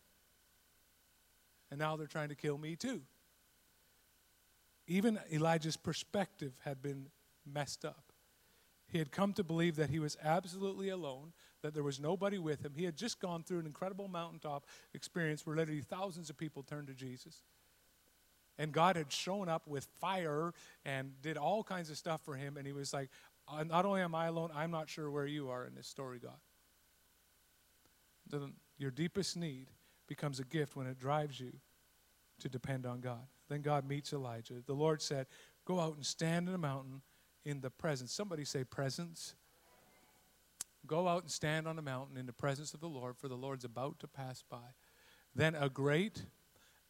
And 1.70 1.80
now 1.80 1.96
they're 1.96 2.06
trying 2.06 2.28
to 2.28 2.36
kill 2.36 2.58
me 2.58 2.76
too. 2.76 3.02
Even 4.86 5.18
Elijah's 5.32 5.76
perspective 5.76 6.52
had 6.64 6.80
been 6.80 7.08
messed 7.44 7.84
up. 7.84 8.12
He 8.86 8.98
had 8.98 9.12
come 9.12 9.32
to 9.34 9.44
believe 9.44 9.76
that 9.76 9.90
he 9.90 9.98
was 9.98 10.16
absolutely 10.22 10.88
alone, 10.88 11.32
that 11.62 11.74
there 11.74 11.82
was 11.82 12.00
nobody 12.00 12.38
with 12.38 12.64
him. 12.64 12.72
He 12.74 12.84
had 12.84 12.96
just 12.96 13.20
gone 13.20 13.42
through 13.42 13.60
an 13.60 13.66
incredible 13.66 14.08
mountaintop 14.08 14.66
experience 14.94 15.46
where 15.46 15.56
literally 15.56 15.82
thousands 15.82 16.30
of 16.30 16.36
people 16.36 16.62
turned 16.62 16.88
to 16.88 16.94
Jesus. 16.94 17.42
And 18.58 18.72
God 18.72 18.96
had 18.96 19.10
shown 19.10 19.48
up 19.48 19.66
with 19.66 19.88
fire 20.00 20.52
and 20.84 21.12
did 21.22 21.36
all 21.36 21.64
kinds 21.64 21.90
of 21.90 21.96
stuff 21.96 22.20
for 22.22 22.34
him. 22.34 22.56
And 22.56 22.66
he 22.66 22.72
was 22.72 22.92
like, 22.92 23.08
uh, 23.48 23.64
Not 23.64 23.86
only 23.86 24.02
am 24.02 24.14
I 24.14 24.26
alone, 24.26 24.50
I'm 24.54 24.70
not 24.70 24.88
sure 24.88 25.10
where 25.10 25.26
you 25.26 25.48
are 25.48 25.64
in 25.64 25.74
this 25.74 25.86
story, 25.86 26.18
God. 26.18 26.38
Your 28.78 28.90
deepest 28.90 29.36
need 29.36 29.68
becomes 30.06 30.40
a 30.40 30.44
gift 30.44 30.76
when 30.76 30.86
it 30.86 30.98
drives 30.98 31.40
you 31.40 31.52
to 32.40 32.48
depend 32.48 32.86
on 32.86 33.00
God. 33.00 33.26
Then 33.48 33.62
God 33.62 33.86
meets 33.88 34.12
Elijah. 34.12 34.54
The 34.64 34.74
Lord 34.74 35.02
said, 35.02 35.26
Go 35.64 35.80
out 35.80 35.96
and 35.96 36.04
stand 36.04 36.48
in 36.48 36.54
a 36.54 36.58
mountain 36.58 37.02
in 37.44 37.60
the 37.60 37.70
presence. 37.70 38.12
Somebody 38.12 38.44
say, 38.44 38.64
Presence. 38.64 39.34
Go 40.86 41.08
out 41.08 41.22
and 41.22 41.30
stand 41.30 41.68
on 41.68 41.78
a 41.78 41.82
mountain 41.82 42.16
in 42.16 42.26
the 42.26 42.32
presence 42.32 42.74
of 42.74 42.80
the 42.80 42.88
Lord, 42.88 43.16
for 43.16 43.28
the 43.28 43.36
Lord's 43.36 43.64
about 43.64 44.00
to 44.00 44.08
pass 44.08 44.42
by. 44.48 44.74
Then 45.34 45.54
a 45.54 45.68
great 45.68 46.24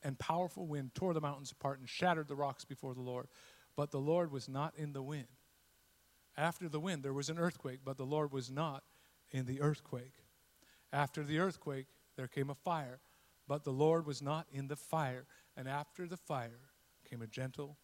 and 0.03 0.18
powerful 0.18 0.66
wind 0.66 0.94
tore 0.94 1.12
the 1.12 1.20
mountains 1.20 1.53
apart 1.53 1.79
and 1.79 1.88
shattered 1.88 2.29
the 2.29 2.37
rocks 2.37 2.64
before 2.64 2.94
the 2.94 3.03
Lord. 3.03 3.26
But 3.76 3.90
the 3.90 4.00
Lord 4.00 4.33
was 4.33 4.48
not 4.48 4.74
in 4.76 4.92
the 4.92 5.03
wind. 5.03 5.29
After 6.37 6.68
the 6.68 6.81
wind, 6.81 7.03
there 7.03 7.12
was 7.12 7.29
an 7.29 7.38
earthquake, 7.38 7.81
but 7.85 7.96
the 7.96 8.07
Lord 8.07 8.33
was 8.33 8.50
not 8.50 8.85
in 9.31 9.46
the 9.46 9.61
earthquake. 9.61 10.24
After 10.92 11.22
the 11.22 11.38
earthquake, 11.38 11.87
there 12.16 12.29
came 12.29 12.50
a 12.50 12.55
fire, 12.55 13.00
but 13.46 13.64
the 13.64 13.72
Lord 13.72 14.07
was 14.07 14.22
not 14.22 14.46
in 14.53 14.68
the 14.68 14.76
fire. 14.76 15.26
And 15.57 15.68
after 15.68 16.07
the 16.07 16.16
fire 16.16 16.70
came 17.09 17.22
a 17.22 17.26
gentle 17.26 17.76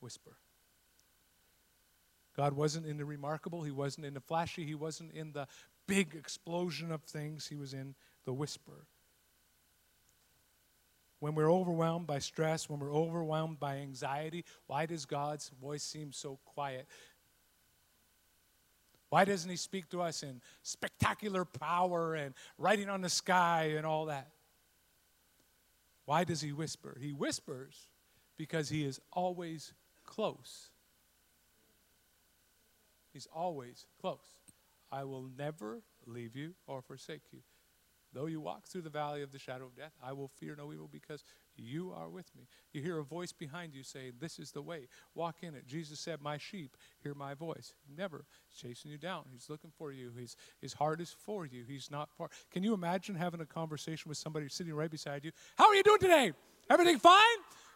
whisper. 0.00 0.38
God 2.38 2.54
wasn't 2.54 2.86
in 2.86 2.96
the 2.96 3.04
remarkable, 3.04 3.64
He 3.64 3.70
wasn't 3.70 4.06
in 4.06 4.14
the 4.14 4.20
flashy, 4.20 4.64
He 4.64 4.74
wasn't 4.74 5.12
in 5.12 5.32
the 5.32 5.46
big 5.86 6.14
explosion 6.14 6.90
of 6.90 7.02
things, 7.02 7.48
He 7.48 7.56
was 7.56 7.74
in 7.74 7.94
the 8.24 8.32
whisper 8.32 8.86
when 11.20 11.34
we're 11.34 11.50
overwhelmed 11.50 12.06
by 12.06 12.18
stress, 12.18 12.68
when 12.68 12.80
we're 12.80 12.94
overwhelmed 12.94 13.58
by 13.58 13.78
anxiety, 13.78 14.44
why 14.66 14.86
does 14.86 15.04
God's 15.04 15.50
voice 15.60 15.82
seem 15.82 16.12
so 16.12 16.38
quiet? 16.44 16.86
Why 19.10 19.24
doesn't 19.24 19.50
He 19.50 19.56
speak 19.56 19.88
to 19.90 20.02
us 20.02 20.22
in 20.22 20.40
spectacular 20.62 21.44
power 21.44 22.14
and 22.14 22.34
writing 22.56 22.88
on 22.88 23.00
the 23.00 23.08
sky 23.08 23.72
and 23.76 23.84
all 23.84 24.06
that? 24.06 24.28
Why 26.04 26.24
does 26.24 26.40
He 26.40 26.52
whisper? 26.52 26.96
He 27.00 27.12
whispers 27.12 27.88
because 28.36 28.68
He 28.68 28.84
is 28.84 29.00
always 29.12 29.72
close. 30.04 30.70
He's 33.12 33.28
always 33.34 33.86
close. 34.00 34.38
I 34.90 35.04
will 35.04 35.28
never 35.36 35.82
leave 36.06 36.36
you 36.36 36.54
or 36.66 36.82
forsake 36.82 37.22
you. 37.32 37.40
Though 38.14 38.26
you 38.26 38.40
walk 38.40 38.66
through 38.66 38.82
the 38.82 38.90
valley 38.90 39.22
of 39.22 39.32
the 39.32 39.38
shadow 39.38 39.66
of 39.66 39.76
death, 39.76 39.92
I 40.02 40.14
will 40.14 40.28
fear 40.28 40.56
no 40.56 40.72
evil 40.72 40.88
because 40.90 41.24
you 41.56 41.92
are 41.94 42.08
with 42.08 42.34
me. 42.34 42.46
You 42.72 42.80
hear 42.80 42.98
a 42.98 43.04
voice 43.04 43.32
behind 43.32 43.74
you 43.74 43.82
saying, 43.82 44.12
This 44.18 44.38
is 44.38 44.50
the 44.50 44.62
way. 44.62 44.88
Walk 45.14 45.36
in 45.42 45.54
it. 45.54 45.66
Jesus 45.66 46.00
said, 46.00 46.22
My 46.22 46.38
sheep 46.38 46.76
hear 47.02 47.14
my 47.14 47.34
voice. 47.34 47.74
Never. 47.96 48.24
He's 48.48 48.58
chasing 48.58 48.90
you 48.90 48.96
down. 48.96 49.24
He's 49.30 49.50
looking 49.50 49.70
for 49.76 49.92
you. 49.92 50.12
His, 50.18 50.36
his 50.58 50.72
heart 50.72 51.02
is 51.02 51.14
for 51.22 51.44
you. 51.44 51.64
He's 51.68 51.90
not 51.90 52.08
far. 52.16 52.30
Can 52.50 52.62
you 52.62 52.72
imagine 52.72 53.14
having 53.14 53.40
a 53.40 53.46
conversation 53.46 54.08
with 54.08 54.16
somebody 54.16 54.48
sitting 54.48 54.72
right 54.72 54.90
beside 54.90 55.24
you? 55.24 55.32
How 55.56 55.68
are 55.68 55.74
you 55.74 55.82
doing 55.82 56.00
today? 56.00 56.32
Everything 56.70 56.98
fine? 56.98 57.20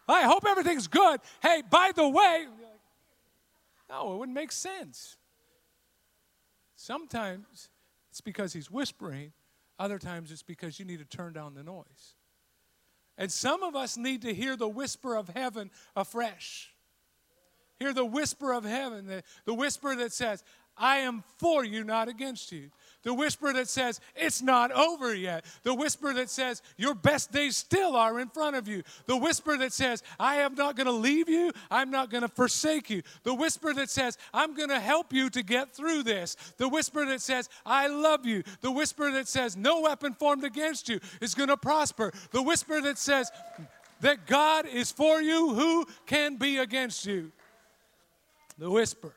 I 0.07 0.23
hope 0.23 0.45
everything's 0.47 0.87
good. 0.87 1.21
Hey, 1.41 1.61
by 1.69 1.91
the 1.95 2.09
way, 2.09 2.47
no, 3.89 4.15
it 4.15 4.17
wouldn't 4.17 4.35
make 4.35 4.51
sense. 4.51 5.17
Sometimes 6.83 7.69
it's 8.11 8.19
because 8.19 8.51
he's 8.51 8.69
whispering, 8.69 9.31
other 9.79 9.97
times 9.97 10.33
it's 10.33 10.43
because 10.43 10.79
you 10.79 10.83
need 10.83 10.99
to 10.99 11.05
turn 11.05 11.31
down 11.31 11.53
the 11.53 11.63
noise. 11.63 12.15
And 13.17 13.31
some 13.31 13.63
of 13.63 13.73
us 13.73 13.95
need 13.95 14.23
to 14.23 14.33
hear 14.33 14.57
the 14.57 14.67
whisper 14.67 15.15
of 15.15 15.29
heaven 15.29 15.71
afresh. 15.95 16.73
Hear 17.79 17.93
the 17.93 18.03
whisper 18.03 18.51
of 18.51 18.65
heaven, 18.65 19.07
the, 19.07 19.23
the 19.45 19.53
whisper 19.53 19.95
that 19.95 20.11
says, 20.11 20.43
I 20.75 20.97
am 20.97 21.23
for 21.37 21.63
you, 21.63 21.85
not 21.85 22.09
against 22.09 22.51
you. 22.51 22.69
The 23.03 23.13
whisper 23.13 23.51
that 23.53 23.67
says, 23.67 23.99
it's 24.15 24.41
not 24.41 24.71
over 24.71 25.13
yet. 25.13 25.43
The 25.63 25.73
whisper 25.73 26.13
that 26.13 26.29
says, 26.29 26.61
your 26.77 26.95
best 26.95 27.31
days 27.31 27.57
still 27.57 27.97
are 27.97 28.19
in 28.19 28.29
front 28.29 28.55
of 28.55 28.67
you. 28.67 28.83
The 29.05 29.17
whisper 29.17 29.57
that 29.57 29.73
says, 29.73 30.01
I 30.19 30.37
am 30.37 30.55
not 30.55 30.77
going 30.77 30.87
to 30.87 30.93
leave 30.93 31.27
you. 31.27 31.51
I'm 31.69 31.91
not 31.91 32.09
going 32.09 32.21
to 32.21 32.29
forsake 32.29 32.89
you. 32.89 33.01
The 33.23 33.33
whisper 33.33 33.73
that 33.73 33.89
says, 33.89 34.17
I'm 34.33 34.55
going 34.55 34.69
to 34.69 34.79
help 34.79 35.11
you 35.11 35.29
to 35.31 35.43
get 35.43 35.73
through 35.73 36.03
this. 36.03 36.35
The 36.57 36.69
whisper 36.69 37.05
that 37.05 37.21
says, 37.21 37.49
I 37.65 37.87
love 37.87 38.25
you. 38.25 38.43
The 38.61 38.71
whisper 38.71 39.11
that 39.11 39.27
says, 39.27 39.57
no 39.57 39.81
weapon 39.81 40.13
formed 40.13 40.45
against 40.45 40.87
you 40.87 40.99
is 41.19 41.35
going 41.35 41.49
to 41.49 41.57
prosper. 41.57 42.13
The 42.31 42.41
whisper 42.41 42.79
that 42.81 42.97
says, 42.97 43.29
that 43.99 44.27
God 44.27 44.65
is 44.65 44.91
for 44.91 45.21
you, 45.21 45.53
who 45.53 45.85
can 46.05 46.35
be 46.35 46.57
against 46.57 47.05
you? 47.05 47.31
The 48.57 48.69
whisper. 48.69 49.13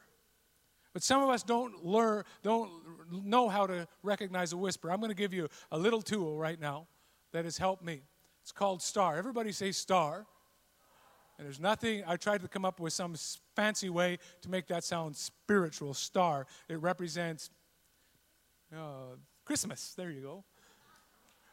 But 0.92 1.02
some 1.02 1.22
of 1.22 1.28
us 1.28 1.42
don't 1.42 1.84
learn, 1.84 2.24
don't 2.42 2.70
know 3.10 3.48
how 3.48 3.66
to 3.66 3.86
recognize 4.02 4.52
a 4.52 4.56
whisper. 4.56 4.90
I'm 4.90 5.00
going 5.00 5.10
to 5.10 5.16
give 5.16 5.32
you 5.32 5.48
a 5.70 5.78
little 5.78 6.02
tool 6.02 6.36
right 6.38 6.60
now 6.60 6.86
that 7.32 7.44
has 7.44 7.58
helped 7.58 7.84
me. 7.84 8.02
It's 8.42 8.52
called 8.52 8.82
STAR. 8.82 9.16
Everybody 9.16 9.52
say 9.52 9.72
STAR. 9.72 10.26
And 11.38 11.46
there's 11.46 11.60
nothing, 11.60 12.02
I 12.06 12.16
tried 12.16 12.40
to 12.42 12.48
come 12.48 12.64
up 12.64 12.80
with 12.80 12.92
some 12.92 13.14
fancy 13.54 13.90
way 13.90 14.18
to 14.40 14.50
make 14.50 14.68
that 14.68 14.84
sound 14.84 15.16
spiritual. 15.16 15.92
STAR. 15.92 16.46
It 16.68 16.80
represents 16.80 17.50
uh, 18.74 19.16
Christmas. 19.44 19.94
There 19.96 20.10
you 20.10 20.22
go. 20.22 20.44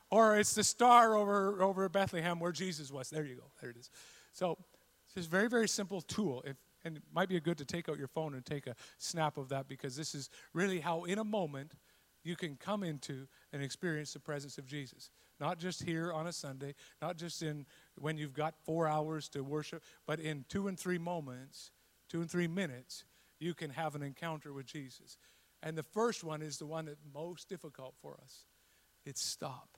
Or 0.10 0.38
it's 0.38 0.54
the 0.54 0.64
star 0.64 1.16
over, 1.16 1.62
over 1.62 1.90
Bethlehem 1.90 2.40
where 2.40 2.52
Jesus 2.52 2.92
was. 2.92 3.10
There 3.10 3.26
you 3.26 3.36
go. 3.36 3.52
There 3.60 3.72
it 3.72 3.78
is. 3.78 3.90
So 4.32 4.58
it's 5.06 5.16
just 5.16 5.30
very, 5.30 5.50
very 5.50 5.68
simple 5.68 6.02
tool. 6.02 6.44
If 6.46 6.56
and 6.84 6.98
it 6.98 7.04
might 7.14 7.30
be 7.30 7.40
good 7.40 7.58
to 7.58 7.66
take 7.66 7.90
out 7.90 7.98
your 7.98 8.08
phone 8.08 8.34
and 8.34 8.46
take 8.46 8.68
a 8.68 8.76
snap 8.98 9.38
of 9.38 9.50
that 9.50 9.68
because 9.68 9.96
this 9.96 10.14
is 10.14 10.30
really 10.54 10.80
how, 10.80 11.04
in 11.04 11.20
a 11.20 11.24
moment, 11.24 11.74
you 12.24 12.36
can 12.36 12.56
come 12.56 12.84
into 12.84 13.28
and 13.52 13.62
experience 13.62 14.14
the 14.14 14.20
presence 14.20 14.58
of 14.58 14.66
Jesus. 14.66 15.10
Not 15.40 15.60
just 15.60 15.84
here 15.84 16.12
on 16.14 16.28
a 16.28 16.32
Sunday, 16.32 16.76
not 17.02 17.18
just 17.18 17.42
in 17.42 17.66
when 17.96 18.18
you've 18.18 18.34
got 18.34 18.56
four 18.64 18.88
hours 18.88 19.28
to 19.30 19.44
worship, 19.44 19.84
but 20.06 20.20
in 20.20 20.46
two 20.48 20.68
and 20.68 20.80
three 20.80 20.98
moments, 20.98 21.72
two 22.10 22.22
and 22.22 22.30
three 22.30 22.48
minutes, 22.48 23.04
you 23.40 23.54
can 23.54 23.72
have 23.72 23.96
an 23.96 24.04
encounter 24.04 24.54
with 24.54 24.66
Jesus. 24.66 25.18
And 25.62 25.78
the 25.78 25.84
first 25.84 26.24
one 26.24 26.42
is 26.42 26.58
the 26.58 26.66
one 26.66 26.86
that's 26.86 27.04
most 27.14 27.50
difficult 27.50 27.96
for 28.02 28.18
us. 28.24 28.46
It's 29.06 29.22
stop. 29.22 29.78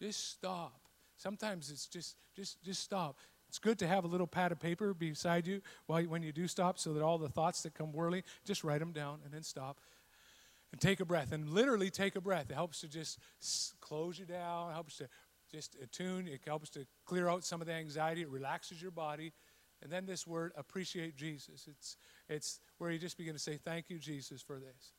Just 0.00 0.30
stop. 0.30 0.80
Sometimes 1.16 1.70
it's 1.70 1.86
just 1.86 2.16
just 2.34 2.62
just 2.62 2.82
stop. 2.82 3.18
It's 3.54 3.60
good 3.60 3.78
to 3.78 3.86
have 3.86 4.02
a 4.02 4.08
little 4.08 4.26
pad 4.26 4.50
of 4.50 4.58
paper 4.58 4.92
beside 4.92 5.46
you 5.46 5.62
while 5.86 6.00
you, 6.00 6.08
when 6.08 6.24
you 6.24 6.32
do 6.32 6.48
stop 6.48 6.76
so 6.76 6.92
that 6.92 7.04
all 7.04 7.18
the 7.18 7.28
thoughts 7.28 7.62
that 7.62 7.72
come 7.72 7.92
whirling, 7.92 8.24
just 8.44 8.64
write 8.64 8.80
them 8.80 8.90
down 8.90 9.20
and 9.24 9.32
then 9.32 9.44
stop 9.44 9.78
and 10.72 10.80
take 10.80 10.98
a 10.98 11.04
breath 11.04 11.30
and 11.30 11.48
literally 11.48 11.88
take 11.88 12.16
a 12.16 12.20
breath. 12.20 12.50
It 12.50 12.54
helps 12.54 12.80
to 12.80 12.88
just 12.88 13.20
close 13.80 14.18
you 14.18 14.24
down, 14.24 14.70
it 14.70 14.72
helps 14.72 14.96
to 14.96 15.08
just 15.52 15.76
attune, 15.80 16.26
it 16.26 16.40
helps 16.44 16.68
to 16.70 16.84
clear 17.06 17.28
out 17.28 17.44
some 17.44 17.60
of 17.60 17.68
the 17.68 17.74
anxiety, 17.74 18.22
it 18.22 18.28
relaxes 18.28 18.82
your 18.82 18.90
body. 18.90 19.32
And 19.82 19.92
then 19.92 20.04
this 20.04 20.26
word, 20.26 20.50
appreciate 20.56 21.14
Jesus. 21.14 21.68
It's, 21.68 21.96
it's 22.28 22.58
where 22.78 22.90
you 22.90 22.98
just 22.98 23.16
begin 23.16 23.34
to 23.34 23.38
say, 23.38 23.56
Thank 23.56 23.88
you, 23.88 24.00
Jesus, 24.00 24.42
for 24.42 24.58
this. 24.58 24.94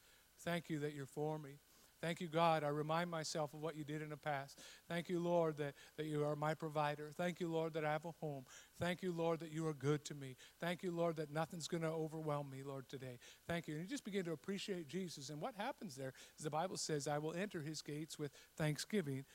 Thank 0.45 0.69
you 0.69 0.79
that 0.79 0.93
you're 0.93 1.05
for 1.05 1.37
me. 1.37 1.59
Thank 2.05 2.21
you, 2.21 2.27
God. 2.27 2.63
I 2.63 2.67
remind 2.67 3.09
myself 3.09 3.55
of 3.55 3.61
what 3.61 3.75
you 3.75 3.83
did 3.83 4.03
in 4.03 4.09
the 4.09 4.17
past. 4.17 4.59
Thank 4.87 5.09
you, 5.09 5.19
Lord, 5.19 5.57
that, 5.57 5.73
that 5.97 6.05
you 6.05 6.23
are 6.23 6.35
my 6.35 6.53
provider. 6.53 7.11
Thank 7.17 7.39
you, 7.39 7.51
Lord, 7.51 7.73
that 7.73 7.83
I 7.83 7.91
have 7.91 8.05
a 8.05 8.11
home. 8.21 8.45
Thank 8.79 9.01
you, 9.01 9.11
Lord, 9.11 9.39
that 9.39 9.51
you 9.51 9.65
are 9.65 9.73
good 9.73 10.05
to 10.05 10.13
me. 10.13 10.35
Thank 10.61 10.83
you, 10.83 10.91
Lord, 10.91 11.15
that 11.15 11.31
nothing's 11.31 11.67
going 11.67 11.81
to 11.81 11.89
overwhelm 11.89 12.51
me, 12.51 12.61
Lord, 12.63 12.87
today. 12.87 13.17
Thank 13.47 13.67
you. 13.67 13.73
And 13.73 13.81
you 13.81 13.89
just 13.89 14.05
begin 14.05 14.23
to 14.25 14.33
appreciate 14.33 14.87
Jesus. 14.87 15.31
And 15.31 15.41
what 15.41 15.55
happens 15.57 15.95
there 15.95 16.13
is 16.37 16.43
the 16.43 16.51
Bible 16.51 16.77
says, 16.77 17.07
I 17.07 17.17
will 17.17 17.33
enter 17.33 17.63
his 17.63 17.81
gates 17.81 18.19
with 18.19 18.29
thanksgiving. 18.55 19.25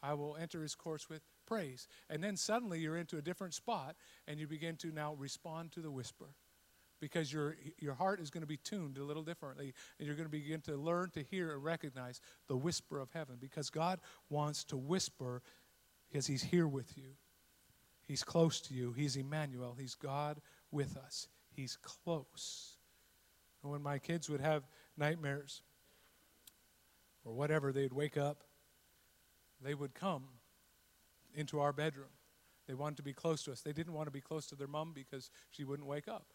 I 0.00 0.14
will 0.14 0.36
enter 0.36 0.62
his 0.62 0.76
courts 0.76 1.08
with 1.08 1.22
praise. 1.48 1.88
And 2.08 2.22
then 2.22 2.36
suddenly 2.36 2.78
you're 2.78 2.96
into 2.96 3.18
a 3.18 3.22
different 3.22 3.54
spot 3.54 3.96
and 4.28 4.38
you 4.38 4.46
begin 4.46 4.76
to 4.76 4.92
now 4.92 5.14
respond 5.14 5.72
to 5.72 5.80
the 5.80 5.90
whisper 5.90 6.36
because 7.00 7.32
your, 7.32 7.56
your 7.78 7.94
heart 7.94 8.20
is 8.20 8.30
going 8.30 8.42
to 8.42 8.46
be 8.46 8.58
tuned 8.58 8.98
a 8.98 9.02
little 9.02 9.22
differently 9.22 9.72
and 9.98 10.06
you're 10.06 10.16
going 10.16 10.28
to 10.28 10.30
begin 10.30 10.60
to 10.62 10.76
learn 10.76 11.10
to 11.10 11.22
hear 11.22 11.52
and 11.52 11.64
recognize 11.64 12.20
the 12.48 12.56
whisper 12.56 12.98
of 12.98 13.10
heaven 13.12 13.36
because 13.40 13.70
God 13.70 14.00
wants 14.28 14.64
to 14.64 14.76
whisper 14.76 15.42
because 16.08 16.26
He's 16.26 16.42
here 16.42 16.68
with 16.68 16.96
you. 16.96 17.16
He's 18.06 18.24
close 18.24 18.60
to 18.62 18.74
you. 18.74 18.92
He's 18.92 19.16
Emmanuel. 19.16 19.76
He's 19.78 19.94
God 19.94 20.40
with 20.70 20.96
us. 20.96 21.28
He's 21.54 21.78
close. 21.82 22.76
And 23.62 23.70
when 23.70 23.82
my 23.82 23.98
kids 23.98 24.28
would 24.28 24.40
have 24.40 24.64
nightmares 24.96 25.62
or 27.24 27.32
whatever, 27.32 27.72
they'd 27.72 27.92
wake 27.92 28.16
up, 28.16 28.44
they 29.62 29.74
would 29.74 29.94
come 29.94 30.24
into 31.34 31.60
our 31.60 31.72
bedroom. 31.72 32.08
They 32.66 32.74
wanted 32.74 32.96
to 32.96 33.02
be 33.02 33.12
close 33.12 33.42
to 33.44 33.52
us. 33.52 33.60
They 33.60 33.72
didn't 33.72 33.94
want 33.94 34.06
to 34.06 34.12
be 34.12 34.20
close 34.20 34.46
to 34.46 34.54
their 34.54 34.68
mom 34.68 34.92
because 34.94 35.30
she 35.50 35.64
wouldn't 35.64 35.88
wake 35.88 36.08
up. 36.08 36.26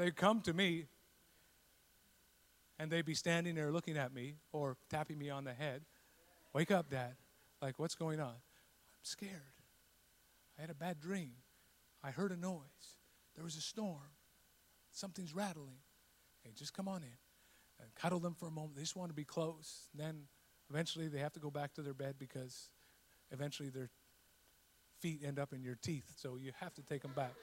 They'd 0.00 0.16
come 0.16 0.40
to 0.42 0.52
me 0.52 0.86
and 2.78 2.90
they'd 2.90 3.04
be 3.04 3.14
standing 3.14 3.54
there 3.54 3.72
looking 3.72 3.96
at 3.96 4.12
me 4.12 4.34
or 4.52 4.76
tapping 4.90 5.18
me 5.18 5.30
on 5.30 5.44
the 5.44 5.52
head. 5.52 5.82
Wake 6.52 6.70
up, 6.70 6.90
Dad. 6.90 7.14
Like, 7.62 7.78
what's 7.78 7.94
going 7.94 8.20
on? 8.20 8.28
I'm 8.28 9.04
scared. 9.04 9.32
I 10.58 10.60
had 10.60 10.70
a 10.70 10.74
bad 10.74 11.00
dream. 11.00 11.32
I 12.02 12.10
heard 12.10 12.32
a 12.32 12.36
noise. 12.36 12.96
There 13.34 13.44
was 13.44 13.56
a 13.56 13.60
storm. 13.60 14.12
Something's 14.92 15.34
rattling. 15.34 15.78
Hey, 16.44 16.52
just 16.56 16.72
come 16.74 16.88
on 16.88 17.02
in. 17.02 17.18
And 17.80 17.94
cuddle 17.94 18.20
them 18.20 18.34
for 18.34 18.46
a 18.46 18.50
moment. 18.50 18.76
They 18.76 18.82
just 18.82 18.96
want 18.96 19.10
to 19.10 19.14
be 19.14 19.24
close. 19.24 19.88
And 19.92 20.06
then 20.06 20.22
eventually 20.70 21.08
they 21.08 21.18
have 21.18 21.32
to 21.34 21.40
go 21.40 21.50
back 21.50 21.74
to 21.74 21.82
their 21.82 21.94
bed 21.94 22.14
because 22.18 22.70
eventually 23.30 23.68
their 23.68 23.90
feet 25.00 25.22
end 25.24 25.38
up 25.38 25.52
in 25.52 25.62
your 25.62 25.76
teeth. 25.82 26.12
So 26.16 26.36
you 26.36 26.52
have 26.60 26.74
to 26.74 26.82
take 26.82 27.02
them 27.02 27.12
back. 27.14 27.34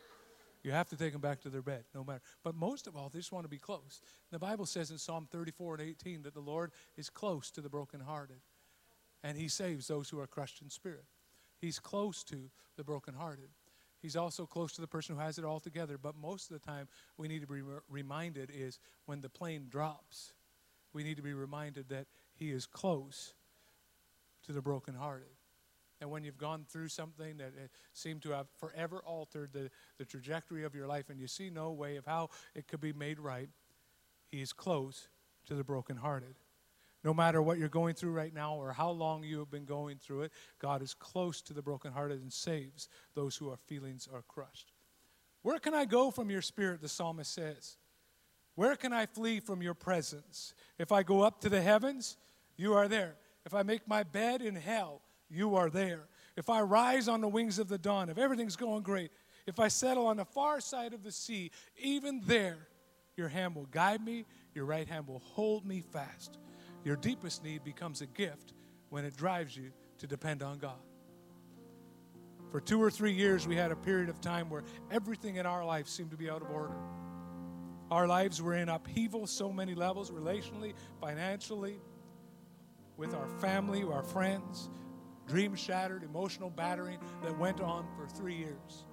You 0.63 0.71
have 0.71 0.88
to 0.89 0.97
take 0.97 1.12
them 1.12 1.21
back 1.21 1.41
to 1.41 1.49
their 1.49 1.62
bed, 1.62 1.84
no 1.93 2.04
matter. 2.04 2.21
But 2.43 2.56
most 2.56 2.88
of 2.88 2.95
all, 2.95 3.10
they 3.10 3.19
just 3.19 3.34
want 3.34 3.43
to 3.43 3.49
be 3.49 3.58
close. 3.58 4.02
The 4.32 4.39
Bible 4.39 4.65
says 4.65 4.91
in 4.91 4.97
Psalm 4.97 5.28
34 5.30 5.76
and 5.76 5.89
18 5.89 6.21
that 6.23 6.34
the 6.34 6.39
Lord 6.39 6.71
is 6.95 7.10
close 7.10 7.52
to 7.52 7.62
the 7.62 7.69
brokenhearted, 7.69 8.39
and 9.23 9.38
He 9.38 9.49
saves 9.49 9.88
those 9.88 10.10
who 10.10 10.19
are 10.19 10.28
crushed 10.28 10.62
in 10.62 10.69
spirit. 10.69 11.06
He's 11.60 11.80
close 11.80 12.23
to 12.26 12.49
the 12.78 12.84
brokenhearted. 12.84 13.49
He's 14.02 14.15
also 14.15 14.45
close 14.45 14.73
to 14.73 14.82
the 14.82 14.88
person 14.88 15.15
who 15.15 15.21
has 15.21 15.38
it 15.38 15.45
all 15.45 15.62
together. 15.62 15.97
But 15.97 16.15
most 16.15 16.52
of 16.52 16.60
the 16.60 16.65
time, 16.65 16.89
we 17.17 17.30
need 17.30 17.41
to 17.41 17.47
be 17.47 17.62
reminded 17.89 18.52
is 18.54 18.80
when 19.06 19.21
the 19.21 19.30
plane 19.30 19.68
drops, 19.70 20.34
we 20.93 21.03
need 21.03 21.16
to 21.18 21.24
be 21.24 21.34
reminded 21.34 21.89
that 21.89 22.07
He 22.36 22.51
is 22.51 22.66
close 22.66 23.34
to 24.45 24.51
the 24.51 24.61
brokenhearted. 24.61 25.28
And 26.04 26.12
when 26.12 26.26
you've 26.26 26.38
gone 26.38 26.66
through 26.68 26.89
something 26.89 27.38
that 27.38 27.54
eh, 27.58 27.68
seemed 27.93 28.24
to 28.24 28.32
have 28.32 28.47
forever 28.60 29.01
altered 29.06 29.54
the, 29.54 29.70
the 29.97 30.04
trajectory 30.04 30.66
of 30.66 30.76
your 30.76 30.86
life 30.86 31.10
and 31.10 31.18
you 31.18 31.28
see 31.28 31.49
no 31.49 31.72
way 31.72 31.95
of 31.95 32.06
how 32.06 32.30
it 32.56 32.68
could 32.68 32.82
be 32.82 32.91
made 32.91 33.22
right, 33.22 33.47
He 34.28 34.41
is 34.41 34.51
close 34.51 35.08
to 35.45 35.56
the 35.56 35.64
brokenhearted. 35.64 36.36
No 37.06 37.14
matter 37.14 37.41
what 37.41 37.58
you're 37.58 37.70
going 37.70 37.95
through 37.95 38.12
right 38.12 38.34
now 38.34 38.56
or 38.56 38.74
how 38.74 38.89
long 38.89 39.24
you 39.24 39.39
have 39.39 39.49
been 39.49 39.64
going 39.64 39.97
through 39.97 40.24
it, 40.24 40.34
God 40.60 40.82
is 40.82 40.93
close 40.93 41.41
to 41.43 41.54
the 41.54 41.62
brokenhearted 41.62 42.22
and 42.22 42.34
saves 42.34 42.89
those 43.16 43.38
who 43.38 43.49
are 43.49 43.56
feelings 43.56 44.10
are 44.14 44.24
crushed. 44.24 44.74
Where 45.41 45.58
can 45.58 45.74
I 45.74 45.86
go 45.86 46.12
from 46.12 46.30
your 46.30 46.41
spirit, 46.41 46.82
the 46.82 46.89
psalmist 46.89 47.34
says? 47.34 47.78
Where 48.56 48.76
can 48.76 48.91
I 48.91 49.06
flee 49.06 49.39
from 49.39 49.62
your 49.62 49.74
presence? 49.74 50.54
If 50.78 50.91
I 50.91 51.01
go 51.01 51.22
up 51.22 51.39
to 51.41 51.49
the 51.49 51.62
heavens, 51.62 52.18
you 52.58 52.74
are 52.74 52.89
there. 52.89 53.16
If 53.45 53.54
I 53.54 53.64
make 53.64 53.88
my 53.88 54.04
bed 54.04 54.41
in 54.41 54.56
hell, 54.56 55.01
you 55.34 55.55
are 55.55 55.69
there. 55.69 56.07
If 56.36 56.49
I 56.49 56.61
rise 56.61 57.07
on 57.07 57.21
the 57.21 57.27
wings 57.27 57.59
of 57.59 57.67
the 57.67 57.77
dawn, 57.77 58.09
if 58.09 58.17
everything's 58.17 58.55
going 58.55 58.84
great, 58.84 59.11
if 59.45 59.59
I 59.59 59.67
settle 59.67 60.07
on 60.07 60.17
the 60.17 60.25
far 60.25 60.61
side 60.61 60.93
of 60.93 61.03
the 61.03 61.11
sea, 61.11 61.51
even 61.77 62.21
there, 62.25 62.67
your 63.15 63.27
hand 63.27 63.55
will 63.55 63.65
guide 63.65 64.03
me, 64.03 64.25
your 64.53 64.65
right 64.65 64.88
hand 64.88 65.07
will 65.07 65.19
hold 65.19 65.65
me 65.65 65.81
fast. 65.81 66.38
Your 66.84 66.95
deepest 66.95 67.43
need 67.43 67.63
becomes 67.63 68.01
a 68.01 68.07
gift 68.07 68.53
when 68.89 69.05
it 69.05 69.15
drives 69.15 69.55
you 69.55 69.71
to 69.99 70.07
depend 70.07 70.43
on 70.43 70.57
God. 70.57 70.79
For 72.51 72.59
two 72.59 72.81
or 72.81 72.91
three 72.91 73.13
years, 73.13 73.47
we 73.47 73.55
had 73.55 73.71
a 73.71 73.75
period 73.75 74.09
of 74.09 74.21
time 74.21 74.49
where 74.49 74.63
everything 74.91 75.38
in 75.38 75.45
our 75.45 75.65
life 75.65 75.88
seemed 75.88 76.11
to 76.11 76.17
be 76.17 76.29
out 76.29 76.41
of 76.41 76.51
order. 76.51 76.75
Our 77.89 78.07
lives 78.07 78.41
were 78.41 78.55
in 78.55 78.69
upheaval, 78.69 79.27
so 79.27 79.51
many 79.51 79.75
levels 79.75 80.11
relationally, 80.11 80.73
financially, 80.99 81.79
with 82.97 83.13
our 83.13 83.27
family, 83.39 83.84
our 83.84 84.03
friends, 84.03 84.69
dreams 85.34 85.59
shattered, 85.59 86.03
emotional 86.03 86.51
battering 86.51 86.99
that 87.23 87.36
went 87.39 87.59
on 87.59 87.88
for 87.97 88.05
three 88.05 88.36
years. 88.36 88.86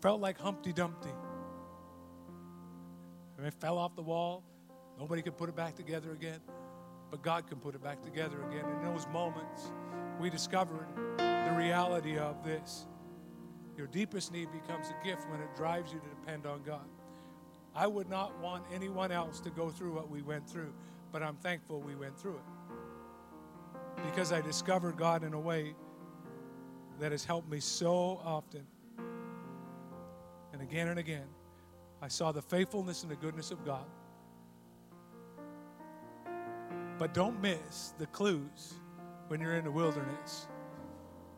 Felt 0.00 0.20
like 0.20 0.38
Humpty 0.38 0.72
Dumpty. 0.72 1.10
And 3.36 3.44
it 3.44 3.52
fell 3.54 3.76
off 3.76 3.96
the 3.96 4.02
wall. 4.02 4.44
Nobody 4.96 5.22
could 5.22 5.36
put 5.36 5.48
it 5.48 5.56
back 5.56 5.74
together 5.74 6.12
again, 6.12 6.38
but 7.10 7.22
God 7.22 7.48
can 7.48 7.58
put 7.58 7.74
it 7.74 7.82
back 7.82 8.00
together 8.00 8.36
again. 8.48 8.64
In 8.64 8.84
those 8.84 9.08
moments, 9.08 9.72
we 10.20 10.30
discovered 10.30 10.86
the 11.16 11.54
reality 11.58 12.16
of 12.16 12.44
this. 12.44 12.86
Your 13.76 13.88
deepest 13.88 14.32
need 14.32 14.52
becomes 14.52 14.86
a 14.90 15.04
gift 15.04 15.28
when 15.28 15.40
it 15.40 15.48
drives 15.56 15.92
you 15.92 15.98
to 15.98 16.08
depend 16.10 16.46
on 16.46 16.62
God. 16.62 16.86
I 17.74 17.88
would 17.88 18.08
not 18.08 18.38
want 18.38 18.62
anyone 18.72 19.10
else 19.10 19.40
to 19.40 19.50
go 19.50 19.70
through 19.70 19.94
what 19.94 20.08
we 20.08 20.22
went 20.22 20.48
through, 20.48 20.72
but 21.10 21.24
I'm 21.24 21.36
thankful 21.38 21.80
we 21.80 21.96
went 21.96 22.16
through 22.16 22.36
it. 22.36 22.59
Because 24.04 24.32
I 24.32 24.40
discovered 24.40 24.96
God 24.96 25.24
in 25.24 25.34
a 25.34 25.40
way 25.40 25.74
that 26.98 27.12
has 27.12 27.24
helped 27.24 27.50
me 27.50 27.60
so 27.60 28.20
often. 28.24 28.66
And 30.52 30.62
again 30.62 30.88
and 30.88 30.98
again, 30.98 31.26
I 32.02 32.08
saw 32.08 32.32
the 32.32 32.42
faithfulness 32.42 33.02
and 33.02 33.10
the 33.10 33.16
goodness 33.16 33.50
of 33.50 33.64
God. 33.64 33.86
But 36.98 37.14
don't 37.14 37.40
miss 37.40 37.94
the 37.98 38.06
clues 38.06 38.74
when 39.28 39.40
you're 39.40 39.56
in 39.56 39.64
the 39.64 39.70
wilderness 39.70 40.48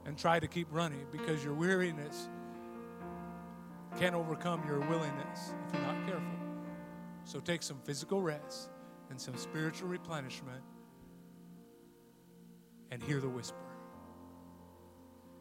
and 0.07 0.19
try 0.19 0.41
to 0.41 0.49
keep 0.49 0.67
running 0.73 1.07
because 1.13 1.45
your 1.45 1.55
weariness 1.55 2.29
can't 3.99 4.15
overcome 4.15 4.63
your 4.67 4.81
willingness 4.81 5.53
if 5.67 5.75
you're 5.75 5.83
not 5.83 6.07
careful. 6.07 6.27
So 7.25 7.39
take 7.39 7.63
some 7.63 7.79
physical 7.85 8.23
rest 8.23 8.71
and 9.11 9.21
some 9.21 9.37
spiritual 9.37 9.89
replenishment 9.89 10.63
and 12.93 13.03
hear 13.03 13.19
the 13.21 13.29
whisper. 13.29 13.57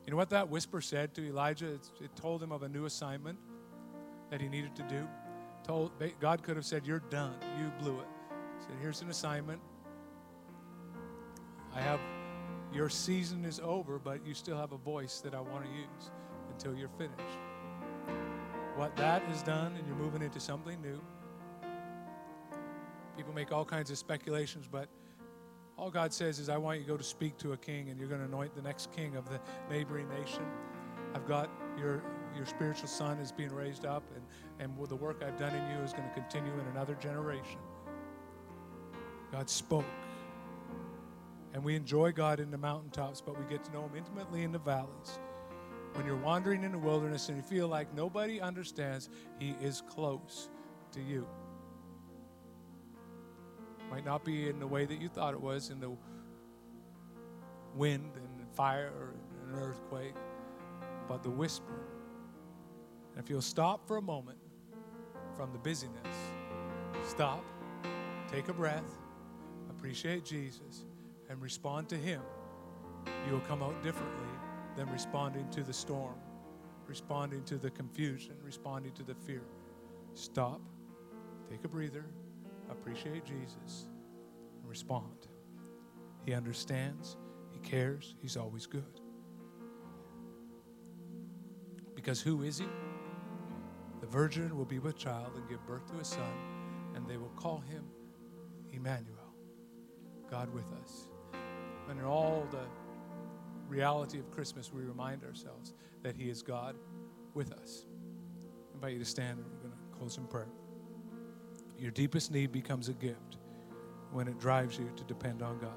You 0.05 0.11
know 0.11 0.17
what 0.17 0.29
that 0.29 0.49
whisper 0.49 0.81
said 0.81 1.13
to 1.15 1.27
Elijah? 1.27 1.73
It, 1.73 2.15
told 2.15 2.41
him 2.41 2.51
of 2.51 2.63
a 2.63 2.69
new 2.69 2.85
assignment 2.85 3.37
that 4.29 4.41
he 4.41 4.47
needed 4.47 4.75
to 4.77 4.83
do. 4.83 5.07
Told 5.63 5.91
God 6.19 6.41
could 6.41 6.55
have 6.55 6.65
said, 6.65 6.87
"You're 6.87 7.03
done. 7.11 7.35
You 7.59 7.71
blew 7.79 7.99
it." 7.99 8.07
He 8.57 8.65
said, 8.65 8.75
"Here's 8.81 9.01
an 9.01 9.09
assignment. 9.09 9.61
I 11.73 11.81
have 11.81 11.99
your 12.73 12.89
season 12.89 13.45
is 13.45 13.59
over, 13.59 13.99
but 13.99 14.25
you 14.25 14.33
still 14.33 14.57
have 14.57 14.71
a 14.71 14.77
voice 14.77 15.19
that 15.21 15.35
I 15.35 15.41
want 15.41 15.65
to 15.65 15.71
use 15.71 16.11
until 16.49 16.73
you're 16.73 16.89
finished." 16.97 17.37
what 18.75 18.95
that 18.95 19.21
is 19.29 19.43
done 19.43 19.75
and 19.75 19.85
you're 19.85 19.97
moving 19.97 20.21
into 20.21 20.39
something 20.39 20.81
new. 20.81 20.99
People 23.17 23.33
make 23.33 23.51
all 23.51 23.65
kinds 23.65 23.91
of 23.91 23.97
speculations, 23.97 24.67
but 24.71 24.87
all 25.81 25.89
God 25.89 26.13
says 26.13 26.37
is, 26.37 26.47
I 26.47 26.57
want 26.57 26.77
you 26.77 26.85
to 26.85 26.91
go 26.91 26.95
to 26.95 27.03
speak 27.03 27.39
to 27.39 27.53
a 27.53 27.57
king 27.57 27.89
and 27.89 27.99
you're 27.99 28.07
going 28.07 28.21
to 28.21 28.27
anoint 28.27 28.55
the 28.55 28.61
next 28.61 28.91
king 28.91 29.15
of 29.15 29.27
the 29.27 29.39
neighboring 29.67 30.07
nation. 30.09 30.45
I've 31.15 31.27
got 31.27 31.49
your, 31.75 32.03
your 32.35 32.45
spiritual 32.45 32.87
son 32.87 33.17
is 33.17 33.31
being 33.31 33.51
raised 33.51 33.83
up, 33.83 34.03
and, 34.13 34.23
and 34.59 34.87
the 34.87 34.95
work 34.95 35.23
I've 35.25 35.39
done 35.39 35.55
in 35.55 35.71
you 35.71 35.83
is 35.83 35.91
going 35.91 36.07
to 36.07 36.13
continue 36.13 36.53
in 36.53 36.67
another 36.67 36.93
generation. 36.93 37.57
God 39.31 39.49
spoke. 39.49 39.85
And 41.55 41.63
we 41.63 41.75
enjoy 41.75 42.11
God 42.11 42.39
in 42.39 42.51
the 42.51 42.59
mountaintops, 42.59 43.19
but 43.19 43.37
we 43.39 43.43
get 43.49 43.63
to 43.63 43.71
know 43.71 43.85
Him 43.85 43.97
intimately 43.97 44.43
in 44.43 44.51
the 44.51 44.59
valleys 44.59 45.19
when 45.93 46.05
you're 46.05 46.15
wandering 46.15 46.63
in 46.63 46.71
the 46.71 46.77
wilderness 46.77 47.27
and 47.27 47.37
you 47.37 47.43
feel 47.43 47.67
like 47.67 47.93
nobody 47.95 48.39
understands, 48.39 49.09
He 49.39 49.55
is 49.59 49.81
close 49.89 50.49
to 50.91 51.01
you. 51.01 51.27
Might 53.91 54.05
not 54.05 54.23
be 54.23 54.47
in 54.47 54.57
the 54.57 54.67
way 54.67 54.85
that 54.85 55.01
you 55.01 55.09
thought 55.09 55.33
it 55.33 55.41
was, 55.41 55.69
in 55.69 55.81
the 55.81 55.91
wind 57.75 58.11
and 58.15 58.47
fire 58.55 58.91
or 58.97 59.13
an 59.45 59.59
earthquake, 59.59 60.15
but 61.09 61.21
the 61.23 61.29
whisper. 61.29 61.83
And 63.13 63.23
if 63.23 63.29
you'll 63.29 63.41
stop 63.41 63.85
for 63.85 63.97
a 63.97 64.01
moment 64.01 64.37
from 65.35 65.51
the 65.51 65.59
busyness, 65.59 66.15
stop, 67.03 67.43
take 68.31 68.47
a 68.47 68.53
breath, 68.53 68.97
appreciate 69.69 70.23
Jesus, 70.23 70.85
and 71.29 71.41
respond 71.41 71.89
to 71.89 71.97
Him, 71.97 72.21
you 73.27 73.33
will 73.33 73.41
come 73.41 73.61
out 73.61 73.83
differently 73.83 74.29
than 74.77 74.89
responding 74.89 75.49
to 75.49 75.63
the 75.63 75.73
storm, 75.73 76.15
responding 76.87 77.43
to 77.43 77.57
the 77.57 77.69
confusion, 77.71 78.35
responding 78.41 78.93
to 78.93 79.03
the 79.03 79.15
fear. 79.15 79.43
Stop, 80.13 80.61
take 81.49 81.63
a 81.65 81.67
breather, 81.67 82.05
appreciate 82.71 83.25
Jesus, 83.25 83.87
and 84.59 84.69
respond. 84.69 85.27
He 86.25 86.33
understands, 86.33 87.17
He 87.51 87.59
cares, 87.59 88.15
He's 88.21 88.37
always 88.37 88.65
good. 88.65 88.99
Because 91.95 92.21
who 92.21 92.43
is 92.43 92.59
He? 92.59 92.67
The 94.01 94.07
virgin 94.07 94.57
will 94.57 94.65
be 94.65 94.79
with 94.79 94.97
child 94.97 95.33
and 95.35 95.47
give 95.47 95.65
birth 95.65 95.85
to 95.91 95.99
a 95.99 96.03
son, 96.03 96.33
and 96.95 97.07
they 97.07 97.17
will 97.17 97.33
call 97.35 97.59
him 97.59 97.83
Emmanuel, 98.71 99.35
God 100.29 100.51
with 100.53 100.65
us. 100.81 101.07
And 101.89 101.99
in 101.99 102.05
all 102.05 102.47
the 102.51 102.65
reality 103.67 104.19
of 104.19 104.31
Christmas, 104.31 104.71
we 104.73 104.83
remind 104.83 105.23
ourselves 105.23 105.73
that 106.03 106.15
He 106.15 106.29
is 106.29 106.41
God 106.41 106.75
with 107.33 107.51
us. 107.53 107.85
I 108.71 108.75
invite 108.75 108.93
you 108.93 108.99
to 108.99 109.05
stand 109.05 109.39
and 109.39 109.47
we're 109.51 109.69
going 109.69 109.71
to 109.71 109.97
close 109.97 110.17
in 110.17 110.25
prayer. 110.25 110.47
Your 111.81 111.89
deepest 111.89 112.31
need 112.31 112.51
becomes 112.51 112.89
a 112.89 112.93
gift 112.93 113.37
when 114.11 114.27
it 114.27 114.39
drives 114.39 114.77
you 114.77 114.87
to 114.95 115.03
depend 115.05 115.41
on 115.41 115.57
God. 115.57 115.73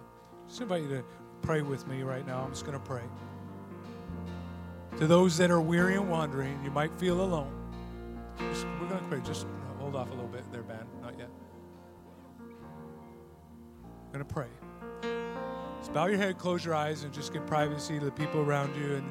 Just 0.46 0.60
invite 0.60 0.82
you 0.82 0.88
to 0.90 1.04
pray 1.40 1.62
with 1.62 1.88
me 1.88 2.02
right 2.02 2.26
now. 2.26 2.42
I'm 2.42 2.50
just 2.50 2.66
going 2.66 2.78
to 2.78 2.84
pray. 2.84 3.04
To 4.98 5.06
those 5.06 5.38
that 5.38 5.50
are 5.50 5.62
weary 5.62 5.94
and 5.94 6.10
wandering, 6.10 6.62
you 6.62 6.70
might 6.70 6.94
feel 6.96 7.22
alone. 7.22 7.50
Just, 8.38 8.66
we're 8.78 8.88
going 8.88 9.00
to 9.00 9.08
pray. 9.08 9.20
Just 9.24 9.46
hold 9.78 9.96
off 9.96 10.08
a 10.08 10.10
little 10.10 10.28
bit 10.28 10.44
there, 10.52 10.62
Ben. 10.62 10.84
Not 11.00 11.18
yet. 11.18 11.30
I'm 12.38 14.12
going 14.12 14.26
to 14.26 14.34
pray. 14.34 14.48
Just 15.78 15.94
bow 15.94 16.04
your 16.04 16.18
head, 16.18 16.36
close 16.36 16.66
your 16.66 16.74
eyes, 16.74 17.04
and 17.04 17.14
just 17.14 17.32
give 17.32 17.46
privacy 17.46 17.98
to 17.98 18.04
the 18.04 18.12
people 18.12 18.42
around 18.42 18.76
you. 18.76 18.96
And, 18.96 19.10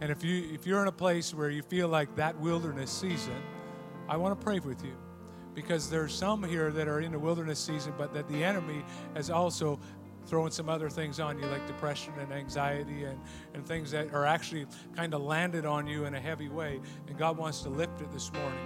and 0.00 0.12
if, 0.12 0.22
you, 0.22 0.48
if 0.54 0.64
you're 0.64 0.80
in 0.80 0.88
a 0.88 0.92
place 0.92 1.34
where 1.34 1.50
you 1.50 1.62
feel 1.62 1.88
like 1.88 2.14
that 2.14 2.38
wilderness 2.38 2.92
season, 2.92 3.42
I 4.08 4.16
want 4.16 4.38
to 4.38 4.44
pray 4.44 4.60
with 4.60 4.84
you 4.84 4.94
because 5.62 5.90
there's 5.90 6.14
some 6.14 6.44
here 6.44 6.70
that 6.70 6.86
are 6.86 7.00
in 7.00 7.10
the 7.10 7.18
wilderness 7.18 7.58
season, 7.58 7.92
but 7.98 8.14
that 8.14 8.28
the 8.28 8.44
enemy 8.44 8.84
has 9.14 9.28
also 9.28 9.76
throwing 10.24 10.52
some 10.52 10.68
other 10.68 10.88
things 10.88 11.18
on 11.18 11.36
you 11.36 11.44
like 11.46 11.66
depression 11.66 12.12
and 12.20 12.32
anxiety 12.32 13.02
and, 13.02 13.18
and 13.54 13.66
things 13.66 13.90
that 13.90 14.14
are 14.14 14.24
actually 14.24 14.66
kind 14.94 15.14
of 15.14 15.22
landed 15.22 15.66
on 15.66 15.84
you 15.84 16.04
in 16.04 16.14
a 16.14 16.20
heavy 16.20 16.48
way. 16.48 16.80
And 17.08 17.18
God 17.18 17.36
wants 17.36 17.62
to 17.62 17.70
lift 17.70 18.00
it 18.00 18.12
this 18.12 18.32
morning. 18.32 18.60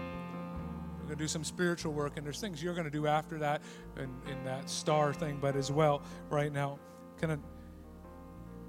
We're 0.99 1.07
going 1.07 1.17
to 1.17 1.25
do 1.25 1.29
some 1.29 1.45
spiritual 1.45 1.95
work, 1.95 2.19
and 2.19 2.27
there's 2.27 2.41
things 2.41 2.63
you're 2.63 2.75
going 2.75 2.85
to 2.85 2.91
do 2.91 3.07
after 3.07 3.39
that 3.39 3.63
in, 3.97 4.11
in 4.31 4.45
that 4.45 4.69
star 4.69 5.15
thing, 5.15 5.39
but 5.41 5.57
as 5.57 5.73
well 5.73 6.03
right 6.29 6.53
now. 6.53 6.79
Kind 7.19 7.33
of 7.33 7.41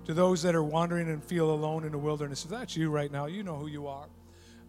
to 0.06 0.14
those 0.14 0.42
that 0.44 0.56
are 0.56 0.64
wandering 0.64 1.10
and 1.10 1.22
feel 1.22 1.52
alone 1.52 1.84
in 1.84 1.92
the 1.92 1.98
wilderness, 1.98 2.46
if 2.46 2.52
that's 2.52 2.78
you 2.78 2.90
right 2.90 3.12
now, 3.12 3.26
you 3.26 3.44
know 3.44 3.58
who 3.58 3.68
you 3.68 3.86
are. 3.86 4.08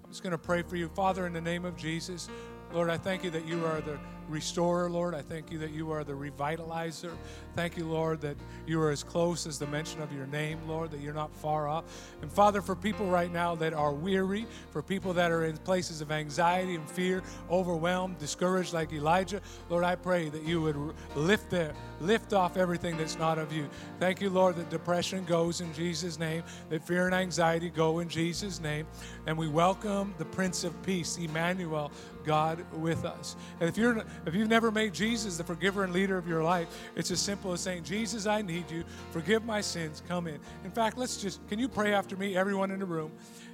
I'm 0.03 0.11
just 0.11 0.25
going 0.25 0.33
to 0.33 0.39
pray 0.39 0.63
for 0.63 0.75
you. 0.75 0.89
Father, 0.89 1.27
in 1.27 1.33
the 1.33 1.41
name 1.41 1.65
of 1.65 1.77
Jesus, 1.77 2.29
Lord, 2.75 2.91
I 2.91 2.99
thank 2.99 3.23
you 3.23 3.31
that 3.31 3.45
you 3.45 3.65
are 3.65 3.81
the 3.81 3.97
restorer, 4.29 4.91
Lord. 4.91 5.15
I 5.15 5.23
thank 5.23 5.51
you 5.51 5.59
that 5.59 5.71
you 5.71 5.91
are 5.91 6.05
the 6.05 6.13
revitalizer. 6.13 7.13
Thank 7.55 7.77
you, 7.77 7.87
Lord, 7.87 8.21
that 8.23 8.37
you 8.67 8.81
are 8.81 8.91
as 8.91 9.03
close 9.03 9.47
as 9.47 9.59
the 9.59 9.67
mention 9.67 10.01
of 10.03 10.13
your 10.13 10.27
name, 10.27 10.59
Lord, 10.67 10.91
that 10.91 11.01
you're 11.01 11.15
not 11.15 11.35
far 11.37 11.69
off. 11.69 11.85
And 12.23 12.31
Father, 12.31 12.61
for 12.61 12.75
people 12.75 13.07
right 13.07 13.33
now 13.33 13.55
that 13.57 13.73
are 13.73 13.93
weary, 13.93 14.47
for 14.71 14.83
people 14.83 15.13
that 15.15 15.31
are 15.31 15.45
in 15.45 15.57
places 15.59 16.01
of 16.01 16.11
anxiety 16.11 16.75
and 16.75 16.91
fear, 16.91 17.23
overwhelmed, 17.51 18.19
discouraged 18.19 18.73
like 18.73 18.93
Elijah, 18.93 19.41
Lord, 19.69 19.85
I 19.85 19.95
pray 19.95 20.29
that 20.31 20.43
you 20.43 20.61
would 20.63 20.77
lift 21.15 21.51
their, 21.51 21.75
lift 22.01 22.33
off 22.33 22.57
everything 22.57 22.97
that's 22.97 23.19
not 23.19 23.39
of 23.39 23.53
you. 23.53 23.69
Thank 24.01 24.21
you, 24.21 24.31
Lord, 24.31 24.57
that 24.57 24.71
depression 24.71 25.25
goes 25.25 25.61
in 25.61 25.73
Jesus' 25.75 26.19
name, 26.19 26.43
that 26.71 26.87
fear 26.87 27.07
and 27.07 27.15
anxiety 27.15 27.71
go 27.71 28.01
in 28.01 28.09
Jesus' 28.09 28.61
name. 28.61 28.87
And 29.27 29.39
we 29.39 29.49
welcome 29.49 30.15
the 30.19 30.25
Prince 30.25 30.65
of 30.65 30.81
Peace, 30.83 31.19
Emmanuel, 31.19 31.93
God 32.25 32.65
with 32.73 33.05
us. 33.05 33.37
And 33.61 33.69
if 33.69 33.77
you're 33.77 34.05
if 34.27 34.35
you've 34.35 34.49
never 34.49 34.71
made 34.71 34.95
Jesus 34.95 35.37
the 35.37 35.45
forgiver 35.45 35.85
and 35.85 35.93
leader 35.93 36.17
of 36.19 36.29
your 36.29 36.43
life, 36.43 36.69
it's 36.97 37.11
as 37.11 37.21
simple 37.21 37.53
as 37.53 37.61
saying, 37.61 37.85
"Jesus, 37.85 38.27
I 38.27 38.43
need 38.43 38.71
you. 38.71 38.85
Forgive 39.13 39.45
my 39.45 39.61
sins. 39.61 40.03
Come 40.09 40.27
in." 40.27 40.41
In 40.65 40.71
fact, 40.71 40.97
let's 40.99 41.17
just 41.17 41.47
can 41.49 41.59
you 41.59 41.69
pray 41.69 41.93
after 41.93 42.17
me, 42.17 42.37
everyone 42.37 42.71
in 42.71 42.81
the 42.81 42.87
room? 42.87 43.13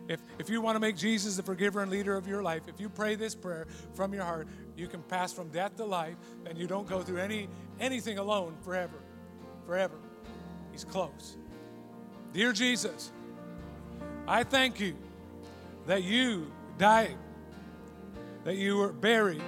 If 0.09 0.21
if 0.39 0.51
you 0.51 0.61
want 0.61 0.77
to 0.77 0.81
make 0.81 0.97
Jesus 0.97 1.37
the 1.37 1.43
forgiver 1.43 1.83
and 1.83 1.91
leader 1.91 2.17
of 2.17 2.27
your 2.27 2.43
life, 2.43 2.63
if 2.67 2.81
you 2.81 2.89
pray 2.89 3.15
this 3.15 3.35
prayer 3.35 3.67
from 3.95 4.13
your 4.13 4.25
heart, 4.25 4.49
you 4.77 4.89
can 4.89 5.03
pass 5.03 5.33
from 5.33 5.49
death 5.51 5.77
to 5.77 5.85
life 5.85 6.17
and 6.47 6.59
you 6.59 6.67
don't 6.67 6.89
go 6.89 7.03
through 7.03 7.19
any 7.19 7.49
anything 7.79 8.19
alone 8.19 8.57
forever. 8.63 8.99
Forever. 9.67 9.97
He's 10.73 10.85
close. 10.85 11.37
Dear 12.33 12.53
Jesus, 12.53 13.13
I 14.27 14.45
thank 14.45 14.81
you 14.81 14.97
that 15.87 16.03
you 16.05 16.51
died, 16.79 17.17
that 18.45 18.57
you 18.57 18.77
were 18.77 18.93
buried, 18.93 19.43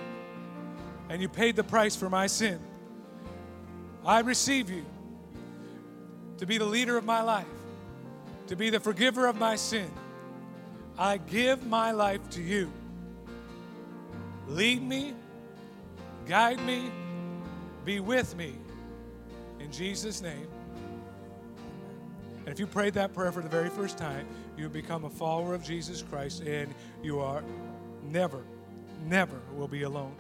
and 1.13 1.21
you 1.21 1.29
paid 1.29 1.57
the 1.57 1.63
price 1.63 1.95
for 1.95 2.09
my 2.09 2.27
sin. 2.27 2.59
I 4.03 4.21
receive 4.21 4.71
you 4.71 4.83
to 6.39 6.47
be 6.47 6.57
the 6.57 6.65
leader 6.65 6.97
of 6.97 7.05
my 7.05 7.21
life, 7.21 7.45
to 8.47 8.57
be 8.57 8.71
the 8.71 8.81
forgiver 8.81 9.27
of 9.27 9.37
my 9.37 9.57
sin. 9.57 9.91
I 10.97 11.19
give 11.19 11.67
my 11.67 11.91
life 11.91 12.31
to 12.31 12.41
you. 12.41 12.73
Lead 14.49 14.83
me, 14.83 15.13
guide 16.27 16.65
me, 16.65 16.91
be 17.85 18.01
with 18.01 18.35
me. 18.35 18.55
In 19.61 19.71
Jesus' 19.71 20.23
name. 20.23 20.49
And 22.39 22.49
if 22.49 22.59
you 22.59 22.67
prayed 22.67 22.95
that 22.95 23.13
prayer 23.13 23.33
for 23.33 23.43
the 23.43 23.51
very 23.51 23.69
first 23.69 23.99
time, 23.99 24.27
you 24.57 24.67
become 24.71 25.05
a 25.05 25.11
follower 25.11 25.55
of 25.55 25.63
Jesus 25.63 26.01
Christ 26.01 26.41
and 26.41 26.75
you 27.03 27.21
are 27.21 27.45
never, 28.03 28.43
never 29.07 29.39
will 29.55 29.69
be 29.69 29.83
alone 29.83 30.17